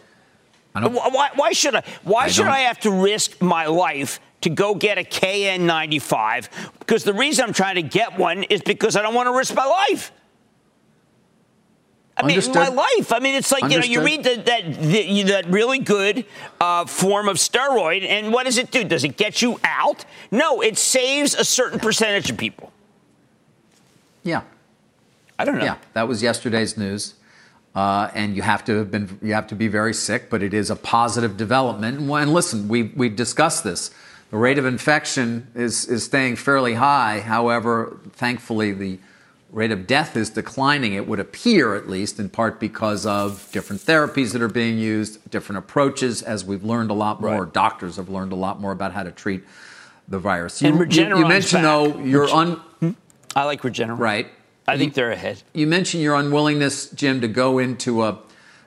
I 0.76 0.82
don't 0.82 0.94
Why, 0.94 1.30
why- 1.36 1.52
should 1.54 1.76
I? 1.76 1.84
Why 2.04 2.24
I 2.24 2.28
should 2.30 2.44
don't- 2.44 2.52
I 2.52 2.60
have 2.62 2.80
to 2.82 2.92
risk 2.92 3.40
my 3.42 3.68
life 3.68 4.20
to 4.42 4.50
go 4.50 4.74
get 4.76 4.98
a 4.98 5.04
KN95? 5.04 6.50
Because 6.80 7.04
the 7.04 7.14
reason 7.14 7.46
I'm 7.46 7.54
trying 7.54 7.76
to 7.76 7.84
get 7.84 8.18
one 8.18 8.44
is 8.44 8.62
because 8.62 8.96
I 8.96 9.02
don't 9.04 9.14
want 9.14 9.28
to 9.28 9.38
risk 9.38 9.54
my 9.56 9.66
life. 9.66 10.12
I 12.16 12.24
mean, 12.24 12.32
Understood. 12.38 12.56
my 12.56 12.68
life. 12.68 13.12
I 13.12 13.20
mean, 13.20 13.34
it's 13.36 13.52
like 13.52 13.64
you 13.72 13.80
know, 13.80 13.86
you 13.86 14.04
read 14.04 14.20
Understood. 14.28 14.46
the, 14.46 14.52
that 14.52 14.82
the, 14.82 15.24
that 15.24 15.46
really 15.48 15.80
good 15.80 16.26
uh, 16.62 16.86
form 16.86 17.28
of 17.28 17.38
steroid, 17.38 18.04
and 18.08 18.32
what 18.32 18.44
does 18.46 18.58
it 18.60 18.70
do? 18.70 18.84
Does 18.84 19.04
it 19.04 19.18
get 19.18 19.42
you 19.42 19.60
out? 19.64 20.06
No, 20.30 20.62
it 20.62 20.78
saves 20.78 21.34
a 21.34 21.44
certain 21.44 21.80
percentage 21.80 22.30
of 22.30 22.38
people. 22.38 22.72
Yeah, 24.24 24.42
I 25.44 25.52
don't 25.52 25.60
know. 25.60 25.66
yeah. 25.66 25.78
That 25.94 26.08
was 26.08 26.22
yesterday's 26.24 26.78
news. 26.78 27.14
Uh, 27.76 28.10
and 28.14 28.36
you 28.36 28.42
have 28.44 28.64
to 28.66 28.78
have 28.78 28.92
been 28.92 29.18
you 29.22 29.34
have 29.34 29.48
to 29.48 29.56
be 29.56 29.68
very 29.68 29.94
sick, 29.94 30.30
but 30.30 30.44
it 30.44 30.54
is 30.54 30.70
a 30.70 30.76
positive 30.76 31.38
development. 31.38 32.00
And, 32.00 32.10
and 32.12 32.34
listen, 32.34 32.68
we 32.68 32.84
we 32.96 33.10
discussed 33.10 33.64
this. 33.64 33.90
The 34.30 34.38
rate 34.38 34.58
of 34.60 34.66
infection 34.66 35.48
is 35.56 35.88
is 35.88 36.04
staying 36.04 36.36
fairly 36.36 36.76
high. 36.76 37.20
However, 37.22 37.98
thankfully 38.12 38.74
the 38.74 39.00
rate 39.52 39.72
of 39.72 39.86
death 39.88 40.16
is 40.16 40.30
declining. 40.32 40.94
It 40.94 41.08
would 41.08 41.20
appear, 41.20 41.76
at 41.76 41.90
least, 41.90 42.20
in 42.20 42.30
part 42.30 42.60
because 42.60 43.06
of 43.08 43.48
different 43.52 43.82
therapies 43.84 44.34
that 44.34 44.42
are 44.42 44.48
being 44.48 44.78
used, 44.78 45.28
different 45.32 45.58
approaches. 45.60 46.22
As 46.24 46.46
we've 46.46 46.64
learned 46.64 46.92
a 46.92 46.96
lot 46.96 47.22
more, 47.22 47.44
Right. 47.44 47.54
doctors 47.54 47.96
have 47.98 48.10
learned 48.10 48.32
a 48.34 48.36
lot 48.36 48.60
more 48.62 48.72
about 48.72 48.94
how 48.94 49.04
to 49.04 49.12
treat 49.12 49.44
the 50.08 50.20
virus. 50.20 50.62
And 50.62 50.78
you, 50.94 51.04
you, 51.06 51.18
you 51.18 51.28
mentioned 51.28 51.64
back. 51.64 51.72
though 51.96 52.00
you're 52.00 52.30
un 52.30 52.60
I 53.36 53.46
like 53.46 53.62
Regeneron. 53.64 53.98
right. 54.00 54.28
I 54.68 54.78
think 54.78 54.94
they're 54.94 55.12
ahead. 55.12 55.44
You 55.54 55.68
mentioned 55.68 56.04
your 56.04 56.16
unwillingness, 56.16 56.90
Jim, 56.92 57.22
to 57.22 57.28
go 57.28 57.60
into 57.60 58.04
a 58.04 58.20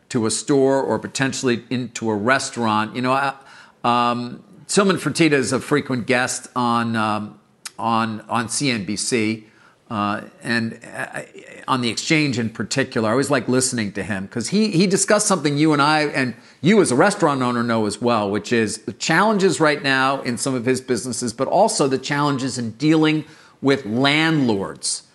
to 0.09 0.27
a 0.27 0.31
store 0.31 0.81
or 0.81 0.99
potentially 0.99 1.65
into 1.69 2.11
a 2.11 2.15
restaurant. 2.15 2.95
You 2.95 3.03
know, 3.03 3.13
I, 3.13 3.35
um, 3.83 4.45
Tilman 4.69 4.97
Fertitta 4.97 5.33
is 5.33 5.53
a 5.53 5.61
frequent 5.61 6.07
guest 6.07 6.49
on 6.55 6.97
um, 6.97 7.41
on 7.79 8.21
on 8.23 8.47
CNBC. 8.49 9.45
Uh, 9.89 10.23
and 10.43 10.81
uh, 10.97 11.23
on 11.69 11.81
the 11.81 11.89
exchange 11.89 12.41
in 12.41 12.51
particular, 12.51 13.09
I 13.09 13.13
always 13.13 13.31
like 13.31 13.47
listening 13.47 13.93
to 13.93 14.03
him 14.03 14.27
because 14.27 14.49
he, 14.49 14.73
he 14.73 14.89
discussed 14.89 15.29
something 15.29 15.57
you 15.57 15.73
and 15.73 15.81
I, 15.81 16.07
and 16.07 16.35
you 16.61 16.81
as 16.81 16.91
a 16.91 16.97
restaurant 16.97 17.41
owner, 17.41 17.63
know 17.63 17.87
as 17.87 18.03
well, 18.03 18.29
which 18.29 18.53
is 18.53 18.79
the 18.79 18.93
challenges 18.93 19.61
right 19.61 19.81
now 19.81 20.23
in 20.23 20.39
some 20.39 20.57
of 20.57 20.65
his 20.65 20.81
businesses, 20.81 21.33
but 21.33 21.47
also 21.47 21.87
the 21.87 21.99
challenges 21.99 22.59
in 22.59 22.73
dealing 22.73 23.27
with 23.63 23.87
landlords. 23.87 25.06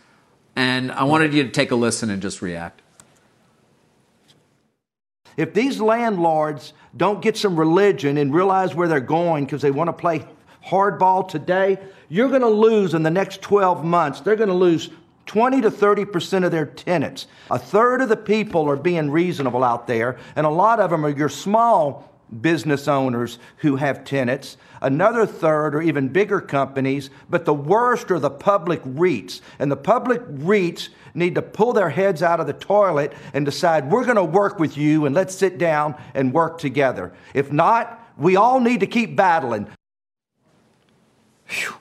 And 0.56 0.91
I 0.91 1.04
wanted 1.04 1.34
you 1.34 1.43
to 1.43 1.49
take 1.49 1.72
a 1.72 1.76
listen 1.76 2.10
and 2.10 2.22
just 2.22 2.41
react. 2.41 2.82
If 5.38 5.54
these 5.54 5.80
landlords 5.80 6.74
don't 6.95 7.22
get 7.22 7.38
some 7.38 7.58
religion 7.58 8.18
and 8.18 8.34
realize 8.34 8.76
where 8.76 8.88
they're 8.88 8.99
going 8.99 9.45
because 9.45 9.62
they 9.62 9.72
want 9.72 9.88
to 9.88 9.93
play 9.93 10.26
hardball 10.66 11.28
today, 11.28 11.78
you're 12.10 12.30
going 12.30 12.41
to 12.41 12.49
lose 12.49 12.93
in 12.93 13.04
the 13.04 13.10
next 13.10 13.41
12 13.41 13.86
months. 13.86 14.20
They're 14.20 14.36
going 14.36 14.49
to 14.49 14.56
lose 14.56 14.89
20 15.28 15.62
to 15.62 15.72
30 15.72 16.06
percent 16.06 16.45
of 16.45 16.52
their 16.52 16.66
tenants. 16.66 17.28
A 17.49 17.58
third 17.58 18.02
of 18.02 18.10
the 18.10 18.18
people 18.18 18.70
are 18.70 18.76
being 18.76 19.10
reasonable 19.10 19.64
out 19.64 19.88
there, 19.88 20.18
and 20.36 20.45
a 20.45 20.49
lot 20.49 20.80
of 20.80 20.89
them 20.89 21.06
are 21.06 21.10
your 21.10 21.30
small 21.30 22.12
business 22.41 22.88
owners 22.88 23.39
who 23.58 23.78
have 23.78 24.04
tenants. 24.04 24.58
Another 24.82 25.25
third 25.25 25.75
are 25.75 25.82
even 25.82 26.07
bigger 26.09 26.41
companies, 26.41 27.09
but 27.29 27.45
the 27.45 27.53
worst 27.53 28.09
are 28.09 28.19
the 28.19 28.32
public 28.32 28.82
REITs. 28.84 29.41
And 29.59 29.71
the 29.71 29.77
public 29.77 30.21
REITs 30.27 30.89
need 31.13 31.36
to 31.36 31.41
pull 31.41 31.73
their 31.73 31.89
heads 31.89 32.23
out 32.23 32.39
of 32.39 32.47
the 32.47 32.53
toilet 32.53 33.13
and 33.34 33.45
decide 33.45 33.91
we're 33.91 34.05
going 34.05 34.15
to 34.15 34.23
work 34.23 34.59
with 34.59 34.77
you 34.77 35.05
and 35.05 35.13
let's 35.13 35.36
sit 35.36 35.57
down 35.57 35.95
and 36.15 36.34
work 36.34 36.57
together. 36.57 37.13
If 37.34 37.51
not, 37.51 37.99
we 38.17 38.36
all 38.36 38.59
need 38.59 38.79
to 38.79 38.88
keep 38.88 39.15
battling. 39.15 39.67
Whew. 41.47 41.75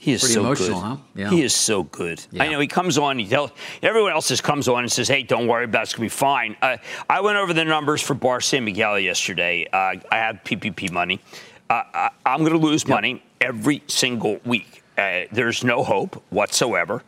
He 0.00 0.12
is 0.12 0.20
Pretty 0.22 0.34
so 0.34 0.40
emotional, 0.40 0.80
good. 0.80 0.86
huh? 0.86 0.96
Yeah. 1.16 1.30
He 1.30 1.42
is 1.42 1.52
so 1.52 1.82
good. 1.82 2.24
Yeah. 2.30 2.44
I 2.44 2.48
know 2.48 2.60
he 2.60 2.68
comes 2.68 2.98
on. 2.98 3.18
He 3.18 3.26
tells 3.26 3.50
everyone 3.82 4.12
else 4.12 4.28
just 4.28 4.44
comes 4.44 4.68
on 4.68 4.84
and 4.84 4.90
says, 4.90 5.08
"Hey, 5.08 5.24
don't 5.24 5.48
worry 5.48 5.64
about 5.64 5.80
it. 5.80 5.82
It's 5.82 5.92
gonna 5.94 6.04
be 6.04 6.08
fine." 6.08 6.56
Uh, 6.62 6.76
I 7.10 7.20
went 7.20 7.36
over 7.36 7.52
the 7.52 7.64
numbers 7.64 8.00
for 8.00 8.14
Bar 8.14 8.40
San 8.40 8.64
Miguel 8.64 9.00
yesterday. 9.00 9.66
Uh, 9.70 9.96
I 10.10 10.16
have 10.16 10.44
PPP 10.44 10.92
money. 10.92 11.20
I, 11.70 12.10
I'm 12.24 12.40
going 12.40 12.52
to 12.52 12.58
lose 12.58 12.86
money 12.86 13.22
every 13.40 13.82
single 13.86 14.40
week. 14.44 14.82
Uh, 14.96 15.22
there's 15.32 15.62
no 15.64 15.82
hope 15.82 16.22
whatsoever. 16.30 17.02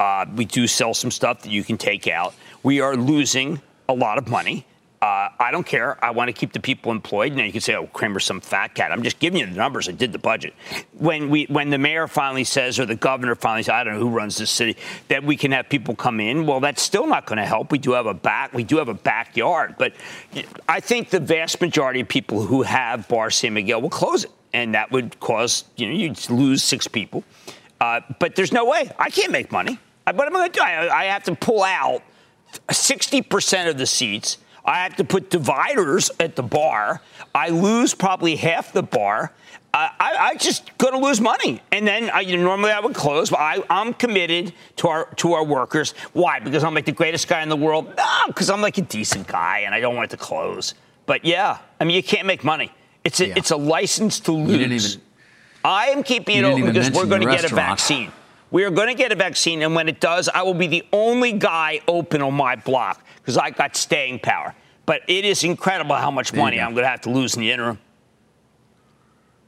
Uh, 0.00 0.26
we 0.34 0.44
do 0.44 0.66
sell 0.66 0.94
some 0.94 1.10
stuff 1.10 1.42
that 1.42 1.50
you 1.50 1.64
can 1.64 1.78
take 1.78 2.06
out. 2.06 2.34
We 2.62 2.80
are 2.80 2.96
losing 2.96 3.60
a 3.88 3.94
lot 3.94 4.18
of 4.18 4.28
money. 4.28 4.66
Uh, 5.06 5.30
I 5.38 5.52
don't 5.52 5.64
care. 5.64 6.04
I 6.04 6.10
want 6.10 6.30
to 6.30 6.32
keep 6.32 6.52
the 6.52 6.58
people 6.58 6.90
employed. 6.90 7.32
Now 7.32 7.44
you 7.44 7.52
can 7.52 7.60
say, 7.60 7.76
"Oh, 7.76 7.86
Cramer's 7.86 8.24
some 8.24 8.40
fat 8.40 8.74
cat." 8.74 8.90
I'm 8.90 9.04
just 9.04 9.20
giving 9.20 9.38
you 9.38 9.46
the 9.46 9.54
numbers. 9.54 9.88
I 9.88 9.92
did 9.92 10.10
the 10.10 10.18
budget. 10.18 10.52
When 10.98 11.30
we, 11.30 11.44
when 11.44 11.70
the 11.70 11.78
mayor 11.78 12.08
finally 12.08 12.42
says, 12.42 12.80
or 12.80 12.86
the 12.86 12.96
governor 12.96 13.36
finally 13.36 13.62
says, 13.62 13.68
"I 13.68 13.84
don't 13.84 13.94
know 13.94 14.00
who 14.00 14.08
runs 14.08 14.36
this 14.36 14.50
city," 14.50 14.76
that 15.06 15.22
we 15.22 15.36
can 15.36 15.52
have 15.52 15.68
people 15.68 15.94
come 15.94 16.18
in. 16.18 16.44
Well, 16.44 16.58
that's 16.58 16.82
still 16.82 17.06
not 17.06 17.24
going 17.24 17.36
to 17.36 17.46
help. 17.46 17.70
We 17.70 17.78
do 17.78 17.92
have 17.92 18.06
a 18.06 18.14
back. 18.14 18.52
We 18.52 18.64
do 18.64 18.78
have 18.78 18.88
a 18.88 18.94
backyard, 18.94 19.76
but 19.78 19.92
I 20.68 20.80
think 20.80 21.10
the 21.10 21.20
vast 21.20 21.60
majority 21.60 22.00
of 22.00 22.08
people 22.08 22.42
who 22.42 22.62
have 22.62 23.06
Bar 23.06 23.30
San 23.30 23.54
Miguel 23.54 23.80
will 23.80 23.90
close 23.90 24.24
it, 24.24 24.32
and 24.52 24.74
that 24.74 24.90
would 24.90 25.20
cause 25.20 25.66
you 25.76 25.86
know 25.86 25.92
you'd 25.92 26.30
lose 26.30 26.64
six 26.64 26.88
people. 26.88 27.22
Uh, 27.80 28.00
but 28.18 28.34
there's 28.34 28.52
no 28.52 28.64
way. 28.64 28.90
I 28.98 29.10
can't 29.10 29.30
make 29.30 29.52
money. 29.52 29.78
What 30.02 30.26
am 30.26 30.34
I 30.34 30.40
going 30.40 30.50
to 30.50 30.58
do? 30.58 30.64
I, 30.64 31.02
I 31.02 31.04
have 31.04 31.22
to 31.24 31.36
pull 31.36 31.62
out 31.62 32.02
60% 32.68 33.68
of 33.68 33.78
the 33.78 33.86
seats. 33.86 34.38
I 34.66 34.82
have 34.82 34.96
to 34.96 35.04
put 35.04 35.30
dividers 35.30 36.10
at 36.18 36.36
the 36.36 36.42
bar. 36.42 37.00
I 37.34 37.50
lose 37.50 37.94
probably 37.94 38.36
half 38.36 38.72
the 38.72 38.82
bar. 38.82 39.32
Uh, 39.72 39.88
I, 40.00 40.16
I 40.30 40.34
just 40.36 40.76
going 40.78 40.94
to 40.94 40.98
lose 40.98 41.20
money, 41.20 41.60
and 41.70 41.86
then 41.86 42.08
I, 42.10 42.20
you 42.20 42.36
know, 42.36 42.42
normally 42.44 42.70
I 42.72 42.80
would 42.80 42.94
close. 42.94 43.30
But 43.30 43.40
I, 43.40 43.62
I'm 43.68 43.92
committed 43.94 44.54
to 44.76 44.88
our 44.88 45.04
to 45.16 45.34
our 45.34 45.44
workers. 45.44 45.92
Why? 46.14 46.40
Because 46.40 46.64
I'm 46.64 46.74
like 46.74 46.86
the 46.86 46.92
greatest 46.92 47.28
guy 47.28 47.42
in 47.42 47.48
the 47.48 47.56
world? 47.56 47.92
No, 47.96 48.22
because 48.26 48.48
I'm 48.50 48.60
like 48.62 48.78
a 48.78 48.82
decent 48.82 49.26
guy, 49.26 49.60
and 49.60 49.74
I 49.74 49.80
don't 49.80 49.94
want 49.94 50.12
it 50.12 50.16
to 50.16 50.22
close. 50.22 50.74
But 51.04 51.24
yeah, 51.24 51.58
I 51.78 51.84
mean, 51.84 51.94
you 51.94 52.02
can't 52.02 52.26
make 52.26 52.42
money. 52.42 52.72
It's 53.04 53.20
a 53.20 53.28
Yeah. 53.28 53.34
it's 53.36 53.50
a 53.50 53.56
license 53.56 54.18
to 54.20 54.32
lose. 54.32 54.50
You 54.50 54.58
didn't 54.58 54.72
even. 54.72 55.00
I 55.64 55.86
am 55.88 56.02
keeping 56.02 56.38
it 56.38 56.44
open 56.44 56.66
because 56.66 56.90
we're 56.92 57.06
going 57.06 57.22
to 57.22 57.28
get 57.28 57.44
a 57.44 57.54
vaccine. 57.54 58.10
We 58.50 58.64
are 58.64 58.70
going 58.70 58.88
to 58.88 58.94
get 58.94 59.12
a 59.12 59.16
vaccine, 59.16 59.62
and 59.62 59.74
when 59.74 59.88
it 59.88 60.00
does, 60.00 60.28
I 60.28 60.42
will 60.42 60.54
be 60.54 60.68
the 60.68 60.84
only 60.92 61.32
guy 61.32 61.80
open 61.86 62.22
on 62.22 62.34
my 62.34 62.56
block 62.56 63.04
because 63.26 63.36
I 63.36 63.50
got 63.50 63.74
staying 63.74 64.20
power. 64.20 64.54
But 64.86 65.02
it 65.08 65.24
is 65.24 65.42
incredible 65.42 65.96
how 65.96 66.12
much 66.12 66.32
money 66.32 66.58
go. 66.58 66.62
I'm 66.62 66.70
going 66.70 66.84
to 66.84 66.88
have 66.88 67.00
to 67.02 67.10
lose 67.10 67.34
in 67.34 67.40
the 67.40 67.50
interim. 67.50 67.80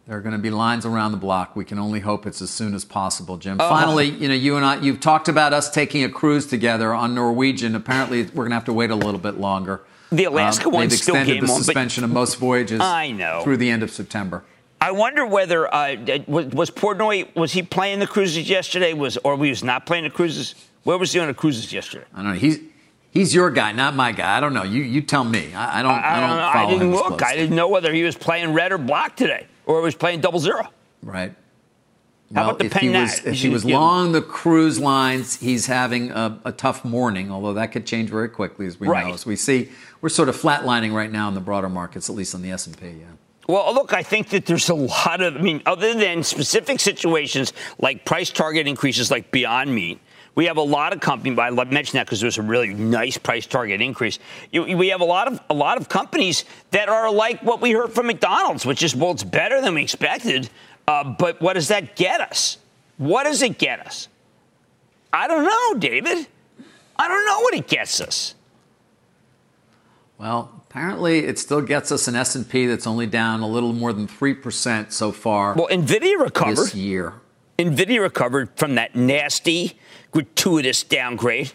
There 0.09 0.16
are 0.16 0.20
going 0.20 0.33
to 0.33 0.39
be 0.39 0.51
lines 0.51 0.85
around 0.85 1.12
the 1.12 1.18
block. 1.18 1.55
We 1.55 1.64
can 1.64 1.79
only 1.79 2.01
hope 2.01 2.26
it's 2.26 2.43
as 2.43 2.51
soon 2.51 2.74
as 2.74 2.85
possible, 2.85 3.37
Jim. 3.37 3.59
Oh. 3.61 3.68
Finally, 3.68 4.09
you 4.09 4.26
know, 4.26 4.35
you 4.35 4.57
and 4.57 4.64
I, 4.64 4.81
you've 4.81 4.99
talked 4.99 5.29
about 5.29 5.53
us 5.53 5.70
taking 5.70 6.03
a 6.03 6.09
cruise 6.09 6.47
together 6.47 6.93
on 6.93 7.14
Norwegian. 7.14 7.76
Apparently, 7.76 8.22
we're 8.22 8.45
going 8.45 8.51
to 8.51 8.55
have 8.57 8.64
to 8.64 8.72
wait 8.72 8.91
a 8.91 8.97
little 8.97 9.20
bit 9.20 9.39
longer. 9.39 9.83
The 10.11 10.24
Alaska 10.24 10.66
Um, 10.66 10.72
they've 10.72 10.93
still 10.93 11.14
extended 11.14 11.35
game 11.35 11.47
the 11.47 11.53
on, 11.53 11.59
but- 11.59 11.64
suspension 11.64 12.03
of 12.03 12.11
most 12.11 12.37
voyages. 12.37 12.81
I 12.81 13.12
know. 13.12 13.43
through 13.45 13.59
the 13.59 13.70
end 13.70 13.83
of 13.85 13.91
September. 13.93 14.43
I 14.81 14.93
wonder 14.93 15.26
whether 15.26 15.72
uh, 15.72 15.97
was, 16.26 16.47
was 16.47 16.70
Portnoy 16.70 17.35
was 17.35 17.53
he 17.53 17.62
playing 17.62 17.99
the 17.99 18.07
cruises 18.07 18.49
yesterday? 18.49 18.93
Was 18.95 19.18
or 19.18 19.37
he 19.43 19.51
was 19.51 19.64
not 19.64 19.87
playing 19.87 20.05
the 20.05 20.11
cruises? 20.11 20.55
Where 20.85 20.97
was 20.97 21.12
he 21.12 21.18
on 21.18 21.26
the 21.26 21.35
cruises 21.35 21.72
yesterday? 21.72 22.07
I 22.14 22.22
don't 22.22 22.33
know. 22.33 22.39
He's 22.39 22.61
he's 23.11 23.34
your 23.34 23.50
guy, 23.50 23.72
not 23.72 23.94
my 23.94 24.12
guy. 24.12 24.36
I 24.36 24.40
don't 24.40 24.54
know. 24.54 24.62
You 24.64 24.82
you 24.82 25.00
tell 25.02 25.24
me. 25.24 25.54
I, 25.54 25.80
I 25.80 25.82
don't. 25.82 25.92
I, 25.92 26.20
don't. 26.20 26.36
know. 26.36 26.50
follow 26.52 26.66
I 26.66 26.70
didn't 26.70 26.88
him 26.88 26.94
look. 26.94 27.22
I 27.22 27.36
didn't 27.36 27.56
know 27.56 27.68
whether 27.68 27.92
he 27.92 28.02
was 28.02 28.16
playing 28.16 28.52
red 28.52 28.72
or 28.72 28.78
black 28.78 29.16
today, 29.16 29.46
or 29.66 29.78
he 29.80 29.84
was 29.84 29.94
playing 29.94 30.20
double 30.20 30.40
zero. 30.40 30.68
Right. 31.02 31.34
How 32.34 32.42
well, 32.42 32.50
about 32.50 32.59
the 32.59 32.66
if 32.66 32.74
he 32.74 32.90
was 32.90 33.24
if 33.24 33.34
he 33.40 33.48
was 33.48 33.64
long 33.64 34.12
the 34.12 34.20
cruise 34.20 34.78
lines, 34.78 35.40
he's 35.40 35.66
having 35.66 36.11
a, 36.11 36.38
a 36.44 36.52
tough 36.52 36.84
morning. 36.84 37.30
Although 37.30 37.54
that 37.54 37.72
could 37.72 37.86
change 37.86 38.11
very 38.11 38.28
quickly, 38.28 38.66
as 38.66 38.78
we 38.78 38.86
Right. 38.86 39.06
know. 39.06 39.14
As 39.14 39.24
we 39.24 39.34
see, 39.34 39.70
we're 40.02 40.11
sort 40.11 40.28
of 40.28 40.36
flatlining 40.36 40.92
right 40.92 41.11
now 41.11 41.28
in 41.28 41.34
the 41.34 41.40
broader 41.40 41.70
markets, 41.70 42.11
at 42.11 42.16
least 42.16 42.34
on 42.34 42.42
the 42.42 42.50
S 42.50 42.66
and 42.66 42.78
P. 42.78 42.86
Yeah. 42.86 43.06
Well, 43.48 43.72
look, 43.72 43.94
I 43.94 44.02
think 44.02 44.28
that 44.28 44.44
there's 44.44 44.68
a 44.68 44.74
lot 44.74 45.22
of, 45.22 45.34
I 45.34 45.40
mean, 45.40 45.62
other 45.64 45.94
than 45.94 46.22
specific 46.22 46.80
situations 46.80 47.54
like 47.78 48.04
price 48.04 48.28
target 48.28 48.66
increases 48.66 49.11
like 49.11 49.30
Beyond 49.30 49.74
Meat, 49.74 49.98
we 50.39 50.45
have 50.45 50.57
a 50.57 50.62
lot 50.62 50.93
of 50.93 51.01
companies. 51.01 51.34
But 51.34 51.43
I 51.43 51.49
love 51.49 51.72
mentioning 51.72 51.99
that 51.99 52.07
because 52.07 52.20
there's 52.20 52.39
a 52.39 52.43
really 52.43 52.72
nice 52.72 53.18
price 53.18 53.45
target 53.45 53.80
increase. 53.80 54.20
You, 54.53 54.76
we 54.76 54.86
have 54.91 55.01
a 55.01 55.05
lot 55.05 55.26
of 55.26 55.41
a 55.51 55.55
lot 55.55 55.78
of 55.78 55.89
companies 55.89 56.45
that 56.70 56.89
are 56.89 57.11
like 57.12 57.43
what 57.43 57.61
we 57.61 57.72
heard 57.72 57.93
from 57.93 58.07
McDonald's, 58.07 58.64
which 58.64 58.84
is 58.84 58.95
well, 58.95 59.11
it's 59.11 59.24
better 59.24 59.61
than 59.61 59.74
we 59.74 59.82
expected. 59.82 60.49
Uh, 60.86 61.03
but 61.03 61.41
what 61.41 61.55
does 61.55 61.66
that 61.68 61.97
get 61.97 62.20
us? 62.20 62.59
What 62.99 63.24
does 63.24 63.43
it 63.43 63.59
get 63.59 63.80
us? 63.84 64.07
I 65.12 65.26
don't 65.26 65.43
know, 65.43 65.80
David. 65.80 66.28
I 66.97 67.09
don't 67.09 67.26
know 67.26 67.41
what 67.41 67.55
it 67.55 67.66
gets 67.66 68.01
us. 68.01 68.36
Well, 70.18 70.62
apparently, 70.68 71.18
it 71.18 71.41
still 71.41 71.62
gets 71.62 71.91
us 71.91 72.07
an 72.07 72.14
S 72.14 72.36
and 72.36 72.49
P 72.49 72.66
that's 72.66 72.86
only 72.86 73.09
down 73.09 73.41
a 73.41 73.49
little 73.49 73.72
more 73.72 73.93
than 73.93 74.07
three 74.07 74.34
percent 74.34 74.93
so 74.93 75.11
far 75.11 75.55
Well, 75.55 75.66
Nvidia 75.66 76.16
recovered. 76.20 76.59
this 76.59 76.76
year. 76.76 77.14
Nvidia 77.59 78.01
recovered 78.01 78.51
from 78.55 78.76
that 78.76 78.95
nasty, 78.95 79.76
gratuitous 80.11 80.82
downgrade. 80.82 81.52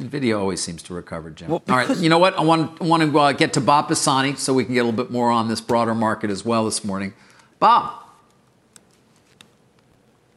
Nvidia 0.00 0.38
always 0.38 0.62
seems 0.62 0.82
to 0.84 0.94
recover, 0.94 1.30
Jim. 1.30 1.48
Well, 1.48 1.62
All 1.68 1.76
right, 1.76 1.96
you 1.96 2.08
know 2.08 2.18
what? 2.18 2.38
I 2.38 2.42
want, 2.42 2.80
I 2.80 2.84
want 2.84 3.02
to 3.02 3.18
uh, 3.18 3.32
get 3.32 3.52
to 3.54 3.60
Bob 3.60 3.88
Pisani 3.88 4.36
so 4.36 4.54
we 4.54 4.64
can 4.64 4.74
get 4.74 4.80
a 4.80 4.84
little 4.84 5.04
bit 5.04 5.10
more 5.10 5.30
on 5.30 5.48
this 5.48 5.60
broader 5.60 5.94
market 5.94 6.30
as 6.30 6.44
well 6.44 6.64
this 6.64 6.84
morning. 6.84 7.14
Bob, 7.58 7.92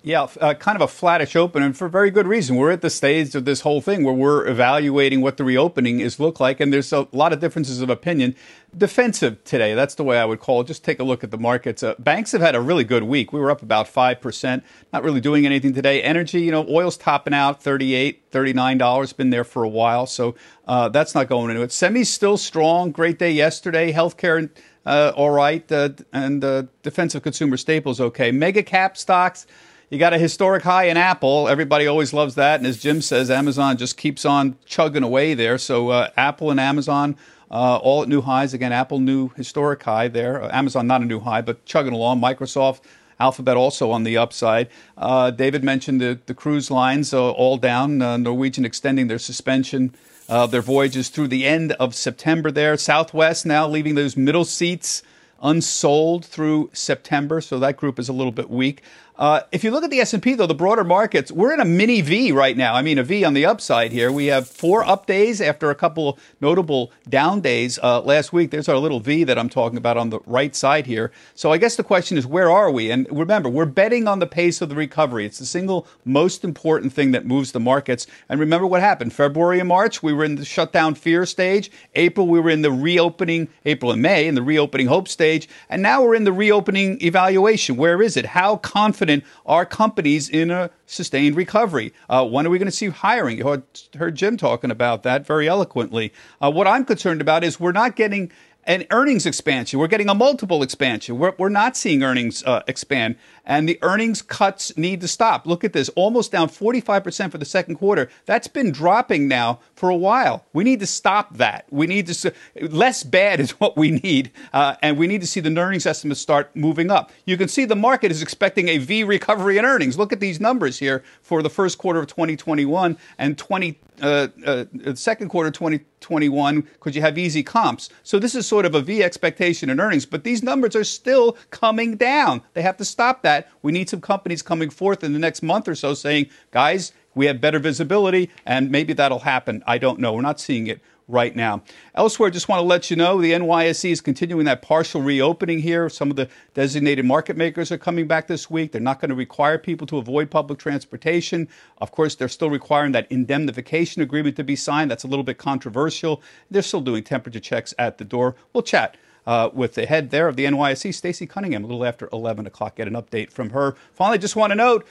Yeah, 0.03 0.25
uh, 0.39 0.55
kind 0.55 0.75
of 0.75 0.81
a 0.81 0.87
flattish 0.87 1.35
open, 1.35 1.61
and 1.61 1.77
for 1.77 1.87
very 1.87 2.09
good 2.09 2.25
reason. 2.25 2.55
We're 2.55 2.71
at 2.71 2.81
the 2.81 2.89
stage 2.89 3.35
of 3.35 3.45
this 3.45 3.61
whole 3.61 3.81
thing 3.81 4.03
where 4.03 4.15
we're 4.15 4.47
evaluating 4.47 5.21
what 5.21 5.37
the 5.37 5.43
reopening 5.43 5.99
is 5.99 6.19
look 6.19 6.39
like, 6.39 6.59
and 6.59 6.73
there's 6.73 6.91
a 6.91 7.07
lot 7.11 7.33
of 7.33 7.39
differences 7.39 7.81
of 7.81 7.89
opinion. 7.91 8.35
Defensive 8.75 9.43
today, 9.43 9.75
that's 9.75 9.93
the 9.93 10.03
way 10.03 10.17
I 10.17 10.25
would 10.25 10.39
call 10.39 10.61
it. 10.61 10.67
Just 10.67 10.83
take 10.83 10.99
a 10.99 11.03
look 11.03 11.23
at 11.23 11.29
the 11.29 11.37
markets. 11.37 11.83
Uh, 11.83 11.93
banks 11.99 12.31
have 12.31 12.41
had 12.41 12.55
a 12.55 12.61
really 12.61 12.83
good 12.83 13.03
week. 13.03 13.31
We 13.31 13.39
were 13.39 13.51
up 13.51 13.61
about 13.61 13.85
5%, 13.85 14.63
not 14.91 15.03
really 15.03 15.21
doing 15.21 15.45
anything 15.45 15.71
today. 15.71 16.01
Energy, 16.01 16.41
you 16.41 16.51
know, 16.51 16.65
oil's 16.67 16.97
topping 16.97 17.35
out 17.35 17.61
38 17.61 18.31
$39, 18.31 19.17
been 19.17 19.29
there 19.29 19.43
for 19.43 19.63
a 19.63 19.69
while, 19.69 20.05
so 20.05 20.35
uh, 20.67 20.89
that's 20.89 21.13
not 21.13 21.27
going 21.27 21.51
into 21.51 21.61
it. 21.61 21.71
Semi's 21.71 22.09
still 22.09 22.37
strong, 22.37 22.91
great 22.91 23.19
day 23.19 23.31
yesterday. 23.31 23.91
Healthcare, 23.91 24.49
uh, 24.85 25.11
all 25.15 25.29
right, 25.29 25.69
uh, 25.71 25.89
and 26.13 26.43
uh, 26.43 26.63
defensive 26.81 27.21
consumer 27.21 27.57
staples, 27.57 27.99
okay. 27.99 28.31
Mega 28.31 28.63
cap 28.63 28.97
stocks, 28.97 29.45
you 29.91 29.97
got 29.97 30.13
a 30.13 30.17
historic 30.17 30.63
high 30.63 30.85
in 30.85 30.95
Apple. 30.95 31.49
Everybody 31.49 31.85
always 31.85 32.13
loves 32.13 32.35
that. 32.35 32.61
And 32.61 32.65
as 32.65 32.79
Jim 32.79 33.01
says, 33.01 33.29
Amazon 33.29 33.75
just 33.75 33.97
keeps 33.97 34.23
on 34.23 34.57
chugging 34.65 35.03
away 35.03 35.33
there. 35.33 35.57
So 35.57 35.89
uh, 35.89 36.09
Apple 36.15 36.49
and 36.49 36.61
Amazon 36.61 37.17
uh, 37.51 37.75
all 37.75 38.01
at 38.01 38.07
new 38.07 38.21
highs. 38.21 38.53
Again, 38.53 38.71
Apple 38.71 38.99
new 38.99 39.29
historic 39.35 39.83
high 39.83 40.07
there. 40.07 40.43
Uh, 40.43 40.49
Amazon 40.53 40.87
not 40.87 41.01
a 41.01 41.05
new 41.05 41.19
high, 41.19 41.41
but 41.41 41.65
chugging 41.65 41.91
along. 41.91 42.21
Microsoft 42.21 42.79
Alphabet 43.19 43.57
also 43.57 43.91
on 43.91 44.05
the 44.05 44.17
upside. 44.17 44.69
Uh, 44.97 45.29
David 45.29 45.61
mentioned 45.61 45.99
the, 45.99 46.17
the 46.25 46.33
cruise 46.33 46.71
lines 46.71 47.13
uh, 47.13 47.29
all 47.29 47.57
down. 47.57 48.01
Uh, 48.01 48.15
Norwegian 48.15 48.63
extending 48.63 49.07
their 49.07 49.19
suspension 49.19 49.93
of 50.29 50.51
their 50.51 50.61
voyages 50.61 51.09
through 51.09 51.27
the 51.27 51.45
end 51.45 51.73
of 51.73 51.93
September 51.95 52.49
there. 52.49 52.77
Southwest 52.77 53.45
now 53.45 53.67
leaving 53.67 53.95
those 53.95 54.15
middle 54.15 54.45
seats 54.45 55.03
unsold 55.41 56.23
through 56.23 56.69
September, 56.71 57.41
so 57.41 57.59
that 57.59 57.75
group 57.75 57.99
is 57.99 58.07
a 58.07 58.13
little 58.13 58.31
bit 58.31 58.49
weak. 58.49 58.81
Uh, 59.21 59.43
if 59.51 59.63
you 59.63 59.69
look 59.69 59.83
at 59.83 59.91
the 59.91 59.99
S&P, 59.99 60.33
though, 60.33 60.47
the 60.47 60.55
broader 60.55 60.83
markets, 60.83 61.31
we're 61.31 61.53
in 61.53 61.59
a 61.59 61.65
mini 61.65 62.01
V 62.01 62.31
right 62.31 62.57
now. 62.57 62.73
I 62.73 62.81
mean, 62.81 62.97
a 62.97 63.03
V 63.03 63.23
on 63.23 63.35
the 63.35 63.45
upside 63.45 63.91
here. 63.91 64.11
We 64.11 64.25
have 64.25 64.47
four 64.47 64.83
up 64.83 65.05
days 65.05 65.39
after 65.39 65.69
a 65.69 65.75
couple 65.75 66.17
notable 66.41 66.91
down 67.07 67.39
days 67.39 67.77
uh, 67.83 68.01
last 68.01 68.33
week. 68.33 68.49
There's 68.49 68.67
our 68.67 68.77
little 68.77 68.99
V 68.99 69.23
that 69.25 69.37
I'm 69.37 69.47
talking 69.47 69.77
about 69.77 69.95
on 69.95 70.09
the 70.09 70.21
right 70.25 70.55
side 70.55 70.87
here. 70.87 71.11
So 71.35 71.51
I 71.51 71.59
guess 71.59 71.75
the 71.75 71.83
question 71.83 72.17
is, 72.17 72.25
where 72.25 72.49
are 72.49 72.71
we? 72.71 72.89
And 72.89 73.05
remember, 73.11 73.47
we're 73.47 73.67
betting 73.67 74.07
on 74.07 74.17
the 74.17 74.25
pace 74.25 74.59
of 74.59 74.69
the 74.69 74.75
recovery. 74.75 75.27
It's 75.27 75.37
the 75.37 75.45
single 75.45 75.85
most 76.03 76.43
important 76.43 76.91
thing 76.91 77.11
that 77.11 77.23
moves 77.23 77.51
the 77.51 77.59
markets. 77.59 78.07
And 78.27 78.39
remember 78.39 78.65
what 78.65 78.81
happened. 78.81 79.13
February 79.13 79.59
and 79.59 79.69
March, 79.69 80.01
we 80.01 80.13
were 80.13 80.25
in 80.25 80.33
the 80.33 80.45
shutdown 80.45 80.95
fear 80.95 81.27
stage. 81.27 81.69
April, 81.93 82.27
we 82.27 82.39
were 82.39 82.49
in 82.49 82.63
the 82.63 82.71
reopening, 82.71 83.49
April 83.65 83.91
and 83.91 84.01
May, 84.01 84.25
in 84.25 84.33
the 84.33 84.41
reopening 84.41 84.87
hope 84.87 85.07
stage. 85.07 85.47
And 85.69 85.83
now 85.83 86.01
we're 86.01 86.15
in 86.15 86.23
the 86.23 86.33
reopening 86.33 86.99
evaluation. 87.03 87.77
Where 87.77 88.01
is 88.01 88.17
it? 88.17 88.25
How 88.25 88.57
confident 88.57 89.10
confident 89.11 89.41
are 89.45 89.65
companies 89.65 90.29
in 90.29 90.51
a 90.51 90.69
sustained 90.85 91.35
recovery? 91.35 91.93
Uh, 92.09 92.25
when 92.25 92.45
are 92.45 92.49
we 92.49 92.57
going 92.57 92.67
to 92.67 92.75
see 92.75 92.89
hiring? 92.89 93.37
You 93.37 93.45
heard, 93.45 93.63
heard 93.95 94.15
Jim 94.15 94.37
talking 94.37 94.71
about 94.71 95.03
that 95.03 95.25
very 95.25 95.47
eloquently. 95.47 96.13
Uh, 96.41 96.51
what 96.51 96.67
I'm 96.67 96.85
concerned 96.85 97.21
about 97.21 97.43
is 97.43 97.59
we're 97.59 97.71
not 97.71 97.95
getting 97.95 98.31
an 98.65 98.85
earnings 98.91 99.25
expansion. 99.25 99.79
We're 99.79 99.87
getting 99.87 100.09
a 100.09 100.13
multiple 100.13 100.61
expansion. 100.61 101.17
We're, 101.17 101.33
we're 101.37 101.49
not 101.49 101.75
seeing 101.75 102.03
earnings 102.03 102.43
uh, 102.43 102.61
expand, 102.67 103.15
and 103.51 103.67
the 103.67 103.77
earnings 103.81 104.21
cuts 104.21 104.77
need 104.77 105.01
to 105.01 105.09
stop. 105.09 105.45
Look 105.45 105.65
at 105.65 105.73
this 105.73 105.89
almost 105.89 106.31
down 106.31 106.47
45% 106.47 107.31
for 107.31 107.37
the 107.37 107.43
second 107.43 107.75
quarter. 107.75 108.09
That's 108.25 108.47
been 108.47 108.71
dropping 108.71 109.27
now 109.27 109.59
for 109.75 109.89
a 109.89 109.95
while. 109.95 110.45
We 110.53 110.63
need 110.63 110.79
to 110.79 110.87
stop 110.87 111.35
that. 111.35 111.65
We 111.69 111.85
need 111.85 112.07
to, 112.07 112.33
less 112.61 113.03
bad 113.03 113.41
is 113.41 113.51
what 113.59 113.75
we 113.75 113.91
need, 113.91 114.31
uh, 114.53 114.75
and 114.81 114.97
we 114.97 115.05
need 115.05 115.19
to 115.19 115.27
see 115.27 115.41
the 115.41 115.53
earnings 115.59 115.85
estimates 115.85 116.21
start 116.21 116.55
moving 116.55 116.89
up. 116.89 117.11
You 117.25 117.35
can 117.35 117.49
see 117.49 117.65
the 117.65 117.75
market 117.75 118.09
is 118.09 118.21
expecting 118.21 118.69
a 118.69 118.77
V 118.77 119.03
recovery 119.03 119.57
in 119.57 119.65
earnings. 119.65 119.97
Look 119.97 120.13
at 120.13 120.21
these 120.21 120.39
numbers 120.39 120.79
here 120.79 121.03
for 121.21 121.43
the 121.43 121.49
first 121.49 121.77
quarter 121.77 121.99
of 121.99 122.07
2021 122.07 122.97
and 123.17 123.37
20, 123.37 123.77
uh, 124.01 124.27
uh, 124.45 124.65
second 124.95 125.27
quarter 125.27 125.51
2021 125.51 126.61
because 126.61 126.95
you 126.95 127.01
have 127.01 127.17
easy 127.17 127.43
comps. 127.43 127.89
So 128.03 128.17
this 128.17 128.33
is 128.33 128.47
sort 128.47 128.65
of 128.65 128.75
a 128.75 128.81
V 128.81 129.03
expectation 129.03 129.69
in 129.69 129.79
earnings, 129.79 130.05
but 130.05 130.23
these 130.23 130.41
numbers 130.41 130.75
are 130.75 130.83
still 130.83 131.37
coming 131.49 131.97
down. 131.97 132.41
They 132.53 132.61
have 132.61 132.77
to 132.77 132.85
stop 132.85 133.23
that. 133.23 133.40
We 133.61 133.71
need 133.71 133.89
some 133.89 134.01
companies 134.01 134.41
coming 134.41 134.69
forth 134.69 135.03
in 135.03 135.13
the 135.13 135.19
next 135.19 135.41
month 135.41 135.67
or 135.67 135.75
so 135.75 135.93
saying, 135.93 136.27
guys, 136.51 136.93
we 137.13 137.25
have 137.25 137.41
better 137.41 137.59
visibility, 137.59 138.29
and 138.45 138.71
maybe 138.71 138.93
that'll 138.93 139.19
happen. 139.19 139.63
I 139.67 139.77
don't 139.77 139.99
know. 139.99 140.13
We're 140.13 140.21
not 140.21 140.39
seeing 140.39 140.67
it 140.67 140.79
right 141.07 141.35
now. 141.35 141.61
Elsewhere, 141.93 142.29
just 142.29 142.47
want 142.47 142.61
to 142.61 142.65
let 142.65 142.89
you 142.89 142.95
know 142.95 143.21
the 143.21 143.33
NYSE 143.33 143.91
is 143.91 144.01
continuing 144.01 144.45
that 144.45 144.61
partial 144.61 145.01
reopening 145.01 145.59
here. 145.59 145.89
Some 145.89 146.09
of 146.09 146.15
the 146.15 146.29
designated 146.53 147.05
market 147.05 147.35
makers 147.35 147.71
are 147.71 147.77
coming 147.77 148.07
back 148.07 148.27
this 148.27 148.49
week. 148.49 148.71
They're 148.71 148.81
not 148.81 149.01
going 149.01 149.09
to 149.09 149.15
require 149.15 149.57
people 149.57 149.85
to 149.87 149.97
avoid 149.97 150.31
public 150.31 150.57
transportation. 150.57 151.49
Of 151.79 151.91
course, 151.91 152.15
they're 152.15 152.29
still 152.29 152.49
requiring 152.49 152.93
that 152.93 153.11
indemnification 153.11 154.01
agreement 154.01 154.37
to 154.37 154.43
be 154.43 154.55
signed. 154.55 154.89
That's 154.89 155.03
a 155.03 155.07
little 155.07 155.25
bit 155.25 155.37
controversial. 155.37 156.21
They're 156.49 156.61
still 156.61 156.81
doing 156.81 157.03
temperature 157.03 157.41
checks 157.41 157.73
at 157.77 157.97
the 157.97 158.05
door. 158.05 158.35
We'll 158.53 158.63
chat. 158.63 158.95
Uh, 159.27 159.51
with 159.53 159.75
the 159.75 159.85
head 159.85 160.09
there 160.09 160.27
of 160.27 160.35
the 160.35 160.45
NYSE, 160.45 160.95
Stacey 160.95 161.27
Cunningham, 161.27 161.63
a 161.63 161.67
little 161.67 161.85
after 161.85 162.09
11 162.11 162.47
o'clock. 162.47 162.75
Get 162.75 162.87
an 162.87 162.95
update 162.95 163.31
from 163.31 163.51
her. 163.51 163.75
Finally, 163.93 164.17
just 164.17 164.35
want 164.35 164.49
to 164.49 164.55
note 164.55 164.83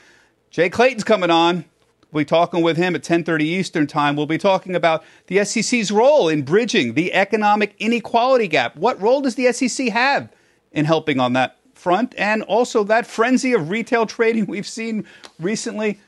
Jay 0.49 0.69
Clayton's 0.69 1.03
coming 1.03 1.29
on. 1.29 1.65
We'll 2.11 2.21
be 2.21 2.25
talking 2.25 2.61
with 2.61 2.75
him 2.77 2.93
at 2.95 3.03
10:30 3.03 3.43
Eastern 3.43 3.87
Time. 3.87 4.15
We'll 4.15 4.25
be 4.25 4.37
talking 4.37 4.75
about 4.75 5.03
the 5.27 5.43
SEC's 5.45 5.91
role 5.91 6.27
in 6.27 6.43
bridging 6.43 6.93
the 6.93 7.13
economic 7.13 7.73
inequality 7.79 8.47
gap. 8.47 8.75
What 8.75 9.01
role 9.01 9.21
does 9.21 9.35
the 9.35 9.51
SEC 9.51 9.89
have 9.89 10.29
in 10.73 10.85
helping 10.85 11.19
on 11.19 11.33
that 11.33 11.57
front 11.73 12.13
and 12.17 12.43
also 12.43 12.83
that 12.83 13.07
frenzy 13.07 13.53
of 13.53 13.69
retail 13.69 14.05
trading 14.05 14.45
we've 14.45 14.67
seen 14.67 15.05
recently? 15.39 15.99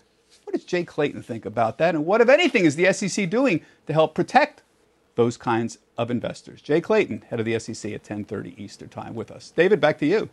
What 0.43 0.53
does 0.53 0.65
Jay 0.65 0.83
Clayton 0.83 1.23
think 1.23 1.45
about 1.45 1.77
that? 1.77 1.95
And 1.95 2.05
what, 2.05 2.19
if 2.19 2.27
anything, 2.27 2.65
is 2.65 2.75
the 2.75 2.91
SEC 2.91 3.29
doing 3.29 3.61
to 3.87 3.93
help 3.93 4.13
protect 4.13 4.61
those 5.15 5.37
kinds 5.37 5.77
of 5.97 6.11
investors? 6.11 6.61
Jay 6.61 6.81
Clayton, 6.81 7.23
head 7.29 7.39
of 7.39 7.45
the 7.45 7.59
SEC 7.59 7.93
at 7.93 8.03
10:30 8.03 8.55
Eastern 8.57 8.89
Time 8.89 9.15
with 9.15 9.31
us. 9.31 9.51
David, 9.55 9.79
back 9.79 9.97
to 9.99 10.05
you. 10.05 10.29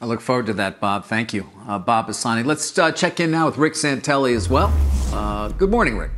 I 0.00 0.06
look 0.06 0.20
forward 0.20 0.46
to 0.46 0.52
that, 0.54 0.80
Bob. 0.80 1.04
Thank 1.04 1.32
you, 1.32 1.48
uh, 1.68 1.78
Bob 1.78 2.08
Pisani. 2.08 2.42
Let's 2.42 2.76
uh, 2.76 2.90
check 2.90 3.20
in 3.20 3.30
now 3.30 3.46
with 3.46 3.56
Rick 3.56 3.74
Santelli 3.74 4.34
as 4.34 4.48
well. 4.48 4.72
Uh, 5.12 5.48
good 5.50 5.70
morning, 5.70 5.96
Rick. 5.96 6.10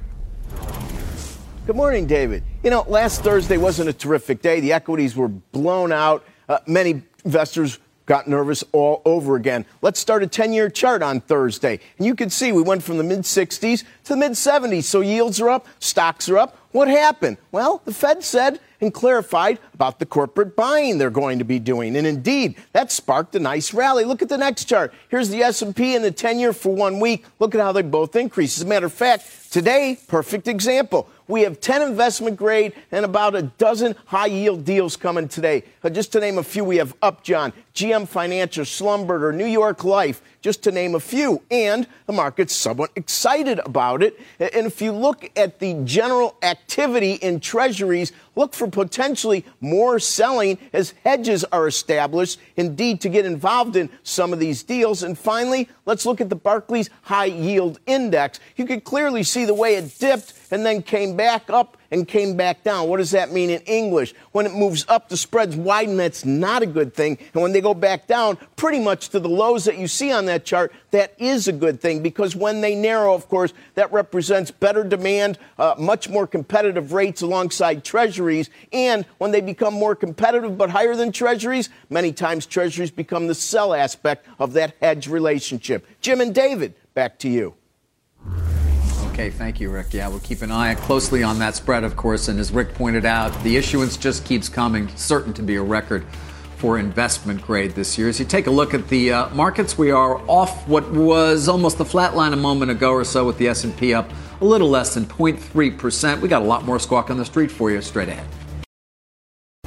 Good 1.66 1.76
morning, 1.76 2.06
David. 2.06 2.42
You 2.62 2.70
know, 2.70 2.84
last 2.88 3.22
Thursday 3.22 3.56
wasn't 3.56 3.88
a 3.88 3.92
terrific 3.92 4.42
day. 4.42 4.60
The 4.60 4.72
equities 4.72 5.16
were 5.16 5.28
blown 5.28 5.92
out. 5.92 6.24
Uh, 6.48 6.58
many 6.66 7.02
investors 7.24 7.78
got 8.06 8.28
nervous 8.28 8.62
all 8.72 9.00
over 9.04 9.36
again. 9.36 9.64
Let's 9.80 9.98
start 9.98 10.22
a 10.22 10.26
10 10.26 10.52
year 10.52 10.68
chart 10.68 11.02
on 11.02 11.20
Thursday. 11.20 11.80
And 11.98 12.06
you 12.06 12.14
can 12.14 12.30
see 12.30 12.52
we 12.52 12.62
went 12.62 12.82
from 12.82 12.98
the 12.98 13.04
mid 13.04 13.20
60s 13.20 13.84
to 14.04 14.12
the 14.12 14.16
mid 14.16 14.32
70s. 14.32 14.84
So 14.84 15.00
yields 15.00 15.40
are 15.40 15.48
up, 15.48 15.66
stocks 15.78 16.28
are 16.28 16.38
up. 16.38 16.58
What 16.74 16.88
happened? 16.88 17.36
Well, 17.52 17.82
the 17.84 17.94
Fed 17.94 18.24
said 18.24 18.58
and 18.80 18.92
clarified 18.92 19.60
about 19.74 20.00
the 20.00 20.06
corporate 20.06 20.56
buying 20.56 20.98
they're 20.98 21.08
going 21.08 21.38
to 21.38 21.44
be 21.44 21.60
doing. 21.60 21.94
And 21.94 22.04
indeed, 22.04 22.56
that 22.72 22.90
sparked 22.90 23.36
a 23.36 23.38
nice 23.38 23.72
rally. 23.72 24.04
Look 24.04 24.22
at 24.22 24.28
the 24.28 24.36
next 24.36 24.64
chart. 24.64 24.92
Here's 25.08 25.28
the 25.28 25.40
S&P 25.44 25.94
and 25.94 26.04
the 26.04 26.10
10-year 26.10 26.52
for 26.52 26.74
one 26.74 26.98
week. 26.98 27.26
Look 27.38 27.54
at 27.54 27.60
how 27.60 27.70
they 27.70 27.82
both 27.82 28.16
increased. 28.16 28.58
As 28.58 28.64
a 28.64 28.66
matter 28.66 28.86
of 28.86 28.92
fact, 28.92 29.52
today, 29.52 30.00
perfect 30.08 30.48
example. 30.48 31.08
We 31.26 31.42
have 31.42 31.60
10 31.60 31.80
investment 31.80 32.36
grade 32.36 32.74
and 32.92 33.04
about 33.04 33.34
a 33.34 33.42
dozen 33.42 33.94
high 34.04 34.26
yield 34.26 34.64
deals 34.64 34.96
coming 34.96 35.26
today. 35.26 35.64
Uh, 35.82 35.88
just 35.88 36.12
to 36.12 36.20
name 36.20 36.36
a 36.36 36.42
few, 36.42 36.64
we 36.64 36.76
have 36.76 36.94
Upjohn, 37.00 37.52
GM 37.74 38.06
Financial, 38.06 38.64
Schlumberger, 38.64 39.34
New 39.34 39.46
York 39.46 39.84
Life, 39.84 40.20
just 40.42 40.62
to 40.64 40.70
name 40.70 40.94
a 40.94 41.00
few. 41.00 41.40
And 41.50 41.86
the 42.06 42.12
market's 42.12 42.54
somewhat 42.54 42.90
excited 42.94 43.58
about 43.60 44.02
it. 44.02 44.20
And 44.38 44.66
if 44.66 44.82
you 44.82 44.92
look 44.92 45.30
at 45.34 45.60
the 45.60 45.74
general 45.84 46.36
activity 46.42 47.14
in 47.14 47.40
treasuries, 47.40 48.12
look 48.36 48.52
for 48.52 48.68
potentially 48.68 49.46
more 49.62 49.98
selling 49.98 50.58
as 50.74 50.92
hedges 51.04 51.42
are 51.44 51.66
established, 51.66 52.38
indeed, 52.56 53.00
to 53.00 53.08
get 53.08 53.24
involved 53.24 53.76
in 53.76 53.88
some 54.02 54.34
of 54.34 54.38
these 54.38 54.62
deals. 54.62 55.02
And 55.02 55.18
finally, 55.18 55.70
let's 55.86 56.04
look 56.04 56.20
at 56.20 56.28
the 56.28 56.36
Barclays 56.36 56.90
High 57.02 57.26
Yield 57.26 57.80
Index. 57.86 58.40
You 58.56 58.66
can 58.66 58.82
clearly 58.82 59.22
see 59.22 59.46
the 59.46 59.54
way 59.54 59.76
it 59.76 59.98
dipped 59.98 60.32
and 60.54 60.64
then 60.64 60.82
came 60.82 61.16
back 61.16 61.50
up 61.50 61.76
and 61.90 62.06
came 62.06 62.36
back 62.36 62.62
down. 62.62 62.88
What 62.88 62.98
does 62.98 63.10
that 63.10 63.32
mean 63.32 63.50
in 63.50 63.60
English? 63.62 64.14
When 64.30 64.46
it 64.46 64.54
moves 64.54 64.86
up, 64.86 65.08
the 65.08 65.16
spreads 65.16 65.56
widen. 65.56 65.96
That's 65.96 66.24
not 66.24 66.62
a 66.62 66.66
good 66.66 66.94
thing. 66.94 67.18
And 67.32 67.42
when 67.42 67.50
they 67.50 67.60
go 67.60 67.74
back 67.74 68.06
down, 68.06 68.38
pretty 68.54 68.78
much 68.78 69.08
to 69.08 69.18
the 69.18 69.28
lows 69.28 69.64
that 69.64 69.78
you 69.78 69.88
see 69.88 70.12
on 70.12 70.26
that 70.26 70.44
chart, 70.44 70.72
that 70.92 71.12
is 71.18 71.48
a 71.48 71.52
good 71.52 71.80
thing 71.80 72.04
because 72.04 72.36
when 72.36 72.60
they 72.60 72.76
narrow, 72.76 73.14
of 73.14 73.28
course, 73.28 73.52
that 73.74 73.92
represents 73.92 74.52
better 74.52 74.84
demand, 74.84 75.38
uh, 75.58 75.74
much 75.76 76.08
more 76.08 76.24
competitive 76.24 76.92
rates 76.92 77.20
alongside 77.20 77.82
treasuries. 77.82 78.48
And 78.72 79.04
when 79.18 79.32
they 79.32 79.40
become 79.40 79.74
more 79.74 79.96
competitive 79.96 80.56
but 80.56 80.70
higher 80.70 80.94
than 80.94 81.10
treasuries, 81.10 81.68
many 81.90 82.12
times 82.12 82.46
treasuries 82.46 82.92
become 82.92 83.26
the 83.26 83.34
sell 83.34 83.74
aspect 83.74 84.24
of 84.38 84.52
that 84.52 84.76
hedge 84.80 85.08
relationship. 85.08 85.84
Jim 86.00 86.20
and 86.20 86.32
David, 86.32 86.74
back 86.94 87.18
to 87.18 87.28
you. 87.28 87.54
Okay, 89.14 89.30
thank 89.30 89.60
you, 89.60 89.70
Rick. 89.70 89.94
Yeah, 89.94 90.08
we'll 90.08 90.18
keep 90.18 90.42
an 90.42 90.50
eye 90.50 90.74
closely 90.74 91.22
on 91.22 91.38
that 91.38 91.54
spread, 91.54 91.84
of 91.84 91.94
course. 91.94 92.26
And 92.26 92.40
as 92.40 92.50
Rick 92.50 92.74
pointed 92.74 93.06
out, 93.06 93.30
the 93.44 93.56
issuance 93.56 93.96
just 93.96 94.24
keeps 94.24 94.48
coming, 94.48 94.88
certain 94.96 95.32
to 95.34 95.42
be 95.42 95.54
a 95.54 95.62
record 95.62 96.04
for 96.56 96.80
investment 96.80 97.40
grade 97.40 97.76
this 97.76 97.96
year. 97.96 98.08
As 98.08 98.18
you 98.18 98.26
take 98.26 98.48
a 98.48 98.50
look 98.50 98.74
at 98.74 98.88
the 98.88 99.12
uh, 99.12 99.28
markets, 99.28 99.78
we 99.78 99.92
are 99.92 100.20
off 100.28 100.66
what 100.66 100.90
was 100.90 101.48
almost 101.48 101.78
a 101.78 101.84
flat 101.84 102.16
line 102.16 102.32
a 102.32 102.36
moment 102.36 102.72
ago 102.72 102.90
or 102.90 103.04
so, 103.04 103.24
with 103.24 103.38
the 103.38 103.46
S&P 103.46 103.94
up 103.94 104.10
a 104.40 104.44
little 104.44 104.68
less 104.68 104.94
than 104.94 105.06
0.3 105.06 105.78
percent. 105.78 106.20
We 106.20 106.26
got 106.26 106.42
a 106.42 106.44
lot 106.44 106.64
more 106.64 106.80
squawk 106.80 107.08
on 107.08 107.16
the 107.16 107.24
street 107.24 107.52
for 107.52 107.70
you 107.70 107.80
straight 107.82 108.08
ahead. 108.08 108.26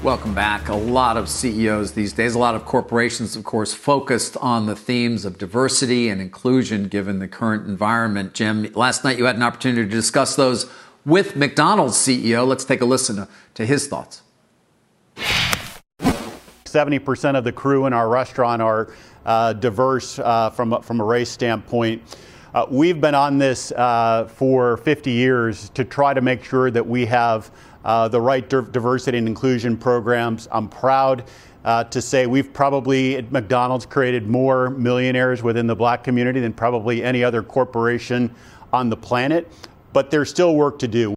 Welcome 0.03 0.35
back. 0.35 0.69
A 0.69 0.75
lot 0.75 1.17
of 1.17 1.27
CEOs 1.27 1.93
these 1.93 2.13
days, 2.13 2.35
a 2.35 2.39
lot 2.39 2.53
of 2.53 2.65
corporations, 2.65 3.35
of 3.35 3.43
course, 3.43 3.73
focused 3.73 4.37
on 4.37 4.67
the 4.67 4.75
themes 4.75 5.25
of 5.25 5.39
diversity 5.39 6.09
and 6.09 6.21
inclusion 6.21 6.87
given 6.87 7.17
the 7.17 7.27
current 7.27 7.67
environment. 7.67 8.35
Jim, 8.35 8.71
last 8.75 9.03
night 9.03 9.17
you 9.17 9.25
had 9.25 9.35
an 9.35 9.41
opportunity 9.41 9.83
to 9.83 9.89
discuss 9.89 10.35
those 10.35 10.69
with 11.03 11.35
McDonald's 11.35 11.97
CEO. 11.97 12.47
Let's 12.47 12.63
take 12.63 12.81
a 12.81 12.85
listen 12.85 13.27
to 13.55 13.65
his 13.65 13.87
thoughts. 13.87 14.21
70% 15.17 17.35
of 17.35 17.43
the 17.43 17.51
crew 17.51 17.87
in 17.87 17.93
our 17.93 18.07
restaurant 18.07 18.61
are 18.61 18.93
uh, 19.25 19.53
diverse 19.53 20.19
uh, 20.19 20.51
from, 20.51 20.79
from 20.83 21.01
a 21.01 21.03
race 21.03 21.31
standpoint. 21.31 22.03
Uh, 22.53 22.67
we've 22.69 23.01
been 23.01 23.15
on 23.15 23.39
this 23.39 23.71
uh, 23.71 24.25
for 24.25 24.77
50 24.77 25.11
years 25.11 25.69
to 25.69 25.83
try 25.83 26.13
to 26.13 26.21
make 26.21 26.43
sure 26.43 26.69
that 26.69 26.85
we 26.85 27.05
have 27.05 27.51
uh, 27.85 28.07
the 28.07 28.19
right 28.19 28.47
diversity 28.49 29.17
and 29.17 29.27
inclusion 29.27 29.77
programs. 29.77 30.47
I'm 30.51 30.69
proud 30.69 31.23
uh, 31.63 31.83
to 31.85 32.01
say 32.01 32.27
we've 32.27 32.53
probably 32.53 33.17
at 33.17 33.31
McDonald's 33.31 33.85
created 33.85 34.27
more 34.27 34.69
millionaires 34.69 35.43
within 35.43 35.67
the 35.67 35.75
black 35.75 36.03
community 36.03 36.39
than 36.39 36.53
probably 36.53 37.03
any 37.03 37.23
other 37.23 37.43
corporation 37.43 38.33
on 38.71 38.89
the 38.89 38.97
planet. 38.97 39.51
But 39.93 40.11
there's 40.11 40.29
still 40.29 40.55
work 40.55 40.79
to 40.79 40.87
do. 40.87 41.13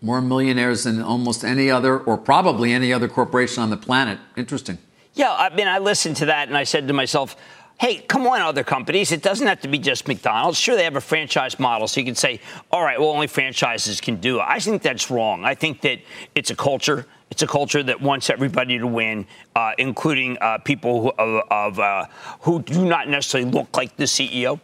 More 0.00 0.20
millionaires 0.20 0.84
than 0.84 1.00
almost 1.00 1.44
any 1.44 1.70
other, 1.70 1.98
or 1.98 2.18
probably 2.18 2.72
any 2.72 2.92
other 2.92 3.08
corporation 3.08 3.62
on 3.62 3.70
the 3.70 3.76
planet. 3.76 4.18
Interesting. 4.36 4.78
Yeah, 5.14 5.32
I 5.32 5.54
mean, 5.54 5.68
I 5.68 5.78
listened 5.78 6.16
to 6.16 6.26
that 6.26 6.48
and 6.48 6.56
I 6.56 6.64
said 6.64 6.88
to 6.88 6.94
myself, 6.94 7.36
hey, 7.82 7.96
come 7.96 8.28
on, 8.28 8.40
other 8.40 8.62
companies. 8.62 9.10
It 9.10 9.22
doesn't 9.22 9.44
have 9.44 9.60
to 9.62 9.68
be 9.68 9.76
just 9.76 10.06
McDonald's. 10.06 10.56
Sure, 10.56 10.76
they 10.76 10.84
have 10.84 10.94
a 10.94 11.00
franchise 11.00 11.58
model, 11.58 11.88
so 11.88 11.98
you 11.98 12.06
can 12.06 12.14
say, 12.14 12.38
all 12.70 12.84
right, 12.84 12.98
well, 12.98 13.08
only 13.08 13.26
franchises 13.26 14.00
can 14.00 14.20
do 14.20 14.38
it. 14.38 14.44
I 14.46 14.60
think 14.60 14.82
that's 14.82 15.10
wrong. 15.10 15.44
I 15.44 15.56
think 15.56 15.80
that 15.80 15.98
it's 16.36 16.50
a 16.50 16.54
culture. 16.54 17.06
It's 17.32 17.42
a 17.42 17.46
culture 17.48 17.82
that 17.82 18.00
wants 18.00 18.30
everybody 18.30 18.78
to 18.78 18.86
win, 18.86 19.26
uh, 19.56 19.72
including 19.78 20.38
uh, 20.40 20.58
people 20.58 21.02
who, 21.02 21.12
of, 21.18 21.42
of 21.50 21.80
uh, 21.80 22.06
who 22.42 22.62
do 22.62 22.84
not 22.84 23.08
necessarily 23.08 23.50
look 23.50 23.76
like 23.76 23.96
the 23.96 24.04
CEO. 24.04 24.60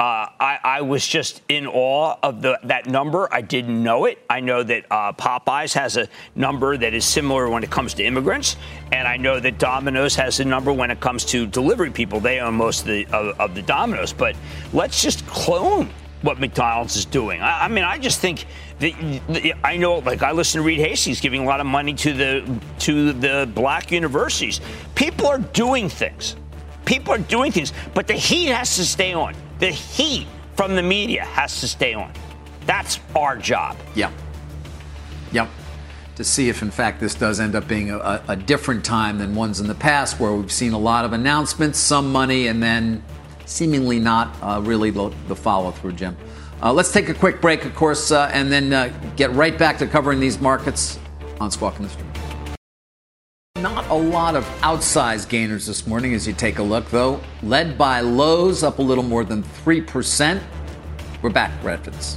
Uh, 0.00 0.30
I, 0.40 0.58
I, 0.64 0.80
was 0.80 1.06
just 1.06 1.42
in 1.50 1.66
awe 1.66 2.16
of 2.22 2.40
the, 2.40 2.58
that 2.62 2.86
number. 2.86 3.28
I 3.30 3.42
didn't 3.42 3.82
know 3.82 4.06
it. 4.06 4.18
I 4.30 4.40
know 4.40 4.62
that 4.62 4.86
uh, 4.90 5.12
Popeyes 5.12 5.74
has 5.74 5.98
a 5.98 6.08
number 6.34 6.74
that 6.78 6.94
is 6.94 7.04
similar 7.04 7.50
when 7.50 7.62
it 7.62 7.70
comes 7.70 7.92
to 7.94 8.02
immigrants, 8.02 8.56
and 8.92 9.06
I 9.06 9.18
know 9.18 9.38
that 9.38 9.58
Domino's 9.58 10.14
has 10.16 10.40
a 10.40 10.44
number 10.46 10.72
when 10.72 10.90
it 10.90 11.00
comes 11.00 11.26
to 11.26 11.46
delivery 11.46 11.90
people. 11.90 12.18
They 12.18 12.40
own 12.40 12.54
most 12.54 12.80
of 12.80 12.86
the 12.86 13.04
of, 13.08 13.38
of 13.38 13.54
the 13.54 13.60
Domino's, 13.60 14.14
but 14.14 14.36
let's 14.72 15.02
just 15.02 15.26
clone 15.26 15.90
what 16.22 16.40
McDonald's 16.40 16.96
is 16.96 17.04
doing. 17.04 17.42
I, 17.42 17.66
I 17.66 17.68
mean, 17.68 17.84
I 17.84 17.98
just 17.98 18.20
think 18.20 18.46
that, 18.78 18.94
the, 19.28 19.52
I 19.62 19.76
know, 19.76 19.98
like 19.98 20.22
I 20.22 20.32
listen 20.32 20.62
to 20.62 20.66
Reed 20.66 20.78
Hastings 20.78 21.20
giving 21.20 21.42
a 21.42 21.44
lot 21.44 21.60
of 21.60 21.66
money 21.66 21.92
to 21.92 22.14
the 22.14 22.60
to 22.78 23.12
the 23.12 23.50
black 23.54 23.92
universities. 23.92 24.62
People 24.94 25.26
are 25.26 25.40
doing 25.40 25.90
things. 25.90 26.36
People 26.86 27.12
are 27.12 27.18
doing 27.18 27.52
things, 27.52 27.74
but 27.92 28.06
the 28.06 28.14
heat 28.14 28.46
has 28.46 28.76
to 28.76 28.84
stay 28.86 29.12
on. 29.12 29.34
The 29.60 29.68
heat 29.70 30.26
from 30.56 30.74
the 30.74 30.82
media 30.82 31.24
has 31.24 31.60
to 31.60 31.68
stay 31.68 31.94
on. 31.94 32.12
That's 32.66 32.98
our 33.14 33.36
job. 33.36 33.76
Yep. 33.94 34.12
Yep. 35.32 35.48
To 36.16 36.24
see 36.24 36.48
if, 36.48 36.62
in 36.62 36.70
fact, 36.70 36.98
this 37.00 37.14
does 37.14 37.40
end 37.40 37.54
up 37.54 37.68
being 37.68 37.90
a, 37.90 38.22
a 38.28 38.36
different 38.36 38.84
time 38.84 39.18
than 39.18 39.34
ones 39.34 39.60
in 39.60 39.66
the 39.66 39.74
past 39.74 40.18
where 40.18 40.32
we've 40.32 40.50
seen 40.52 40.72
a 40.72 40.78
lot 40.78 41.04
of 41.04 41.12
announcements, 41.12 41.78
some 41.78 42.10
money, 42.10 42.46
and 42.46 42.62
then 42.62 43.02
seemingly 43.46 43.98
not 43.98 44.34
uh, 44.42 44.60
really 44.62 44.90
the, 44.90 45.12
the 45.28 45.36
follow 45.36 45.70
through, 45.70 45.92
Jim. 45.92 46.16
Uh, 46.62 46.72
let's 46.72 46.92
take 46.92 47.08
a 47.08 47.14
quick 47.14 47.40
break, 47.40 47.64
of 47.64 47.74
course, 47.74 48.10
uh, 48.10 48.30
and 48.32 48.52
then 48.52 48.72
uh, 48.72 48.92
get 49.16 49.30
right 49.32 49.56
back 49.58 49.78
to 49.78 49.86
covering 49.86 50.20
these 50.20 50.40
markets 50.40 50.98
on 51.40 51.50
Squawk 51.50 51.76
on 51.76 51.82
the 51.82 51.88
Street. 51.88 52.09
Not 53.56 53.90
a 53.90 53.94
lot 53.94 54.36
of 54.36 54.44
outsized 54.62 55.28
gainers 55.28 55.66
this 55.66 55.86
morning 55.86 56.14
as 56.14 56.26
you 56.26 56.32
take 56.32 56.58
a 56.58 56.62
look, 56.62 56.88
though. 56.90 57.20
Led 57.42 57.76
by 57.76 58.00
Lowe's, 58.00 58.62
up 58.62 58.78
a 58.78 58.82
little 58.82 59.04
more 59.04 59.22
than 59.22 59.42
3%. 59.42 60.40
We're 61.20 61.30
back, 61.30 61.52
Redfins. 61.62 62.16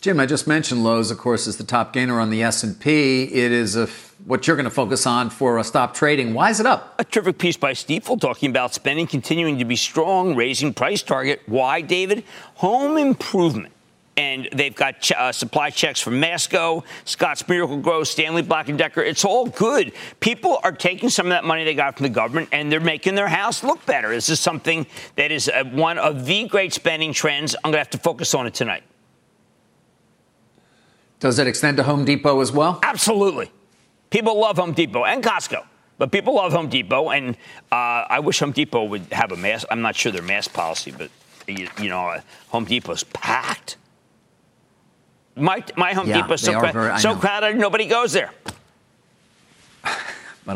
Jim, 0.00 0.18
I 0.18 0.26
just 0.26 0.48
mentioned 0.48 0.82
Lowe's, 0.82 1.12
of 1.12 1.18
course, 1.18 1.46
is 1.46 1.58
the 1.58 1.64
top 1.64 1.92
gainer 1.92 2.18
on 2.18 2.30
the 2.30 2.42
S&P. 2.42 3.24
It 3.24 3.52
is 3.52 3.76
a, 3.76 3.86
what 4.24 4.48
you're 4.48 4.56
going 4.56 4.64
to 4.64 4.70
focus 4.70 5.06
on 5.06 5.30
for 5.30 5.58
a 5.58 5.64
stop 5.64 5.94
trading. 5.94 6.34
Why 6.34 6.50
is 6.50 6.58
it 6.58 6.66
up? 6.66 6.94
A 6.98 7.04
terrific 7.04 7.38
piece 7.38 7.56
by 7.56 7.72
Stifel 7.72 8.20
talking 8.20 8.50
about 8.50 8.74
spending 8.74 9.06
continuing 9.06 9.58
to 9.58 9.64
be 9.64 9.76
strong, 9.76 10.34
raising 10.34 10.74
price 10.74 11.02
target. 11.02 11.42
Why, 11.46 11.82
David? 11.82 12.24
Home 12.56 12.96
improvement 12.96 13.74
and 14.20 14.50
they've 14.52 14.74
got 14.74 15.00
ch- 15.00 15.12
uh, 15.12 15.32
supply 15.32 15.70
checks 15.70 15.98
from 15.98 16.20
Masco, 16.20 16.84
Scotts 17.06 17.48
Miracle-Gro, 17.48 18.04
Stanley 18.04 18.42
Black 18.42 18.66
& 18.66 18.76
Decker. 18.76 19.00
It's 19.00 19.24
all 19.24 19.46
good. 19.46 19.94
People 20.20 20.60
are 20.62 20.72
taking 20.72 21.08
some 21.08 21.24
of 21.24 21.30
that 21.30 21.42
money 21.42 21.64
they 21.64 21.74
got 21.74 21.96
from 21.96 22.04
the 22.04 22.10
government 22.10 22.50
and 22.52 22.70
they're 22.70 22.80
making 22.80 23.14
their 23.14 23.28
house 23.28 23.64
look 23.64 23.84
better. 23.86 24.10
This 24.10 24.28
is 24.28 24.38
something 24.38 24.86
that 25.16 25.32
is 25.32 25.48
uh, 25.48 25.64
one 25.64 25.96
of 25.96 26.26
the 26.26 26.46
great 26.48 26.74
spending 26.74 27.14
trends. 27.14 27.54
I'm 27.54 27.70
going 27.70 27.72
to 27.72 27.78
have 27.78 27.90
to 27.90 27.98
focus 27.98 28.34
on 28.34 28.46
it 28.46 28.52
tonight. 28.52 28.82
Does 31.18 31.38
it 31.38 31.46
extend 31.46 31.78
to 31.78 31.82
Home 31.84 32.04
Depot 32.04 32.40
as 32.40 32.52
well? 32.52 32.78
Absolutely. 32.82 33.50
People 34.10 34.38
love 34.38 34.58
Home 34.58 34.74
Depot 34.74 35.06
and 35.06 35.24
Costco. 35.24 35.64
But 35.96 36.12
people 36.12 36.34
love 36.34 36.52
Home 36.52 36.68
Depot, 36.68 37.10
and 37.10 37.36
uh, 37.72 38.04
I 38.08 38.20
wish 38.20 38.40
Home 38.40 38.52
Depot 38.52 38.84
would 38.84 39.06
have 39.12 39.32
a 39.32 39.36
mask. 39.36 39.66
I'm 39.70 39.82
not 39.82 39.96
sure 39.96 40.10
their 40.12 40.22
mask 40.22 40.52
policy, 40.54 40.92
but 40.96 41.10
you, 41.46 41.68
you 41.78 41.88
know, 41.88 42.06
uh, 42.06 42.20
Home 42.48 42.64
Depot's 42.64 43.04
packed. 43.04 43.76
My, 45.40 45.64
my 45.76 45.92
Home 45.94 46.08
Yeah, 46.08 46.22
Depot's 46.22 46.42
they 46.42 46.52
so, 46.52 46.60
cra- 46.60 46.72
very- 46.72 46.98
so 47.00 47.14
crowded, 47.16 47.56
nobody 47.56 47.86
goes 47.86 48.12
there. 48.12 48.30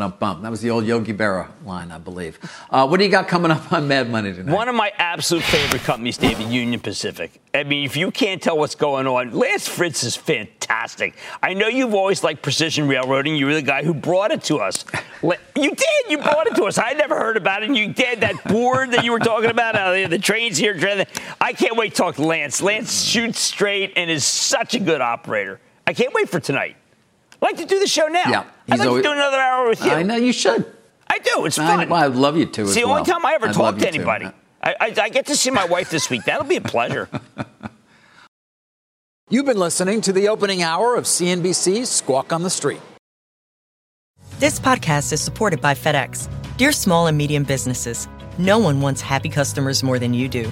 Um, 0.01 0.13
bump. 0.19 0.41
That 0.43 0.51
was 0.51 0.61
the 0.61 0.69
old 0.71 0.85
Yogi 0.85 1.13
Berra 1.13 1.47
line, 1.65 1.91
I 1.91 1.97
believe. 1.97 2.37
Uh, 2.69 2.85
what 2.87 2.97
do 2.97 3.05
you 3.05 3.11
got 3.11 3.27
coming 3.27 3.51
up 3.51 3.71
on 3.71 3.87
Mad 3.87 4.09
Money 4.09 4.33
tonight? 4.33 4.53
One 4.53 4.67
of 4.67 4.75
my 4.75 4.91
absolute 4.97 5.43
favorite 5.43 5.83
companies, 5.83 6.17
David, 6.17 6.47
Union 6.47 6.79
Pacific. 6.79 7.39
I 7.53 7.63
mean, 7.63 7.85
if 7.85 7.95
you 7.95 8.11
can't 8.11 8.41
tell 8.41 8.57
what's 8.57 8.75
going 8.75 9.07
on, 9.07 9.31
Lance 9.31 9.67
Fritz 9.67 10.03
is 10.03 10.15
fantastic. 10.15 11.15
I 11.41 11.53
know 11.53 11.67
you've 11.67 11.93
always 11.93 12.23
liked 12.23 12.41
precision 12.41 12.87
railroading. 12.87 13.35
You 13.35 13.45
were 13.45 13.53
the 13.53 13.61
guy 13.61 13.83
who 13.83 13.93
brought 13.93 14.31
it 14.31 14.43
to 14.43 14.57
us. 14.57 14.85
You 15.57 15.73
did. 15.73 16.09
You 16.09 16.17
brought 16.19 16.45
it 16.45 16.55
to 16.57 16.65
us. 16.65 16.77
I 16.77 16.91
never 16.91 17.15
heard 17.17 17.37
about 17.37 17.63
it. 17.63 17.69
And 17.69 17.77
you 17.77 17.91
did 17.91 18.19
that 18.19 18.43
board 18.43 18.91
that 18.91 19.03
you 19.05 19.11
were 19.11 19.19
talking 19.19 19.49
about. 19.49 19.75
Uh, 19.75 20.07
the 20.07 20.19
trains 20.19 20.57
here. 20.57 20.77
I 21.41 21.53
can't 21.53 21.77
wait 21.77 21.91
to 21.91 21.95
talk 21.95 22.15
to 22.15 22.23
Lance. 22.23 22.61
Lance 22.61 23.01
shoots 23.03 23.39
straight 23.39 23.93
and 23.95 24.11
is 24.11 24.23
such 24.23 24.75
a 24.75 24.79
good 24.79 25.01
operator. 25.01 25.59
I 25.87 25.93
can't 25.93 26.13
wait 26.13 26.29
for 26.29 26.39
tonight. 26.39 26.75
I'd 27.41 27.41
like 27.41 27.57
to 27.57 27.65
do 27.65 27.79
the 27.79 27.87
show 27.87 28.07
now. 28.07 28.23
Yeah, 28.29 28.43
I'd 28.69 28.79
like 28.79 28.87
always- 28.87 29.03
to 29.03 29.09
do 29.09 29.13
another 29.13 29.37
hour 29.39 29.69
with 29.69 29.83
you. 29.83 29.91
I 29.91 30.03
know 30.03 30.15
you 30.15 30.33
should. 30.33 30.65
I 31.07 31.19
do. 31.19 31.45
It's 31.45 31.59
I, 31.59 31.67
fun. 31.77 31.89
well, 31.89 32.03
I'd 32.03 32.15
love 32.15 32.35
you 32.37 32.45
to. 32.45 32.61
It's 32.61 32.71
as 32.71 32.75
the 32.75 32.83
only 32.83 33.03
time 33.03 33.25
I 33.25 33.33
ever 33.35 33.47
I'd 33.47 33.53
talk 33.53 33.75
to 33.75 33.81
to. 33.81 33.87
anybody. 33.87 34.25
I, 34.63 34.75
I, 34.79 34.93
I 35.03 35.09
get 35.09 35.27
to 35.27 35.35
see 35.35 35.51
my 35.51 35.65
wife 35.65 35.89
this 35.91 36.09
week. 36.09 36.23
That'll 36.25 36.43
be 36.45 36.55
a 36.55 36.61
pleasure. 36.61 37.07
You've 39.29 39.45
been 39.45 39.57
listening 39.59 40.01
to 40.01 40.13
the 40.13 40.27
opening 40.29 40.61
hour 40.63 40.95
of 40.95 41.05
CNBC's 41.05 41.89
Squawk 41.89 42.31
on 42.33 42.43
the 42.43 42.49
Street. 42.49 42.81
This 44.39 44.59
podcast 44.59 45.13
is 45.13 45.21
supported 45.21 45.61
by 45.61 45.73
FedEx. 45.73 46.27
Dear 46.57 46.71
small 46.71 47.07
and 47.07 47.17
medium 47.17 47.43
businesses, 47.43 48.07
no 48.37 48.59
one 48.59 48.81
wants 48.81 49.01
happy 49.01 49.29
customers 49.29 49.81
more 49.83 49.97
than 49.99 50.13
you 50.13 50.27
do. 50.27 50.51